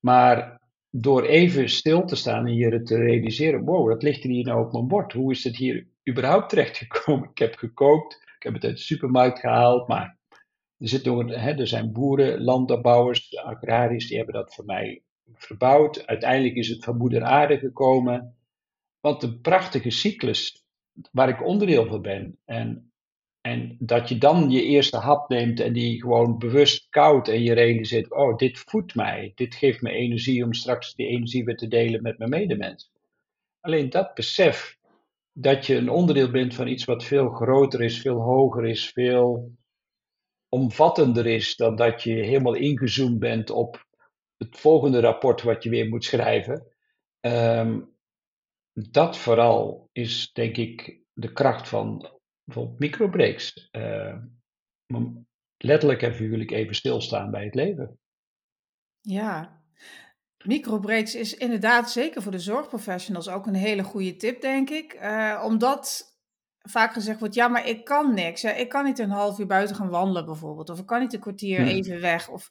Maar 0.01 0.61
door 0.91 1.23
even 1.23 1.69
stil 1.69 2.05
te 2.05 2.17
staan 2.17 2.47
en 2.47 2.55
je 2.55 2.83
te 2.83 2.97
realiseren: 2.97 3.65
wow, 3.65 3.89
dat 3.89 4.03
ligt 4.03 4.25
er 4.25 4.31
hier 4.31 4.45
nou 4.45 4.67
op 4.67 4.73
mijn 4.73 4.89
bord. 4.89 5.13
Hoe 5.13 5.33
is 5.33 5.45
het 5.45 5.57
hier 5.57 5.87
überhaupt 6.09 6.49
terechtgekomen? 6.49 7.29
Ik 7.35 7.39
heb 7.39 7.55
gekookt, 7.55 8.15
ik 8.15 8.43
heb 8.43 8.55
het 8.55 8.65
uit 8.65 8.77
de 8.77 8.83
supermarkt 8.83 9.39
gehaald, 9.39 9.89
maar 9.89 10.19
er, 10.79 10.89
zit 10.89 11.05
nog 11.05 11.35
hè, 11.35 11.51
er 11.51 11.67
zijn 11.67 11.93
boeren, 11.93 12.43
landbouwers, 12.43 13.37
agrariërs, 13.37 14.09
die 14.09 14.17
hebben 14.17 14.35
dat 14.35 14.55
voor 14.55 14.65
mij 14.65 15.03
verbouwd. 15.35 16.07
Uiteindelijk 16.07 16.55
is 16.55 16.69
het 16.69 16.85
van 16.85 16.97
moeder 16.97 17.23
aarde 17.23 17.59
gekomen. 17.59 18.36
Wat 19.07 19.23
een 19.23 19.41
prachtige 19.41 19.91
cyclus 19.91 20.65
waar 21.13 21.29
ik 21.29 21.47
onderdeel 21.47 21.87
van 21.87 22.03
ben. 22.03 22.39
En, 22.45 22.93
en 23.41 23.77
dat 23.79 24.09
je 24.09 24.19
dan 24.19 24.51
je 24.51 24.63
eerste 24.63 24.97
hap 24.97 25.29
neemt 25.29 25.61
en 25.61 25.73
die 25.73 26.01
gewoon 26.01 26.39
bewust 26.39 26.89
koud 26.89 27.29
en 27.29 27.43
je 27.43 27.53
realiseert, 27.53 28.13
oh, 28.13 28.37
dit 28.37 28.59
voedt 28.59 28.95
mij. 28.95 29.33
Dit 29.35 29.55
geeft 29.55 29.81
me 29.83 29.91
energie 29.91 30.45
om 30.45 30.53
straks 30.53 30.95
die 30.95 31.07
energie 31.07 31.45
weer 31.45 31.57
te 31.57 31.69
delen 31.69 32.03
met 32.03 32.19
mijn 32.19 32.31
medemens. 32.31 32.91
Alleen 33.61 33.91
dat 33.91 34.15
besef 34.15 34.77
dat 35.33 35.67
je 35.67 35.77
een 35.77 35.91
onderdeel 35.91 36.31
bent 36.31 36.55
van 36.55 36.67
iets 36.67 36.85
wat 36.85 37.05
veel 37.05 37.29
groter 37.29 37.83
is, 37.83 38.01
veel 38.01 38.21
hoger 38.21 38.67
is, 38.67 38.89
veel 38.89 39.53
omvattender 40.49 41.27
is 41.27 41.57
dan 41.57 41.77
dat 41.77 42.03
je 42.03 42.13
helemaal 42.13 42.55
ingezoomd 42.55 43.19
bent 43.19 43.51
op 43.51 43.87
het 44.37 44.57
volgende 44.59 45.01
rapport 45.01 45.43
wat 45.43 45.63
je 45.63 45.71
weer 45.71 45.89
moet 45.89 46.05
schrijven. 46.05 46.67
Ehm, 47.21 47.81
dat 48.77 49.19
vooral 49.19 49.89
is 49.93 50.33
denk 50.33 50.57
ik 50.57 51.01
de 51.13 51.33
kracht 51.33 51.69
van 51.69 52.11
bijvoorbeeld 52.45 52.79
microbreaks. 52.79 53.69
Uh, 53.73 54.17
letterlijk 55.57 56.03
en 56.03 56.15
figuurlijk 56.15 56.51
even 56.51 56.75
stilstaan 56.75 57.31
bij 57.31 57.45
het 57.45 57.55
leven. 57.55 57.99
Ja, 59.01 59.63
microbreaks 60.45 61.15
is 61.15 61.35
inderdaad 61.35 61.91
zeker 61.91 62.23
voor 62.23 62.33
de 62.33 62.39
zorgprofessionals 62.39 63.29
ook 63.29 63.47
een 63.47 63.55
hele 63.55 63.83
goede 63.83 64.17
tip, 64.17 64.41
denk 64.41 64.71
ik. 64.71 64.95
Uh, 64.95 65.43
omdat 65.45 66.15
vaak 66.59 66.93
gezegd 66.93 67.19
wordt, 67.19 67.35
ja, 67.35 67.49
maar 67.49 67.69
ik 67.69 67.85
kan 67.85 68.15
niks. 68.15 68.43
Hè. 68.43 68.51
Ik 68.51 68.69
kan 68.69 68.85
niet 68.85 68.99
een 68.99 69.11
half 69.11 69.39
uur 69.39 69.47
buiten 69.47 69.77
gaan 69.77 69.89
wandelen 69.89 70.25
bijvoorbeeld. 70.25 70.71
Of 70.71 70.79
ik 70.79 70.87
kan 70.87 71.01
niet 71.01 71.13
een 71.13 71.21
kwartier 71.21 71.59
hmm. 71.59 71.69
even 71.69 72.01
weg. 72.01 72.29
Of, 72.29 72.49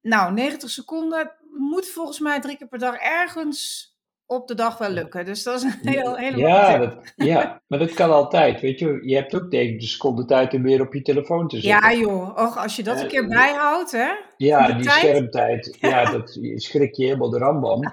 nou, 0.00 0.32
90 0.32 0.70
seconden 0.70 1.32
moet 1.50 1.88
volgens 1.88 2.18
mij 2.18 2.40
drie 2.40 2.56
keer 2.56 2.68
per 2.68 2.78
dag 2.78 2.96
ergens 2.96 3.90
op 4.26 4.48
de 4.48 4.54
dag 4.54 4.78
wel 4.78 4.90
lukken. 4.90 5.24
Dus 5.24 5.42
dat 5.42 5.56
is 5.56 5.62
een 5.62 5.92
heel, 5.92 6.16
hele 6.16 6.36
ja, 6.36 6.78
dat, 6.78 7.12
ja, 7.16 7.62
maar 7.66 7.78
dat 7.78 7.94
kan 7.94 8.10
altijd. 8.10 8.60
Weet 8.60 8.78
je, 8.78 9.00
je 9.02 9.14
hebt 9.14 9.34
ook 9.34 9.50
tegen 9.50 9.78
de 9.78 9.86
seconde 9.86 10.24
tijd 10.24 10.54
om 10.54 10.62
weer 10.62 10.80
op 10.80 10.94
je 10.94 11.02
telefoon 11.02 11.48
te 11.48 11.60
zitten. 11.60 11.90
Ja, 11.90 11.98
joh. 11.98 12.36
Och, 12.36 12.62
als 12.62 12.76
je 12.76 12.82
dat 12.82 13.00
een 13.00 13.08
keer 13.08 13.22
uh, 13.22 13.28
bijhoudt, 13.28 13.92
hè? 13.92 14.08
Ja, 14.36 14.72
die 14.72 14.90
schermtijd. 14.90 15.76
Ja, 15.80 16.10
dat 16.10 16.38
schrik 16.54 16.94
je 16.94 17.04
helemaal 17.04 17.30
de 17.30 17.38
rambam. 17.38 17.80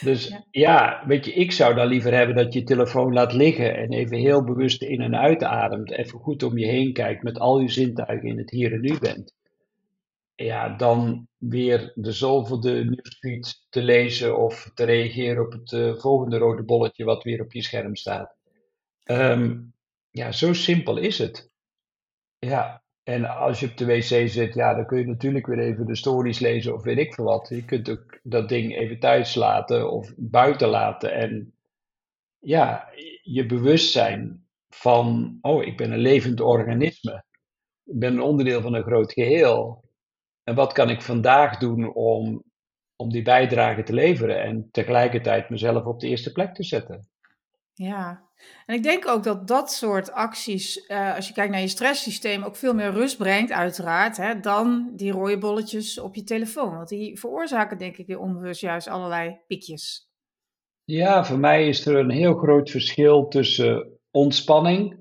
Dus 0.00 0.28
ja. 0.28 0.44
ja. 0.50 1.02
weet 1.06 1.24
je, 1.24 1.32
ik 1.32 1.52
zou 1.52 1.74
dan 1.74 1.86
liever 1.86 2.14
hebben 2.14 2.36
dat 2.36 2.52
je 2.52 2.58
je 2.58 2.64
telefoon 2.64 3.12
laat 3.12 3.32
liggen 3.32 3.76
en 3.76 3.92
even 3.92 4.18
heel 4.18 4.44
bewust 4.44 4.82
in 4.82 5.00
en 5.00 5.16
uitademt. 5.16 5.90
Even 5.90 6.18
goed 6.18 6.42
om 6.42 6.58
je 6.58 6.66
heen 6.66 6.92
kijkt, 6.92 7.22
met 7.22 7.38
al 7.38 7.60
je 7.60 7.70
zintuigen 7.70 8.28
in 8.28 8.38
het 8.38 8.50
hier 8.50 8.72
en 8.72 8.80
nu 8.80 8.98
bent 8.98 9.34
ja, 10.34 10.76
dan 10.76 11.28
weer 11.36 11.92
de 11.94 12.12
zoveelde 12.12 12.84
nieuwsfeed 12.84 13.66
te 13.68 13.82
lezen 13.82 14.38
of 14.38 14.70
te 14.74 14.84
reageren 14.84 15.44
op 15.44 15.52
het 15.52 15.72
uh, 15.72 15.96
volgende 15.96 16.38
rode 16.38 16.62
bolletje 16.64 17.04
wat 17.04 17.22
weer 17.22 17.40
op 17.40 17.52
je 17.52 17.62
scherm 17.62 17.96
staat. 17.96 18.36
Um, 19.04 19.74
ja, 20.10 20.32
zo 20.32 20.52
simpel 20.52 20.96
is 20.96 21.18
het. 21.18 21.50
Ja, 22.38 22.82
en 23.02 23.24
als 23.24 23.60
je 23.60 23.66
op 23.66 23.76
de 23.76 23.86
wc 23.86 24.28
zit, 24.28 24.54
ja, 24.54 24.74
dan 24.74 24.86
kun 24.86 24.98
je 24.98 25.06
natuurlijk 25.06 25.46
weer 25.46 25.58
even 25.58 25.86
de 25.86 25.96
stories 25.96 26.38
lezen 26.38 26.74
of 26.74 26.82
weet 26.82 26.98
ik 26.98 27.14
veel 27.14 27.24
wat. 27.24 27.48
Je 27.48 27.64
kunt 27.64 27.90
ook 27.90 28.20
dat 28.22 28.48
ding 28.48 28.76
even 28.76 28.98
thuis 28.98 29.34
laten 29.34 29.90
of 29.90 30.12
buiten 30.16 30.68
laten. 30.68 31.12
En 31.14 31.54
ja, 32.38 32.88
je 33.22 33.46
bewustzijn 33.46 34.46
van, 34.68 35.38
oh, 35.40 35.64
ik 35.64 35.76
ben 35.76 35.92
een 35.92 35.98
levend 35.98 36.40
organisme. 36.40 37.24
Ik 37.84 37.98
ben 37.98 38.12
een 38.12 38.20
onderdeel 38.20 38.60
van 38.60 38.74
een 38.74 38.82
groot 38.82 39.12
geheel. 39.12 39.81
En 40.44 40.54
wat 40.54 40.72
kan 40.72 40.90
ik 40.90 41.02
vandaag 41.02 41.58
doen 41.58 41.94
om, 41.94 42.42
om 42.96 43.10
die 43.10 43.22
bijdrage 43.22 43.82
te 43.82 43.92
leveren 43.92 44.42
en 44.42 44.68
tegelijkertijd 44.70 45.50
mezelf 45.50 45.84
op 45.84 46.00
de 46.00 46.08
eerste 46.08 46.32
plek 46.32 46.54
te 46.54 46.64
zetten? 46.64 47.08
Ja, 47.74 48.28
en 48.66 48.74
ik 48.74 48.82
denk 48.82 49.08
ook 49.08 49.22
dat 49.22 49.48
dat 49.48 49.72
soort 49.72 50.12
acties, 50.12 50.88
uh, 50.88 51.14
als 51.14 51.28
je 51.28 51.34
kijkt 51.34 51.52
naar 51.52 51.60
je 51.60 51.68
stresssysteem, 51.68 52.42
ook 52.42 52.56
veel 52.56 52.74
meer 52.74 52.90
rust 52.90 53.18
brengt, 53.18 53.52
uiteraard, 53.52 54.16
hè, 54.16 54.40
dan 54.40 54.92
die 54.96 55.12
rode 55.12 55.38
bolletjes 55.38 55.98
op 55.98 56.14
je 56.14 56.24
telefoon. 56.24 56.76
Want 56.76 56.88
die 56.88 57.18
veroorzaken, 57.18 57.78
denk 57.78 57.96
ik, 57.96 58.06
weer 58.06 58.20
onbewust 58.20 58.60
juist 58.60 58.88
allerlei 58.88 59.40
piekjes. 59.46 60.10
Ja, 60.84 61.24
voor 61.24 61.38
mij 61.38 61.68
is 61.68 61.86
er 61.86 61.96
een 61.96 62.10
heel 62.10 62.34
groot 62.34 62.70
verschil 62.70 63.28
tussen 63.28 63.98
ontspanning 64.10 64.98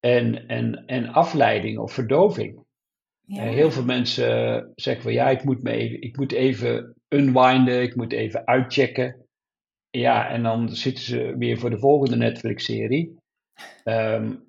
en, 0.00 0.46
en, 0.48 0.86
en 0.86 1.08
afleiding 1.08 1.78
of 1.78 1.92
verdoving. 1.92 2.64
Ja. 3.30 3.42
Eh, 3.42 3.50
heel 3.50 3.70
veel 3.70 3.84
mensen 3.84 4.72
zeggen 4.74 5.02
van 5.02 5.12
ja, 5.12 5.28
ik 5.28 5.44
moet, 5.44 5.62
me 5.62 5.70
even, 5.70 6.02
ik 6.02 6.16
moet 6.16 6.32
even 6.32 6.94
unwinden, 7.08 7.82
ik 7.82 7.96
moet 7.96 8.12
even 8.12 8.46
uitchecken. 8.46 9.26
Ja, 9.90 10.28
en 10.28 10.42
dan 10.42 10.68
zitten 10.68 11.04
ze 11.04 11.34
weer 11.38 11.58
voor 11.58 11.70
de 11.70 11.78
volgende 11.78 12.16
Netflix-serie. 12.16 13.16
Um, 13.84 14.48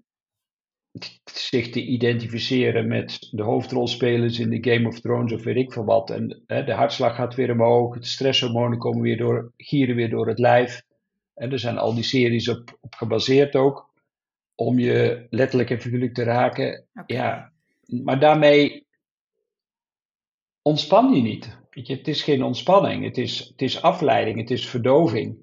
zich 1.23 1.69
te 1.69 1.85
identificeren 1.85 2.87
met 2.87 3.27
de 3.31 3.43
hoofdrolspelers 3.43 4.39
in 4.39 4.49
de 4.49 4.71
Game 4.71 4.87
of 4.87 4.99
Thrones 4.99 5.33
of 5.33 5.43
weet 5.43 5.55
ik 5.55 5.73
veel 5.73 5.85
wat. 5.85 6.09
En 6.09 6.43
hè, 6.47 6.63
de 6.63 6.73
hartslag 6.73 7.15
gaat 7.15 7.35
weer 7.35 7.51
omhoog, 7.51 7.99
de 7.99 8.05
stresshormonen 8.05 8.77
komen 8.77 9.01
weer 9.01 9.17
door, 9.17 9.51
gieren 9.57 9.95
weer 9.95 10.09
door 10.09 10.27
het 10.27 10.39
lijf. 10.39 10.81
En 11.33 11.51
er 11.51 11.59
zijn 11.59 11.77
al 11.77 11.93
die 11.93 12.03
series 12.03 12.47
op, 12.47 12.77
op 12.79 12.95
gebaseerd 12.95 13.55
ook, 13.55 13.93
om 14.55 14.79
je 14.79 15.27
letterlijk 15.29 15.69
en 15.69 15.81
figuurlijk 15.81 16.13
te 16.13 16.23
raken. 16.23 16.85
Ja, 17.05 17.50
maar 17.85 18.19
daarmee 18.19 18.85
ontspan 20.61 21.13
je 21.13 21.21
niet. 21.21 21.59
Weet 21.69 21.87
je, 21.87 21.95
het 21.95 22.07
is 22.07 22.23
geen 22.23 22.43
ontspanning, 22.43 23.03
het 23.03 23.17
is, 23.17 23.39
het 23.39 23.61
is 23.61 23.81
afleiding, 23.81 24.39
het 24.39 24.51
is 24.51 24.69
verdoving. 24.69 25.37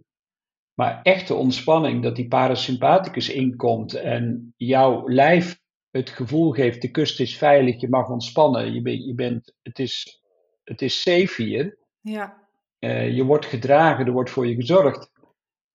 Maar 0.75 1.03
echte 1.03 1.35
ontspanning, 1.35 2.03
dat 2.03 2.17
die 2.17 2.29
parasympathicus 2.29 3.29
inkomt 3.29 3.95
en 3.95 4.55
jouw 4.57 5.09
lijf 5.09 5.61
het 5.91 6.11
gevoel 6.11 6.51
geeft, 6.51 6.83
de 6.83 6.91
kust 6.91 7.21
is 7.21 7.37
veilig, 7.37 7.81
je 7.81 7.89
mag 7.89 8.09
ontspannen, 8.09 8.73
je, 8.73 8.83
ben, 8.83 9.07
je 9.07 9.15
bent, 9.15 9.55
het, 9.63 9.79
is, 9.79 10.23
het 10.65 10.83
is 10.83 11.03
safe 11.03 11.43
hier. 11.43 11.79
Ja. 12.01 12.47
Uh, 12.79 13.17
je 13.17 13.25
wordt 13.25 13.47
gedragen, 13.47 14.07
er 14.07 14.13
wordt 14.13 14.31
voor 14.31 14.47
je 14.47 14.55
gezorgd. 14.55 15.11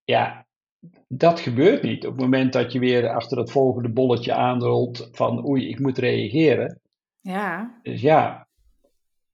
Ja, 0.04 0.48
dat 1.08 1.40
gebeurt 1.40 1.84
niet. 1.84 2.06
Op 2.06 2.12
het 2.12 2.22
moment 2.22 2.54
dat 2.54 2.72
je 2.72 2.80
weer 2.80 3.10
achter 3.10 3.38
dat 3.38 3.52
volgende 3.52 3.90
bolletje 3.90 4.34
aanrolt 4.34 5.10
van 5.12 5.48
oei, 5.48 5.70
ik 5.70 5.80
moet 5.80 5.98
reageren. 5.98 6.80
Ja. 7.20 7.80
Dus 7.84 8.02
ja, 8.02 8.48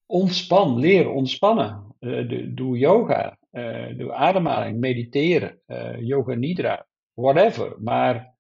ontspan, 0.06 0.80
leer 0.80 1.10
ontspannen. 1.10 1.96
Uh, 2.00 2.54
doe 2.56 2.78
yoga, 2.78 3.38
uh, 3.52 3.98
doe 3.98 4.14
ademhaling, 4.14 4.80
mediteren, 4.80 5.60
uh, 5.68 6.02
yoga 6.02 6.34
nidra, 6.34 6.88
whatever. 7.14 7.76
Maar 7.82 8.34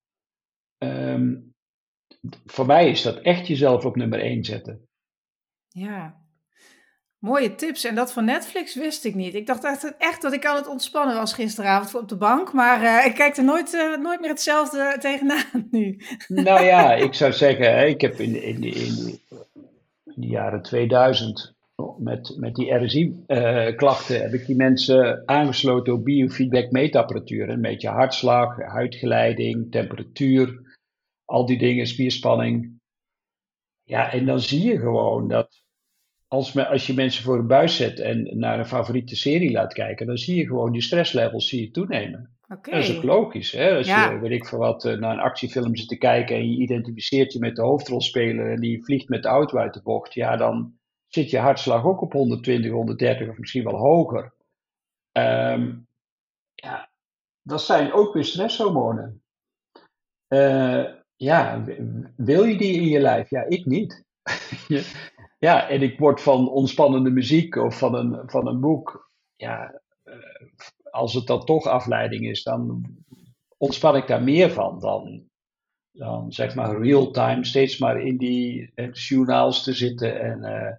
um, 0.78 1.54
voor 2.46 2.66
mij 2.66 2.90
is 2.90 3.02
dat 3.02 3.18
echt 3.18 3.48
jezelf 3.48 3.86
op 3.86 3.96
nummer 3.96 4.20
één 4.20 4.44
zetten. 4.44 4.88
Ja, 5.68 6.19
Mooie 7.20 7.56
tips. 7.56 7.84
En 7.84 7.96
dat 7.96 8.14
van 8.14 8.26
Netflix 8.26 8.76
wist 8.76 9.06
ik 9.06 9.16
niet. 9.16 9.36
Ik 9.36 9.48
dacht 9.48 9.96
echt 9.98 10.22
dat 10.22 10.34
ik 10.34 10.46
aan 10.46 10.56
het 10.56 10.68
ontspannen 10.68 11.16
was 11.16 11.34
gisteravond 11.34 11.96
op 11.96 12.10
de 12.10 12.18
bank. 12.18 12.54
Maar 12.54 12.84
uh, 12.84 13.06
ik 13.06 13.14
kijk 13.16 13.38
er 13.38 13.44
nooit, 13.44 13.74
uh, 13.74 13.98
nooit 13.98 14.20
meer 14.20 14.30
hetzelfde 14.30 14.96
tegenaan 15.00 15.68
nu. 15.72 16.02
Nou 16.28 16.64
ja, 16.64 16.94
ik 17.08 17.14
zou 17.14 17.34
zeggen, 17.34 17.88
ik 17.88 18.02
heb 18.02 18.20
in, 18.20 18.44
in, 18.44 18.64
in, 18.64 19.20
de 20.04 20.28
jaren 20.28 20.62
2000 20.62 21.56
met, 21.98 22.36
met 22.38 22.56
die 22.56 22.74
RSI-klachten 22.74 24.16
uh, 24.16 24.22
heb 24.22 24.34
ik 24.34 24.46
die 24.46 24.56
mensen 24.56 25.24
aangesloten 25.26 25.94
op 25.94 26.04
biofeedback 26.04 26.72
meetapparatuur. 26.72 27.50
Een 27.50 27.62
beetje 27.62 27.90
hartslag, 27.90 28.58
huidgeleiding, 28.58 29.72
temperatuur, 29.72 30.78
al 31.26 31.46
die 31.46 31.58
dingen, 31.58 31.88
spierspanning. 31.88 32.80
Ja, 33.84 34.12
en 34.12 34.26
dan 34.26 34.40
zie 34.40 34.64
je 34.64 34.80
gewoon 34.80 35.28
dat 35.28 35.68
als, 36.30 36.54
me, 36.54 36.68
als 36.68 36.88
je 36.88 36.94
mensen 36.94 37.24
voor 37.24 37.38
een 37.38 37.48
buis 37.48 37.76
zet 37.76 38.00
en 38.00 38.40
naar 38.40 38.60
een 38.60 38.66
favoriete 38.66 39.16
serie 39.16 39.52
laat 39.52 39.74
kijken, 39.74 40.06
dan 40.08 40.18
zie 40.18 40.36
je 40.36 40.46
gewoon 40.46 40.72
die 40.72 40.82
stresslevels 40.82 41.48
zie 41.50 41.62
je 41.62 41.72
toenemen. 41.72 42.38
Dat 42.48 42.68
is 42.68 42.98
ook 42.98 43.04
logisch. 43.04 43.52
Hè? 43.52 43.76
Als 43.78 43.88
Ja. 43.88 44.12
je, 44.12 44.20
weet 44.20 44.32
ik 44.32 44.46
veel 44.46 44.60
wat, 44.60 44.86
eh, 44.86 44.98
naar 44.98 45.14
een 45.14 45.20
actiefilm 45.20 45.76
zit 45.76 45.88
te 45.88 45.98
kijken 45.98 46.36
en 46.36 46.52
je 46.52 46.58
identificeert 46.58 47.34
je 47.34 47.40
met 47.40 47.56
de 47.56 47.62
hoofdrolspeler 47.62 48.52
en 48.52 48.60
die 48.60 48.84
vliegt 48.84 49.10
met 49.10 49.24
de 49.24 49.30
auto 49.30 49.58
uit 49.58 49.74
de 49.74 49.82
bocht, 49.82 50.14
ja, 50.14 50.38
dan 50.38 50.74
zit 51.08 51.30
je 51.30 51.38
hartslag 51.38 51.84
ook 51.86 52.02
op 52.02 52.12
120, 52.14 52.72
130 52.72 53.30
of 53.30 53.38
misschien 53.38 53.64
wel 53.64 53.78
hoger. 53.78 54.34
Ehm, 55.12 55.76
ja, 56.54 56.90
dat 57.42 57.62
zijn 57.62 57.94
ook 57.94 58.14
weer 58.14 58.26
stresshormonen. 58.26 59.24
Eh, 60.28 60.86
ja, 61.16 61.64
wil 62.16 62.44
je 62.44 62.58
die 62.58 62.74
in 62.82 62.88
je 62.88 63.00
lijf? 63.00 63.30
Ja, 63.30 63.46
ik 63.48 63.66
niet. 63.66 64.04
ja, 65.40 65.70
en 65.70 65.82
ik 65.82 66.00
word 66.00 66.22
van 66.22 66.50
ontspannende 66.50 67.10
muziek 67.10 67.56
of 67.56 67.78
van 67.78 67.96
een, 67.96 68.30
van 68.30 68.48
een 68.48 68.60
boek, 68.60 69.12
ja, 69.36 69.82
eh, 70.04 70.14
als 70.92 71.14
het 71.14 71.28
dan 71.28 71.46
toch 71.46 71.68
afleiding 71.68 72.26
is, 72.26 72.44
dan 72.44 72.86
ontspan 73.58 73.96
ik 73.96 74.08
daar 74.08 74.24
meer 74.24 74.52
van 74.52 74.80
dan, 74.80 75.24
dan 75.92 76.32
zeg 76.32 76.56
maar 76.56 76.82
real-time 76.82 77.46
steeds 77.46 77.78
maar 77.78 78.02
in 78.02 78.18
die 78.18 78.72
eh, 78.76 78.94
journaals 78.94 79.64
te 79.64 79.74
zitten 79.74 80.22
en, 80.22 80.44
eh, 80.44 80.76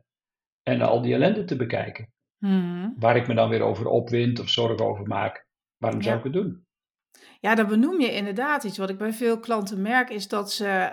en 0.63 0.81
al 0.81 1.03
die 1.03 1.15
ellende 1.15 1.45
te 1.45 1.57
bekijken. 1.57 2.13
Mhm. 2.39 2.91
Waar 2.97 3.17
ik 3.17 3.27
me 3.27 3.35
dan 3.35 3.49
weer 3.49 3.63
over 3.63 3.87
opwind 3.87 4.41
of 4.41 4.49
zorgen 4.49 4.87
over 4.87 5.07
maak. 5.07 5.47
Waarom 5.77 6.03
zou 6.03 6.19
ik 6.19 6.25
het 6.25 6.33
doen? 6.33 6.65
Ja, 7.41 7.55
dat 7.55 7.69
benoem 7.69 8.01
je 8.01 8.15
inderdaad 8.15 8.65
iets. 8.65 8.79
Wat 8.79 8.91
ik 8.91 8.99
bij 8.99 9.13
veel 9.13 9.41
klanten 9.41 9.83
merk 9.83 10.11
is 10.11 10.29
dat 10.29 10.53
ze 10.53 10.91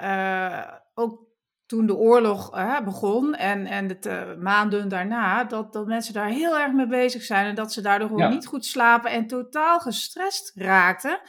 ook 0.94 1.27
toen 1.68 1.86
de 1.86 1.96
oorlog 1.96 2.56
eh, 2.56 2.80
begon 2.82 3.36
en, 3.36 3.66
en 3.66 3.88
de 3.88 4.00
te- 4.00 4.36
maanden 4.40 4.90
daarna, 4.90 5.44
dat, 5.44 5.74
dat 5.74 5.88
mensen 5.88 6.14
daar 6.14 6.28
heel 6.30 6.58
erg 6.60 6.72
mee 6.72 6.88
bezig 6.88 7.24
zijn 7.24 7.46
en 7.46 7.56
dat 7.56 7.74
ze 7.74 7.82
daardoor 7.82 8.08
gewoon 8.08 8.24
Ja. 8.24 8.30
niet 8.30 8.46
goed 8.48 8.66
slapen 8.66 9.12
en 9.12 9.28
totaal 9.28 9.80
gestrest 9.80 10.52
raakten. 10.56 11.20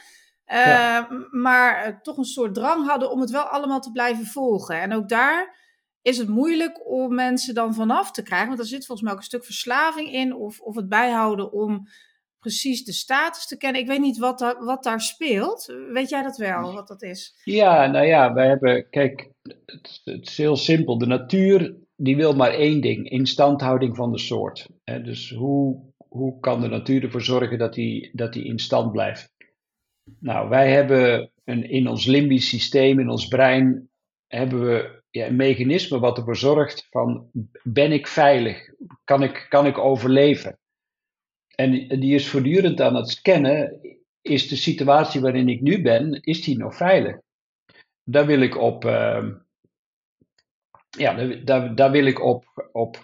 Eh, 0.45 0.65
Ja. 0.67 1.07
Maar 1.31 1.83
eh, 1.83 1.93
toch 2.01 2.17
een 2.17 2.23
soort 2.23 2.53
drang 2.53 2.87
hadden 2.87 3.11
om 3.11 3.21
het 3.21 3.29
wel 3.31 3.43
allemaal 3.43 3.79
te 3.79 3.91
blijven 3.91 4.25
volgen. 4.25 4.81
En 4.81 4.93
ook 4.93 5.09
daar 5.09 5.57
is 6.01 6.17
het 6.17 6.27
moeilijk 6.29 6.87
om 6.87 7.15
mensen 7.15 7.53
dan 7.53 7.73
vanaf 7.73 8.11
te 8.11 8.21
krijgen, 8.23 8.47
want 8.47 8.59
er 8.59 8.65
zit 8.65 8.85
volgens 8.85 9.01
mij 9.01 9.11
ook 9.11 9.17
een 9.19 9.25
stuk 9.25 9.45
verslaving 9.45 10.11
in 10.13 10.35
of, 10.35 10.59
of 10.59 10.75
het 10.75 10.89
bijhouden 10.89 11.51
om 11.51 11.87
precies 12.39 12.83
de 12.83 12.93
status 12.93 13.47
te 13.47 13.57
kennen. 13.57 13.81
Ik 13.81 13.87
weet 13.87 13.99
niet 13.99 14.17
wat, 14.17 14.55
wat 14.59 14.83
daar 14.83 15.01
speelt. 15.01 15.73
Weet 15.91 16.09
jij 16.09 16.23
dat 16.23 16.37
wel, 16.37 16.73
wat 16.73 16.87
dat 16.87 17.01
is? 17.01 17.41
Ja, 17.43 17.87
nou 17.87 18.05
ja, 18.05 18.33
wij 18.33 18.47
hebben, 18.47 18.89
kijk, 18.89 19.29
het, 19.65 20.01
is 20.03 20.37
heel 20.37 20.55
simpel. 20.55 20.97
De 20.97 21.05
natuur, 21.05 21.75
die 21.95 22.15
wil 22.15 22.33
maar 22.33 22.53
één 22.53 22.81
ding, 22.81 23.09
instandhouding 23.09 23.95
van 23.95 24.11
de 24.11 24.19
soort. 24.19 24.67
Dus 24.83 25.29
hoe, 25.29 25.81
hoe 25.97 26.39
kan 26.39 26.61
de 26.61 26.67
natuur 26.67 27.03
ervoor 27.03 27.21
zorgen 27.21 27.57
dat 27.57 27.73
die, 27.73 28.09
dat 28.13 28.33
die 28.33 28.43
in 28.43 28.59
stand 28.59 28.91
blijft? 28.91 29.33
Nou, 30.19 30.49
wij 30.49 30.71
hebben 30.71 31.31
een, 31.43 31.69
in 31.69 31.87
ons 31.87 32.05
limbisch 32.05 32.49
systeem, 32.49 32.99
in 32.99 33.09
ons 33.09 33.27
brein, 33.27 33.89
hebben 34.27 34.65
we 34.65 35.01
ja, 35.09 35.25
een 35.25 35.35
mechanisme 35.35 35.99
wat 35.99 36.17
ervoor 36.17 36.37
zorgt 36.37 36.87
van, 36.89 37.29
ben 37.63 37.91
ik 37.91 38.07
veilig? 38.07 38.69
Kan 39.03 39.23
ik, 39.23 39.45
kan 39.49 39.65
ik 39.65 39.77
overleven? 39.77 40.59
En 41.59 41.99
die 41.99 42.15
is 42.15 42.27
voortdurend 42.27 42.81
aan 42.81 42.95
het 42.95 43.09
scannen, 43.09 43.79
is 44.21 44.47
de 44.47 44.55
situatie 44.55 45.21
waarin 45.21 45.49
ik 45.49 45.61
nu 45.61 45.81
ben, 45.81 46.21
is 46.21 46.43
die 46.43 46.57
nog 46.57 46.75
veilig? 46.75 47.17
Daar 48.03 48.25
wil 48.25 48.41
ik 48.41 48.57
op, 48.57 48.85
ehm, 48.85 49.33
ja, 50.97 51.13
daar, 51.43 51.75
daar, 51.75 51.91
wil 51.91 52.05
ik 52.05 52.23
op, 52.23 52.69
op, 52.71 52.97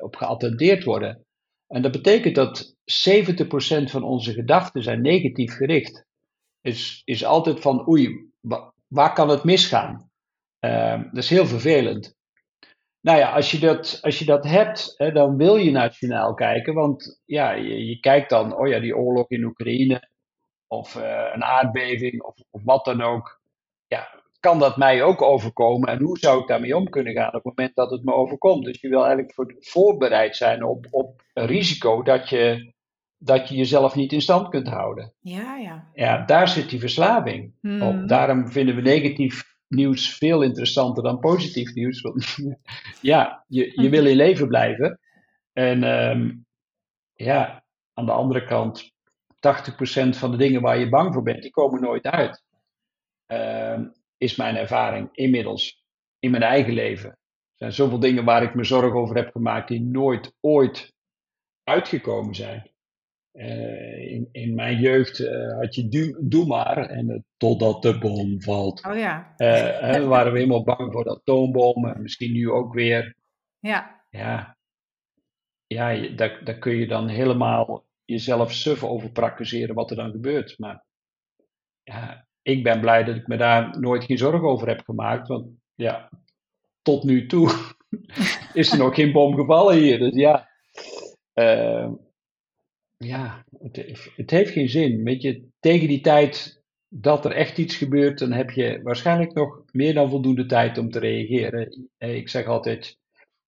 op 0.00 0.16
geattendeerd 0.16 0.84
worden. 0.84 1.24
En 1.66 1.82
dat 1.82 1.92
betekent 1.92 2.34
dat 2.34 2.76
70% 2.84 3.90
van 3.90 4.02
onze 4.02 4.32
gedachten 4.32 4.82
zijn 4.82 5.00
negatief 5.00 5.54
gericht. 5.54 6.04
Is, 6.60 7.02
is 7.04 7.24
altijd 7.24 7.60
van, 7.60 7.88
oei, 7.88 8.30
wa- 8.40 8.72
waar 8.86 9.12
kan 9.12 9.28
het 9.28 9.44
misgaan? 9.44 10.10
Ehm, 10.58 11.02
dat 11.02 11.22
is 11.22 11.30
heel 11.30 11.46
vervelend. 11.46 12.15
Nou 13.06 13.18
ja, 13.18 13.32
als 13.32 13.50
je 13.50 13.58
dat, 13.58 13.98
als 14.02 14.18
je 14.18 14.24
dat 14.24 14.44
hebt, 14.44 14.94
hè, 14.96 15.12
dan 15.12 15.36
wil 15.36 15.56
je 15.56 15.70
naar 15.70 15.82
het 15.82 15.96
journaal 15.96 16.34
kijken. 16.34 16.74
Want 16.74 17.22
ja, 17.24 17.52
je, 17.52 17.86
je 17.86 18.00
kijkt 18.00 18.30
dan, 18.30 18.56
oh 18.56 18.68
ja, 18.68 18.80
die 18.80 18.96
oorlog 18.96 19.30
in 19.30 19.44
Oekraïne. 19.44 20.08
Of 20.66 20.96
eh, 20.96 21.30
een 21.32 21.44
aardbeving, 21.44 22.22
of, 22.22 22.34
of 22.50 22.62
wat 22.64 22.84
dan 22.84 23.02
ook. 23.02 23.40
Ja, 23.86 24.22
kan 24.40 24.58
dat 24.58 24.76
mij 24.76 25.02
ook 25.02 25.22
overkomen? 25.22 25.88
En 25.88 26.02
hoe 26.02 26.18
zou 26.18 26.40
ik 26.40 26.46
daarmee 26.46 26.76
om 26.76 26.88
kunnen 26.88 27.12
gaan 27.12 27.26
op 27.26 27.32
het 27.32 27.44
moment 27.44 27.74
dat 27.74 27.90
het 27.90 28.04
me 28.04 28.12
overkomt? 28.12 28.64
Dus 28.64 28.80
je 28.80 28.88
wil 28.88 29.00
eigenlijk 29.00 29.34
voor, 29.34 29.54
voorbereid 29.58 30.36
zijn 30.36 30.64
op, 30.64 30.86
op 30.90 31.22
een 31.32 31.46
risico 31.46 32.02
dat 32.02 32.28
je, 32.28 32.72
dat 33.18 33.48
je 33.48 33.54
jezelf 33.54 33.94
niet 33.94 34.12
in 34.12 34.22
stand 34.22 34.48
kunt 34.48 34.68
houden. 34.68 35.12
Ja, 35.20 35.56
ja. 35.56 35.90
Ja, 35.94 36.24
daar 36.24 36.48
zit 36.48 36.70
die 36.70 36.80
verslaving 36.80 37.54
Hmm. 37.60 37.82
op. 37.82 38.08
Daarom 38.08 38.48
vinden 38.48 38.74
we 38.74 38.82
negatief 38.82 39.55
nieuws 39.68 40.16
veel 40.16 40.42
interessanter 40.42 41.02
dan 41.02 41.18
positief 41.18 41.74
nieuws. 41.74 42.00
Want 42.00 42.36
ja, 43.00 43.44
je, 43.48 43.82
je 43.82 43.88
wil 43.88 44.06
in 44.06 44.16
leven 44.16 44.48
blijven. 44.48 45.00
En 45.52 45.82
ehm, 45.82 46.32
ja, 47.14 47.64
aan 47.94 48.06
de 48.06 48.12
andere 48.12 48.44
kant, 48.44 48.92
80% 49.34 50.08
van 50.08 50.30
de 50.30 50.36
dingen 50.36 50.62
waar 50.62 50.78
je 50.78 50.88
bang 50.88 51.14
voor 51.14 51.22
bent, 51.22 51.42
die 51.42 51.50
komen 51.50 51.80
nooit 51.80 52.04
uit. 52.04 52.44
Ehm, 53.26 53.88
is 54.16 54.36
mijn 54.36 54.56
ervaring 54.56 55.08
inmiddels 55.12 55.84
in 56.18 56.30
mijn 56.30 56.42
eigen 56.42 56.72
leven. 56.72 57.10
Er 57.10 57.18
zijn 57.56 57.72
zoveel 57.72 57.98
dingen 57.98 58.24
waar 58.24 58.42
ik 58.42 58.54
me 58.54 58.64
zorgen 58.64 59.00
over 59.00 59.16
heb 59.16 59.30
gemaakt 59.30 59.68
die 59.68 59.82
nooit 59.82 60.34
ooit 60.40 60.94
uitgekomen 61.64 62.34
zijn. 62.34 62.70
Eh, 63.36 64.12
in, 64.12 64.28
in 64.32 64.54
mijn 64.54 64.78
jeugd 64.78 65.20
eh, 65.20 65.58
had 65.58 65.74
je 65.74 65.88
doe, 65.88 66.16
doe 66.20 66.46
maar 66.46 66.76
en 66.76 67.10
eh, 67.10 67.18
totdat 67.36 67.82
de 67.82 67.98
bom 67.98 68.42
valt. 68.42 68.86
Oh 68.86 68.96
ja. 68.96 69.34
We 69.36 70.04
waren 70.06 70.32
we 70.32 70.38
helemaal 70.38 70.64
bang 70.64 70.92
voor 70.92 71.04
de 71.04 71.10
atoombom 71.10 71.86
en 71.86 72.02
misschien 72.02 72.32
nu 72.32 72.50
ook 72.50 72.74
weer. 72.74 73.14
Ja. 73.58 74.04
Ja, 74.10 74.56
ja 75.66 76.08
daar, 76.08 76.44
daar 76.44 76.58
kun 76.58 76.76
je 76.76 76.86
dan 76.86 77.08
helemaal 77.08 77.84
jezelf 78.04 78.52
suf 78.52 78.84
over 78.84 79.10
praktiseren 79.10 79.74
wat 79.74 79.90
er 79.90 79.96
dan 79.96 80.10
gebeurt. 80.10 80.58
Maar 80.58 80.84
ja, 81.82 82.26
ik 82.42 82.62
ben 82.62 82.80
blij 82.80 83.04
dat 83.04 83.16
ik 83.16 83.26
me 83.26 83.36
daar 83.36 83.80
nooit 83.80 84.04
geen 84.04 84.18
zorgen 84.18 84.48
over 84.48 84.68
heb 84.68 84.80
gemaakt. 84.84 85.28
Want 85.28 85.48
ja, 85.74 86.10
tot 86.82 87.04
nu 87.04 87.26
toe 87.26 87.50
is 88.52 88.72
er 88.72 88.78
nog 88.78 88.94
geen 88.94 89.12
bom 89.12 89.34
gevallen 89.34 89.76
hier. 89.76 89.98
Dus 89.98 90.14
ja, 90.14 90.48
ja 92.96 93.44
het, 93.58 93.76
heeft- 93.76 94.10
het 94.16 94.30
heeft 94.30 94.50
geen 94.52 94.68
zin. 94.68 95.04
Weet 95.04 95.22
je, 95.22 95.48
tegen 95.60 95.88
die 95.88 96.00
tijd 96.00 96.62
dat 96.88 97.24
er 97.24 97.32
echt 97.32 97.58
iets 97.58 97.76
gebeurt, 97.76 98.18
dan 98.18 98.32
heb 98.32 98.50
je 98.50 98.80
waarschijnlijk 98.82 99.32
nog 99.32 99.62
meer 99.72 99.94
dan 99.94 100.10
voldoende 100.10 100.46
tijd 100.46 100.78
om 100.78 100.90
te 100.90 100.98
reageren. 100.98 101.88
Eh, 101.96 102.16
Ik 102.16 102.28
zeg 102.28 102.46
altijd, 102.46 102.98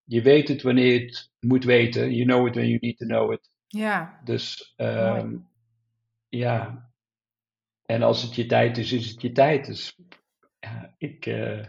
je 0.05 0.23
weet 0.23 0.49
het 0.49 0.63
wanneer 0.63 0.93
je 0.93 1.05
het 1.05 1.31
moet 1.41 1.65
weten. 1.65 2.15
You 2.15 2.25
know 2.27 2.47
it 2.47 2.55
when 2.55 2.67
you 2.67 2.79
need 2.81 2.97
to 2.99 3.07
know 3.07 3.33
it. 3.33 3.51
Ja. 3.67 4.21
Dus 4.25 4.73
ehm, 4.77 5.37
ja, 6.29 6.91
en 7.87 8.03
als 8.03 8.23
het 8.23 8.35
je 8.35 8.47
tijd 8.47 8.79
is, 8.79 8.93
is 8.93 9.11
het 9.11 9.23
je 9.23 9.33
tijd. 9.33 9.67
Dus 9.67 9.99
ja, 10.61 10.95
ik, 10.99 11.27
eh, 11.27 11.65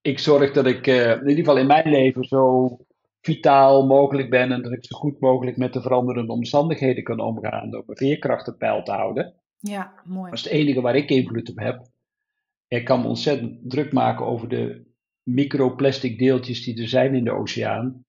ik 0.00 0.18
zorg 0.18 0.52
dat 0.52 0.66
ik 0.66 0.86
eh, 0.86 1.10
in 1.10 1.28
ieder 1.28 1.36
geval 1.44 1.58
in 1.58 1.66
mijn 1.66 1.88
leven 1.90 2.24
zo 2.24 2.68
vitaal 3.20 3.86
mogelijk 3.86 4.30
ben 4.30 4.52
en 4.52 4.62
dat 4.62 4.72
ik 4.72 4.84
zo 4.84 4.98
goed 4.98 5.20
mogelijk 5.20 5.56
met 5.56 5.72
de 5.72 5.80
veranderende 5.80 6.32
omstandigheden 6.32 7.04
kan 7.04 7.20
omgaan 7.20 7.70
door 7.70 7.82
mijn 7.86 7.98
veerkracht 7.98 8.48
op 8.48 8.58
peil 8.58 8.82
te 8.82 8.92
houden. 8.92 9.34
Ja, 9.58 9.94
mooi. 10.04 10.30
Dat 10.30 10.38
is 10.38 10.44
het 10.44 10.52
enige 10.52 10.80
waar 10.80 10.96
ik 10.96 11.10
invloed 11.10 11.50
op 11.50 11.58
heb. 11.58 11.86
Ik 12.68 12.84
kan 12.84 13.00
me 13.00 13.06
ontzettend 13.06 13.70
druk 13.70 13.92
maken 13.92 14.26
over 14.26 14.48
de 14.48 14.88
microplastic 15.22 16.18
deeltjes 16.18 16.64
die 16.64 16.80
er 16.82 16.88
zijn 16.88 17.14
in 17.14 17.24
de 17.24 17.32
oceaan. 17.32 18.04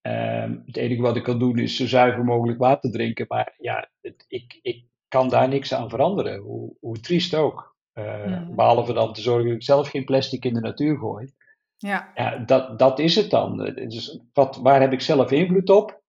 Ehm, 0.00 0.56
het 0.66 0.76
enige 0.76 1.02
wat 1.02 1.16
ik 1.16 1.22
kan 1.22 1.38
doen 1.38 1.58
is 1.58 1.76
zo 1.76 1.86
zuiver 1.86 2.24
mogelijk 2.24 2.58
water 2.58 2.90
drinken. 2.90 3.24
Maar 3.28 3.54
ja, 3.58 3.90
het, 4.00 4.24
ik, 4.28 4.58
ik 4.62 4.84
kan 5.08 5.28
daar 5.28 5.48
niks 5.48 5.74
aan 5.74 5.90
veranderen. 5.90 6.38
Hoe, 6.38 6.76
hoe 6.80 7.00
triest 7.00 7.34
ook. 7.34 7.74
Mhm. 7.94 8.54
Behalve 8.54 8.92
dan 8.92 9.12
te 9.12 9.20
zorgen 9.20 9.46
dat 9.46 9.54
ik 9.56 9.62
zelf 9.62 9.88
geen 9.88 10.04
plastic 10.04 10.44
in 10.44 10.54
de 10.54 10.60
natuur 10.60 10.98
gooi. 10.98 11.32
Ja. 11.76 12.12
Ja, 12.14 12.36
dat, 12.36 12.78
dat 12.78 12.98
is 12.98 13.14
het 13.14 13.30
dan. 13.30 13.56
Dus 13.74 14.20
wat, 14.32 14.56
waar 14.56 14.80
heb 14.80 14.92
ik 14.92 15.00
zelf 15.00 15.30
invloed 15.30 15.70
op? 15.70 16.02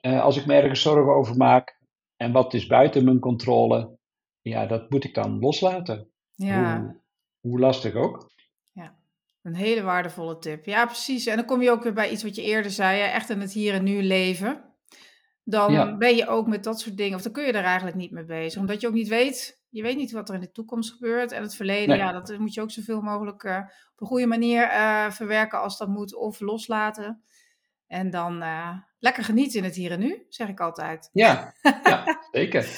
Eh, 0.00 0.22
als 0.22 0.36
ik 0.36 0.46
me 0.46 0.54
ergens 0.54 0.82
zorgen 0.82 1.14
over 1.14 1.36
maak. 1.36 1.78
En 2.16 2.32
wat 2.32 2.54
is 2.54 2.66
buiten 2.66 3.04
mijn 3.04 3.18
controle? 3.18 3.98
Ja, 4.40 4.66
dat 4.66 4.90
moet 4.90 5.04
ik 5.04 5.14
dan 5.14 5.38
loslaten. 5.38 6.10
Ja. 6.34 6.80
Hoe, 6.80 7.00
hoe 7.40 7.58
lastig 7.60 7.94
ook. 7.94 8.30
Een 9.42 9.54
hele 9.54 9.82
waardevolle 9.82 10.38
tip. 10.38 10.64
Ja, 10.64 10.86
precies. 10.86 11.26
En 11.26 11.36
dan 11.36 11.44
kom 11.44 11.62
je 11.62 11.70
ook 11.70 11.82
weer 11.82 11.92
bij 11.92 12.10
iets 12.10 12.22
wat 12.22 12.34
je 12.34 12.42
eerder 12.42 12.70
zei, 12.70 13.00
hè, 13.00 13.06
echt 13.06 13.30
in 13.30 13.40
het 13.40 13.52
hier 13.52 13.74
en 13.74 13.84
nu 13.84 14.02
leven. 14.02 14.64
Dan 15.44 15.72
Ja. 15.72 15.96
ben 15.96 16.16
je 16.16 16.26
ook 16.28 16.46
met 16.46 16.64
dat 16.64 16.80
soort 16.80 16.96
dingen, 16.96 17.16
of 17.16 17.22
dan 17.22 17.32
kun 17.32 17.44
je 17.44 17.52
er 17.52 17.64
eigenlijk 17.64 17.96
niet 17.96 18.10
mee 18.10 18.24
bezig. 18.24 18.60
Omdat 18.60 18.80
je 18.80 18.86
ook 18.86 18.92
niet 18.94 19.08
weet, 19.08 19.60
je 19.68 19.82
weet 19.82 19.96
niet 19.96 20.12
wat 20.12 20.28
er 20.28 20.34
in 20.34 20.40
de 20.40 20.52
toekomst 20.52 20.92
gebeurt. 20.92 21.32
En 21.32 21.42
het 21.42 21.54
verleden, 21.56 21.88
Nee. 21.88 21.98
ja, 21.98 22.12
dat 22.12 22.38
moet 22.38 22.54
je 22.54 22.60
ook 22.60 22.70
zoveel 22.70 23.00
mogelijk 23.00 23.44
eh, 23.44 23.56
op 23.92 24.00
een 24.00 24.06
goede 24.06 24.26
manier 24.26 24.62
eh, 24.62 25.10
verwerken 25.10 25.60
als 25.60 25.78
dat 25.78 25.88
moet, 25.88 26.14
of 26.14 26.40
loslaten. 26.40 27.22
En 27.86 28.10
dan 28.10 28.42
uh, 28.42 28.76
lekker 28.98 29.24
genieten 29.24 29.58
in 29.58 29.64
het 29.64 29.74
hier 29.74 29.90
en 29.90 29.98
nu, 30.00 30.26
zeg 30.28 30.48
ik 30.48 30.60
altijd. 30.60 31.08
Ja, 31.12 31.54
ja 31.82 32.04
zeker. 32.32 32.68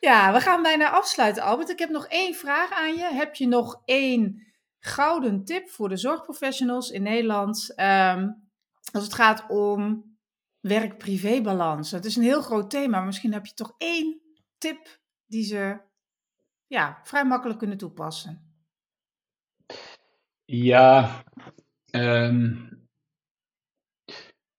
ja, 0.00 0.32
we 0.32 0.40
gaan 0.40 0.62
bijna 0.62 0.90
afsluiten, 0.90 1.42
Albert. 1.42 1.70
Ik 1.70 1.78
heb 1.78 1.90
nog 1.90 2.06
één 2.06 2.34
vraag 2.34 2.72
aan 2.72 2.94
je. 2.94 3.02
Heb 3.12 3.34
je 3.34 3.46
nog 3.48 3.82
één 3.84 4.46
gouden 4.78 5.44
tip 5.44 5.68
voor 5.70 5.88
de 5.88 5.96
zorgprofessionals 5.96 6.90
in 6.90 7.02
Nederland? 7.02 7.72
Um, 7.76 8.50
als 8.92 9.04
het 9.04 9.14
gaat 9.14 9.44
om 9.48 10.10
werk-privé-balans. 10.62 11.90
Het 11.90 12.04
is 12.04 12.16
een 12.16 12.22
heel 12.22 12.42
groot 12.42 12.70
thema, 12.70 13.00
misschien 13.00 13.32
heb 13.32 13.46
je 13.46 13.54
toch 13.54 13.74
één 13.78 14.20
tip 14.58 15.00
die 15.26 15.44
ze 15.44 15.80
ja, 16.66 17.00
vrij 17.02 17.24
makkelijk 17.24 17.58
kunnen 17.58 17.78
toepassen. 17.78 18.50
Ja, 20.44 21.24
um, 21.90 22.68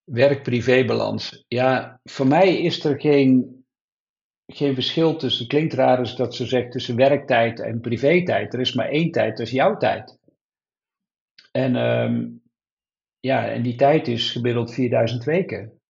werk-privé-balans. 0.04 1.44
Ja, 1.48 2.00
voor 2.02 2.26
mij 2.26 2.60
is 2.60 2.84
er 2.84 3.00
geen, 3.00 3.64
geen 4.46 4.74
verschil 4.74 5.16
tussen, 5.16 5.46
klinkt 5.46 5.72
raar 5.72 6.16
dat 6.16 6.34
ze 6.34 6.46
zegt, 6.46 6.72
tussen 6.72 6.96
werktijd 6.96 7.60
en 7.60 7.80
privé-tijd. 7.80 8.54
Er 8.54 8.60
is 8.60 8.74
maar 8.74 8.88
één 8.88 9.10
tijd, 9.10 9.36
dat 9.36 9.46
is 9.46 9.52
jouw 9.52 9.76
tijd. 9.76 10.18
En 11.50 11.76
um, 11.76 12.42
ja, 13.20 13.48
en 13.48 13.62
die 13.62 13.76
tijd 13.76 14.08
is 14.08 14.30
gemiddeld 14.30 14.74
4000 14.74 15.24
weken. 15.24 15.80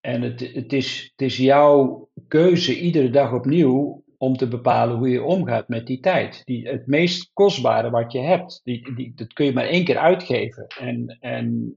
En 0.00 0.22
het, 0.22 0.54
het, 0.54 0.72
is, 0.72 1.10
het 1.16 1.22
is 1.22 1.36
jouw 1.36 2.08
keuze 2.28 2.80
iedere 2.80 3.10
dag 3.10 3.32
opnieuw 3.32 4.04
om 4.18 4.36
te 4.36 4.48
bepalen 4.48 4.96
hoe 4.96 5.08
je 5.08 5.22
omgaat 5.22 5.68
met 5.68 5.86
die 5.86 6.00
tijd. 6.00 6.42
Die, 6.44 6.68
het 6.68 6.86
meest 6.86 7.30
kostbare 7.32 7.90
wat 7.90 8.12
je 8.12 8.18
hebt, 8.18 8.60
die, 8.64 8.94
die, 8.94 9.12
dat 9.14 9.32
kun 9.32 9.44
je 9.44 9.52
maar 9.52 9.66
één 9.66 9.84
keer 9.84 9.98
uitgeven. 9.98 10.66
En, 10.66 11.16
en 11.20 11.76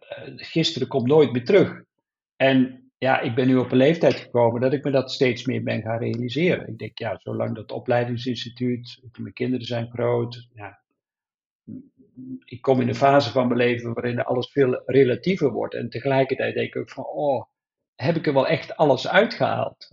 uh, 0.00 0.32
gisteren 0.36 0.88
komt 0.88 1.06
nooit 1.06 1.32
meer 1.32 1.44
terug. 1.44 1.82
En 2.36 2.90
ja, 2.98 3.20
ik 3.20 3.34
ben 3.34 3.46
nu 3.46 3.56
op 3.56 3.70
een 3.70 3.76
leeftijd 3.76 4.14
gekomen 4.14 4.60
dat 4.60 4.72
ik 4.72 4.84
me 4.84 4.90
dat 4.90 5.12
steeds 5.12 5.44
meer 5.46 5.62
ben 5.62 5.82
gaan 5.82 5.98
realiseren. 5.98 6.68
Ik 6.68 6.78
denk, 6.78 6.98
ja, 6.98 7.18
zolang 7.18 7.54
dat 7.54 7.72
opleidingsinstituut, 7.72 9.02
mijn 9.18 9.32
kinderen 9.32 9.66
zijn 9.66 9.90
groot, 9.90 10.48
ja, 10.54 10.81
ik 12.44 12.62
kom 12.62 12.80
in 12.80 12.88
een 12.88 12.94
fase 12.94 13.30
van 13.30 13.46
mijn 13.46 13.58
leven 13.58 13.92
waarin 13.92 14.22
alles 14.22 14.50
veel 14.50 14.82
relatiever 14.86 15.50
wordt. 15.50 15.74
En 15.74 15.88
tegelijkertijd 15.88 16.54
denk 16.54 16.74
ik 16.74 16.76
ook 16.76 16.90
van, 16.90 17.04
oh, 17.04 17.44
heb 17.94 18.16
ik 18.16 18.26
er 18.26 18.32
wel 18.32 18.46
echt 18.46 18.76
alles 18.76 19.08
uitgehaald? 19.08 19.88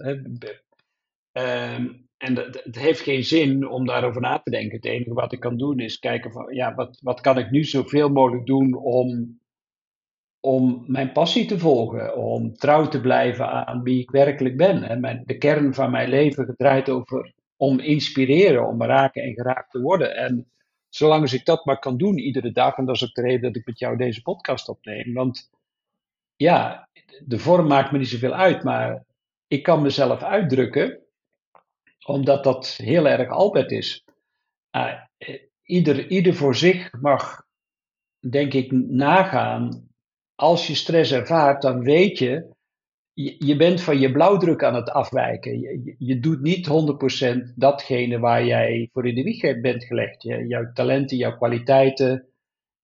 Um, 1.31 2.07
en 2.17 2.35
het 2.35 2.75
heeft 2.79 2.99
geen 2.99 3.23
zin 3.23 3.67
om 3.67 3.85
daarover 3.85 4.21
na 4.21 4.39
te 4.39 4.49
denken. 4.49 4.75
Het 4.75 4.85
enige 4.85 5.13
wat 5.13 5.31
ik 5.31 5.39
kan 5.39 5.57
doen 5.57 5.79
is 5.79 5.99
kijken 5.99 6.31
van, 6.31 6.55
ja, 6.55 6.75
wat, 6.75 6.99
wat 7.01 7.21
kan 7.21 7.37
ik 7.37 7.51
nu 7.51 7.63
zoveel 7.63 8.09
mogelijk 8.09 8.45
doen 8.45 8.73
om, 8.75 9.39
om 10.39 10.83
mijn 10.87 11.11
passie 11.11 11.45
te 11.45 11.59
volgen, 11.59 12.17
om 12.17 12.53
trouw 12.53 12.87
te 12.87 13.01
blijven 13.01 13.67
aan 13.67 13.83
wie 13.83 14.01
ik 14.01 14.11
werkelijk 14.11 14.57
ben. 14.57 14.83
Hè? 14.83 14.95
Mijn, 14.95 15.23
de 15.25 15.37
kern 15.37 15.73
van 15.73 15.91
mijn 15.91 16.09
leven 16.09 16.45
gedraaid 16.45 16.89
over 16.89 17.33
om 17.55 17.79
inspireren, 17.79 18.67
om 18.67 18.83
raken 18.83 19.23
en 19.23 19.33
geraakt 19.33 19.71
te 19.71 19.81
worden. 19.81 20.15
En 20.15 20.51
zolang 20.89 21.21
als 21.21 21.33
ik 21.33 21.45
dat 21.45 21.65
maar 21.65 21.79
kan 21.79 21.97
doen 21.97 22.17
iedere 22.17 22.51
dag, 22.51 22.77
en 22.77 22.85
dat 22.85 22.95
is 22.95 23.03
ook 23.03 23.13
de 23.13 23.21
reden 23.21 23.41
dat 23.41 23.55
ik 23.55 23.65
met 23.65 23.79
jou 23.79 23.97
deze 23.97 24.21
podcast 24.21 24.69
opneem. 24.69 25.13
Want 25.13 25.49
ja, 26.35 26.89
de 27.25 27.39
vorm 27.39 27.67
maakt 27.67 27.91
me 27.91 27.97
niet 27.97 28.07
zoveel 28.07 28.33
uit, 28.33 28.63
maar 28.63 29.05
ik 29.47 29.63
kan 29.63 29.81
mezelf 29.81 30.23
uitdrukken, 30.23 30.99
omdat 32.05 32.43
dat 32.43 32.67
heel 32.67 33.07
erg 33.07 33.29
Albert 33.29 33.71
is. 33.71 34.03
Uh, 34.71 34.93
ieder, 35.63 36.07
ieder 36.07 36.33
voor 36.33 36.55
zich 36.55 36.91
mag, 37.01 37.43
denk 38.19 38.53
ik, 38.53 38.71
nagaan. 38.71 39.87
Als 40.35 40.67
je 40.67 40.75
stress 40.75 41.11
ervaart, 41.11 41.61
dan 41.61 41.83
weet 41.83 42.17
je 42.17 42.57
je, 43.23 43.55
bent 43.55 43.81
van 43.81 43.99
je 43.99 44.11
blauwdruk 44.11 44.63
aan 44.63 44.75
het 44.75 44.89
afwijken. 44.89 45.59
Je, 45.59 45.95
je 45.97 46.19
doet 46.19 46.41
niet 46.41 46.67
100% 47.49 47.53
datgene 47.55 48.19
waar 48.19 48.45
jij 48.45 48.89
voor 48.93 49.07
in 49.07 49.15
de 49.15 49.23
wieg 49.23 49.61
bent 49.61 49.83
gelegd. 49.83 50.23
Je, 50.23 50.47
jouw 50.47 50.71
talenten, 50.73 51.17
jouw 51.17 51.37
kwaliteiten, 51.37 52.27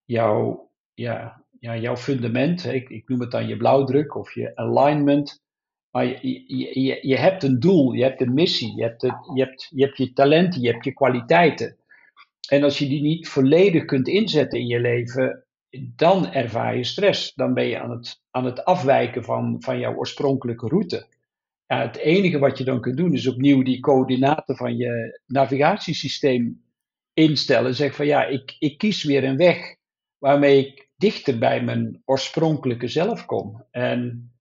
jouw, 0.06 0.70
ja, 0.94 1.44
ja, 1.60 1.78
jouw 1.78 1.98
fundament. 1.98 2.66
Ik, 2.66 2.90
ik 2.90 3.08
noem 3.10 3.20
het 3.20 3.32
dan 3.32 3.48
je 3.48 3.58
blauwdruk 3.58 4.16
of 4.16 4.34
je 4.34 4.56
alignment. 4.56 5.44
Maar 5.92 6.06
je, 6.06 6.44
je, 6.84 7.00
je, 7.02 7.18
hebt 7.18 7.44
een 7.44 7.60
doel, 7.60 7.92
je 7.92 8.04
hebt 8.04 8.22
een 8.22 8.34
missie, 8.34 8.76
je 8.76 8.84
hebt, 8.84 9.02
het, 9.02 9.32
je, 9.36 9.44
hebt, 9.44 9.68
je 9.70 9.84
hebt 9.84 9.98
je 9.98 10.14
talenten, 10.14 10.62
je 10.62 10.72
hebt 10.72 10.86
je 10.86 10.94
kwaliteiten. 10.94 11.78
En 12.50 12.64
als 12.64 12.78
je 12.78 12.88
die 12.88 13.02
niet 13.02 13.28
volledig 13.28 13.86
kunt 13.86 14.08
inzetten 14.08 14.60
in 14.60 14.68
je 14.68 14.80
leven, 14.80 15.45
dan 15.96 16.32
ervaar 16.32 16.78
je 16.78 16.84
stress. 16.84 17.34
Dan 17.34 17.54
ben 17.54 17.68
je 17.68 17.80
aan 17.80 17.92
het, 17.92 18.22
aan 18.32 18.46
het 18.46 18.66
afwijken 18.66 19.24
van, 19.24 19.56
van 19.60 19.80
jouw 19.80 19.96
oorspronkelijke 19.96 20.68
route. 20.68 21.08
Het 21.66 21.98
enige 21.98 22.40
wat 22.40 22.58
je 22.58 22.64
dan 22.64 22.82
kunt 22.82 22.98
doen 22.98 23.14
is 23.14 23.28
opnieuw 23.28 23.64
die 23.64 23.80
coördinaten 23.80 24.56
van 24.56 24.78
je 24.78 25.22
navigatiesysteem 25.26 26.64
instellen. 27.14 27.76
Zeg 27.76 27.96
van 27.96 28.06
ja, 28.06 28.26
ik, 28.26 28.56
ik 28.60 28.78
kies 28.78 29.04
weer 29.04 29.24
een 29.24 29.38
weg 29.38 29.76
waarmee 30.18 30.68
ik 30.68 30.90
dichter 30.98 31.38
bij 31.38 31.64
mijn 31.64 32.02
oorspronkelijke 32.06 32.88
zelf 32.88 33.26
kom. 33.26 33.66
En 33.72 34.32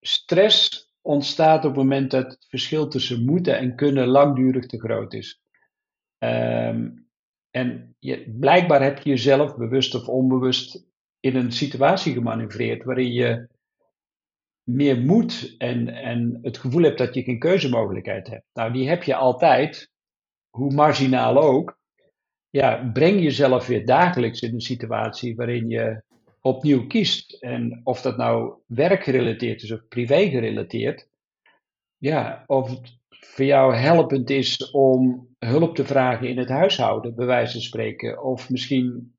stress 0.00 0.90
ontstaat 1.00 1.64
op 1.64 1.70
het 1.70 1.76
moment 1.76 2.10
dat 2.10 2.30
het 2.30 2.46
verschil 2.48 2.88
tussen 2.88 3.24
moeten 3.24 3.58
en 3.58 3.76
kunnen 3.76 4.06
langdurig 4.06 4.66
te 4.66 4.80
groot 4.80 5.14
is. 5.14 5.40
Um, 6.18 7.05
en 7.56 7.96
je, 7.98 8.34
blijkbaar 8.38 8.82
heb 8.82 8.98
je 8.98 9.10
jezelf 9.10 9.56
bewust 9.56 9.94
of 9.94 10.08
onbewust 10.08 10.86
in 11.20 11.36
een 11.36 11.52
situatie 11.52 12.12
gemanoeuvreerd 12.12 12.84
waarin 12.84 13.12
je 13.12 13.48
meer 14.62 14.98
moet 14.98 15.54
en, 15.58 15.88
en 15.88 16.38
het 16.42 16.58
gevoel 16.58 16.82
hebt 16.82 16.98
dat 16.98 17.14
je 17.14 17.22
geen 17.22 17.38
keuzemogelijkheid 17.38 18.28
hebt. 18.28 18.44
Nou, 18.52 18.72
die 18.72 18.88
heb 18.88 19.02
je 19.02 19.14
altijd, 19.14 19.90
hoe 20.50 20.72
marginaal 20.72 21.36
ook. 21.36 21.78
Ja, 22.50 22.90
breng 22.92 23.22
jezelf 23.22 23.66
weer 23.66 23.86
dagelijks 23.86 24.40
in 24.40 24.54
een 24.54 24.60
situatie 24.60 25.36
waarin 25.36 25.68
je 25.68 26.02
opnieuw 26.40 26.86
kiest. 26.86 27.32
En 27.32 27.80
of 27.84 28.00
dat 28.00 28.16
nou 28.16 28.54
werkgerelateerd 28.66 29.62
is 29.62 29.72
of 29.72 29.88
privé 29.88 30.28
gerelateerd. 30.28 31.08
Ja, 31.98 32.44
of 32.46 32.70
het 32.70 32.98
voor 33.26 33.44
jou 33.44 33.74
helpend 33.74 34.30
is 34.30 34.70
om 34.70 35.28
hulp 35.38 35.74
te 35.74 35.84
vragen 35.84 36.28
in 36.28 36.38
het 36.38 36.48
huishouden, 36.48 37.14
bij 37.14 37.26
wijze 37.26 37.52
van 37.52 37.60
spreken. 37.60 38.22
Of 38.22 38.50
misschien 38.50 39.14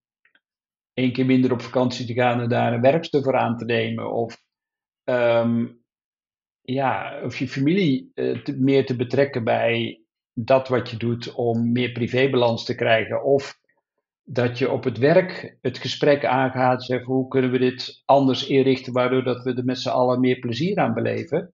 één 0.93 1.11
keer 1.11 1.25
minder 1.25 1.51
op 1.51 1.61
vakantie 1.61 2.05
te 2.05 2.13
gaan 2.13 2.41
en 2.41 2.49
daar 2.49 2.73
een 2.73 2.81
werkster 2.81 3.23
voor 3.23 3.37
aan 3.37 3.57
te 3.57 3.65
nemen. 3.65 4.11
Of, 4.11 4.37
um, 5.03 5.83
ja, 6.61 7.21
of 7.23 7.37
je 7.37 7.47
familie 7.47 8.11
te, 8.13 8.57
meer 8.57 8.85
te 8.85 8.95
betrekken 8.95 9.43
bij 9.43 10.01
dat 10.33 10.67
wat 10.67 10.89
je 10.89 10.97
doet 10.97 11.33
om 11.33 11.71
meer 11.71 11.91
privébalans 11.91 12.65
te 12.65 12.75
krijgen. 12.75 13.23
Of 13.23 13.59
dat 14.23 14.57
je 14.57 14.71
op 14.71 14.83
het 14.83 14.97
werk 14.97 15.57
het 15.61 15.77
gesprek 15.77 16.25
aangaat, 16.25 16.83
zeg 16.83 17.03
hoe 17.03 17.27
kunnen 17.27 17.51
we 17.51 17.57
dit 17.57 18.01
anders 18.05 18.47
inrichten, 18.47 18.93
waardoor 18.93 19.23
dat 19.23 19.43
we 19.43 19.53
er 19.53 19.65
met 19.65 19.79
z'n 19.79 19.89
allen 19.89 20.19
meer 20.19 20.39
plezier 20.39 20.77
aan 20.77 20.93
beleven 20.93 21.53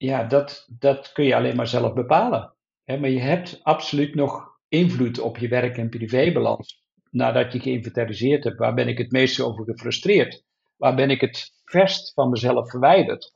ja, 0.00 0.24
dat, 0.24 0.66
dat 0.78 1.12
kun 1.12 1.24
je 1.24 1.34
alleen 1.34 1.56
maar 1.56 1.66
zelf 1.66 1.92
bepalen. 1.92 2.54
maar 2.84 3.08
je 3.08 3.20
hebt 3.20 3.60
absoluut 3.62 4.14
nog 4.14 4.58
invloed 4.68 5.18
op 5.18 5.36
je 5.36 5.48
werk- 5.48 5.76
en 5.76 5.88
privébalans. 5.88 6.84
Nadat 7.10 7.52
je 7.52 7.60
geïnventariseerd 7.60 8.44
hebt, 8.44 8.58
waar 8.58 8.74
ben 8.74 8.88
ik 8.88 8.98
het 8.98 9.10
meest 9.10 9.40
over 9.40 9.64
gefrustreerd? 9.64 10.44
Waar 10.76 10.94
ben 10.94 11.10
ik 11.10 11.20
het 11.20 11.52
verst 11.64 12.12
van 12.12 12.30
mezelf 12.30 12.70
verwijderd? 12.70 13.32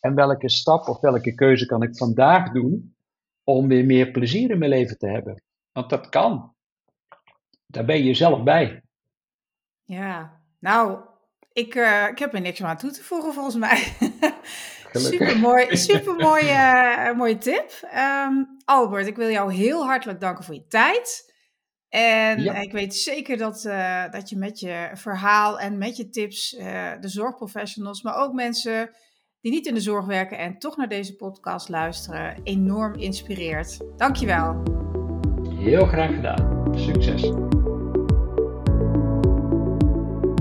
En 0.00 0.14
welke 0.14 0.48
stap 0.48 0.88
of 0.88 1.00
welke 1.00 1.34
keuze 1.34 1.66
kan 1.66 1.82
ik 1.82 1.96
vandaag 1.96 2.52
doen 2.52 2.96
om 3.44 3.68
weer 3.68 3.84
meer 3.84 4.10
plezier 4.10 4.50
in 4.50 4.58
mijn 4.58 4.70
leven 4.70 4.98
te 4.98 5.08
hebben? 5.08 5.42
Want 5.72 5.90
dat 5.90 6.08
kan. 6.08 6.54
Daar 7.66 7.84
ben 7.84 8.04
je 8.04 8.14
zelf 8.14 8.42
bij. 8.42 8.82
Ja, 9.84 10.42
nou, 10.58 10.98
ik, 11.52 11.74
uh, 11.74 12.06
ik 12.08 12.18
heb 12.18 12.34
er 12.34 12.40
niks 12.40 12.62
aan 12.62 12.76
toe 12.76 12.90
te 12.90 13.02
voegen 13.02 13.32
volgens 13.32 13.56
mij. 13.56 13.96
Super 14.92 15.38
mooi, 15.38 15.76
super 15.76 16.14
mooie, 16.14 16.52
uh, 17.08 17.16
mooie 17.16 17.38
tip. 17.38 17.70
Um, 18.26 18.56
Albert, 18.64 19.06
ik 19.06 19.16
wil 19.16 19.30
jou 19.30 19.52
heel 19.52 19.84
hartelijk 19.84 20.20
danken 20.20 20.44
voor 20.44 20.54
je 20.54 20.66
tijd. 20.66 21.32
En 21.88 22.56
ik 22.62 22.72
weet 22.72 22.94
zeker 22.94 23.36
dat, 23.36 23.64
uh, 23.64 24.10
dat 24.10 24.28
je 24.28 24.36
met 24.36 24.60
je 24.60 24.90
verhaal 24.94 25.60
en 25.60 25.78
met 25.78 25.96
je 25.96 26.08
tips 26.08 26.52
uh, 26.52 26.90
de 27.00 27.08
zorgprofessionals, 27.08 28.02
maar 28.02 28.16
ook 28.16 28.32
mensen 28.32 28.90
die 29.40 29.52
niet 29.52 29.66
in 29.66 29.74
de 29.74 29.80
zorg 29.80 30.06
werken 30.06 30.38
en 30.38 30.58
toch 30.58 30.76
naar 30.76 30.88
deze 30.88 31.16
podcast 31.16 31.68
luisteren, 31.68 32.40
enorm 32.42 32.94
inspireert. 32.94 33.78
Dankjewel. 33.96 34.62
Heel 35.48 35.86
graag 35.86 36.14
gedaan. 36.14 36.72
Succes. 36.78 37.32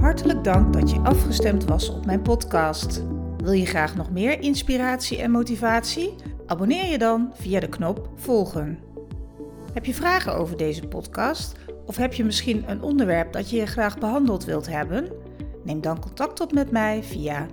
Hartelijk 0.01 0.43
dank 0.43 0.73
dat 0.73 0.91
je 0.91 0.99
afgestemd 0.99 1.63
was 1.63 1.89
op 1.89 2.05
mijn 2.05 2.21
podcast. 2.21 3.03
Wil 3.43 3.51
je 3.51 3.65
graag 3.65 3.95
nog 3.95 4.11
meer 4.11 4.41
inspiratie 4.41 5.21
en 5.21 5.31
motivatie? 5.31 6.15
Abonneer 6.45 6.85
je 6.85 6.97
dan 6.97 7.31
via 7.33 7.59
de 7.59 7.69
knop 7.69 8.09
volgen. 8.15 8.79
Heb 9.73 9.85
je 9.85 9.93
vragen 9.93 10.35
over 10.35 10.57
deze 10.57 10.87
podcast 10.87 11.55
of 11.85 11.97
heb 11.97 12.13
je 12.13 12.23
misschien 12.23 12.69
een 12.69 12.81
onderwerp 12.81 13.33
dat 13.33 13.49
je 13.49 13.65
graag 13.65 13.97
behandeld 13.97 14.45
wilt 14.45 14.67
hebben? 14.67 15.11
Neem 15.63 15.81
dan 15.81 15.99
contact 15.99 16.39
op 16.39 16.53
met 16.53 16.71
mij 16.71 17.03
via 17.03 17.47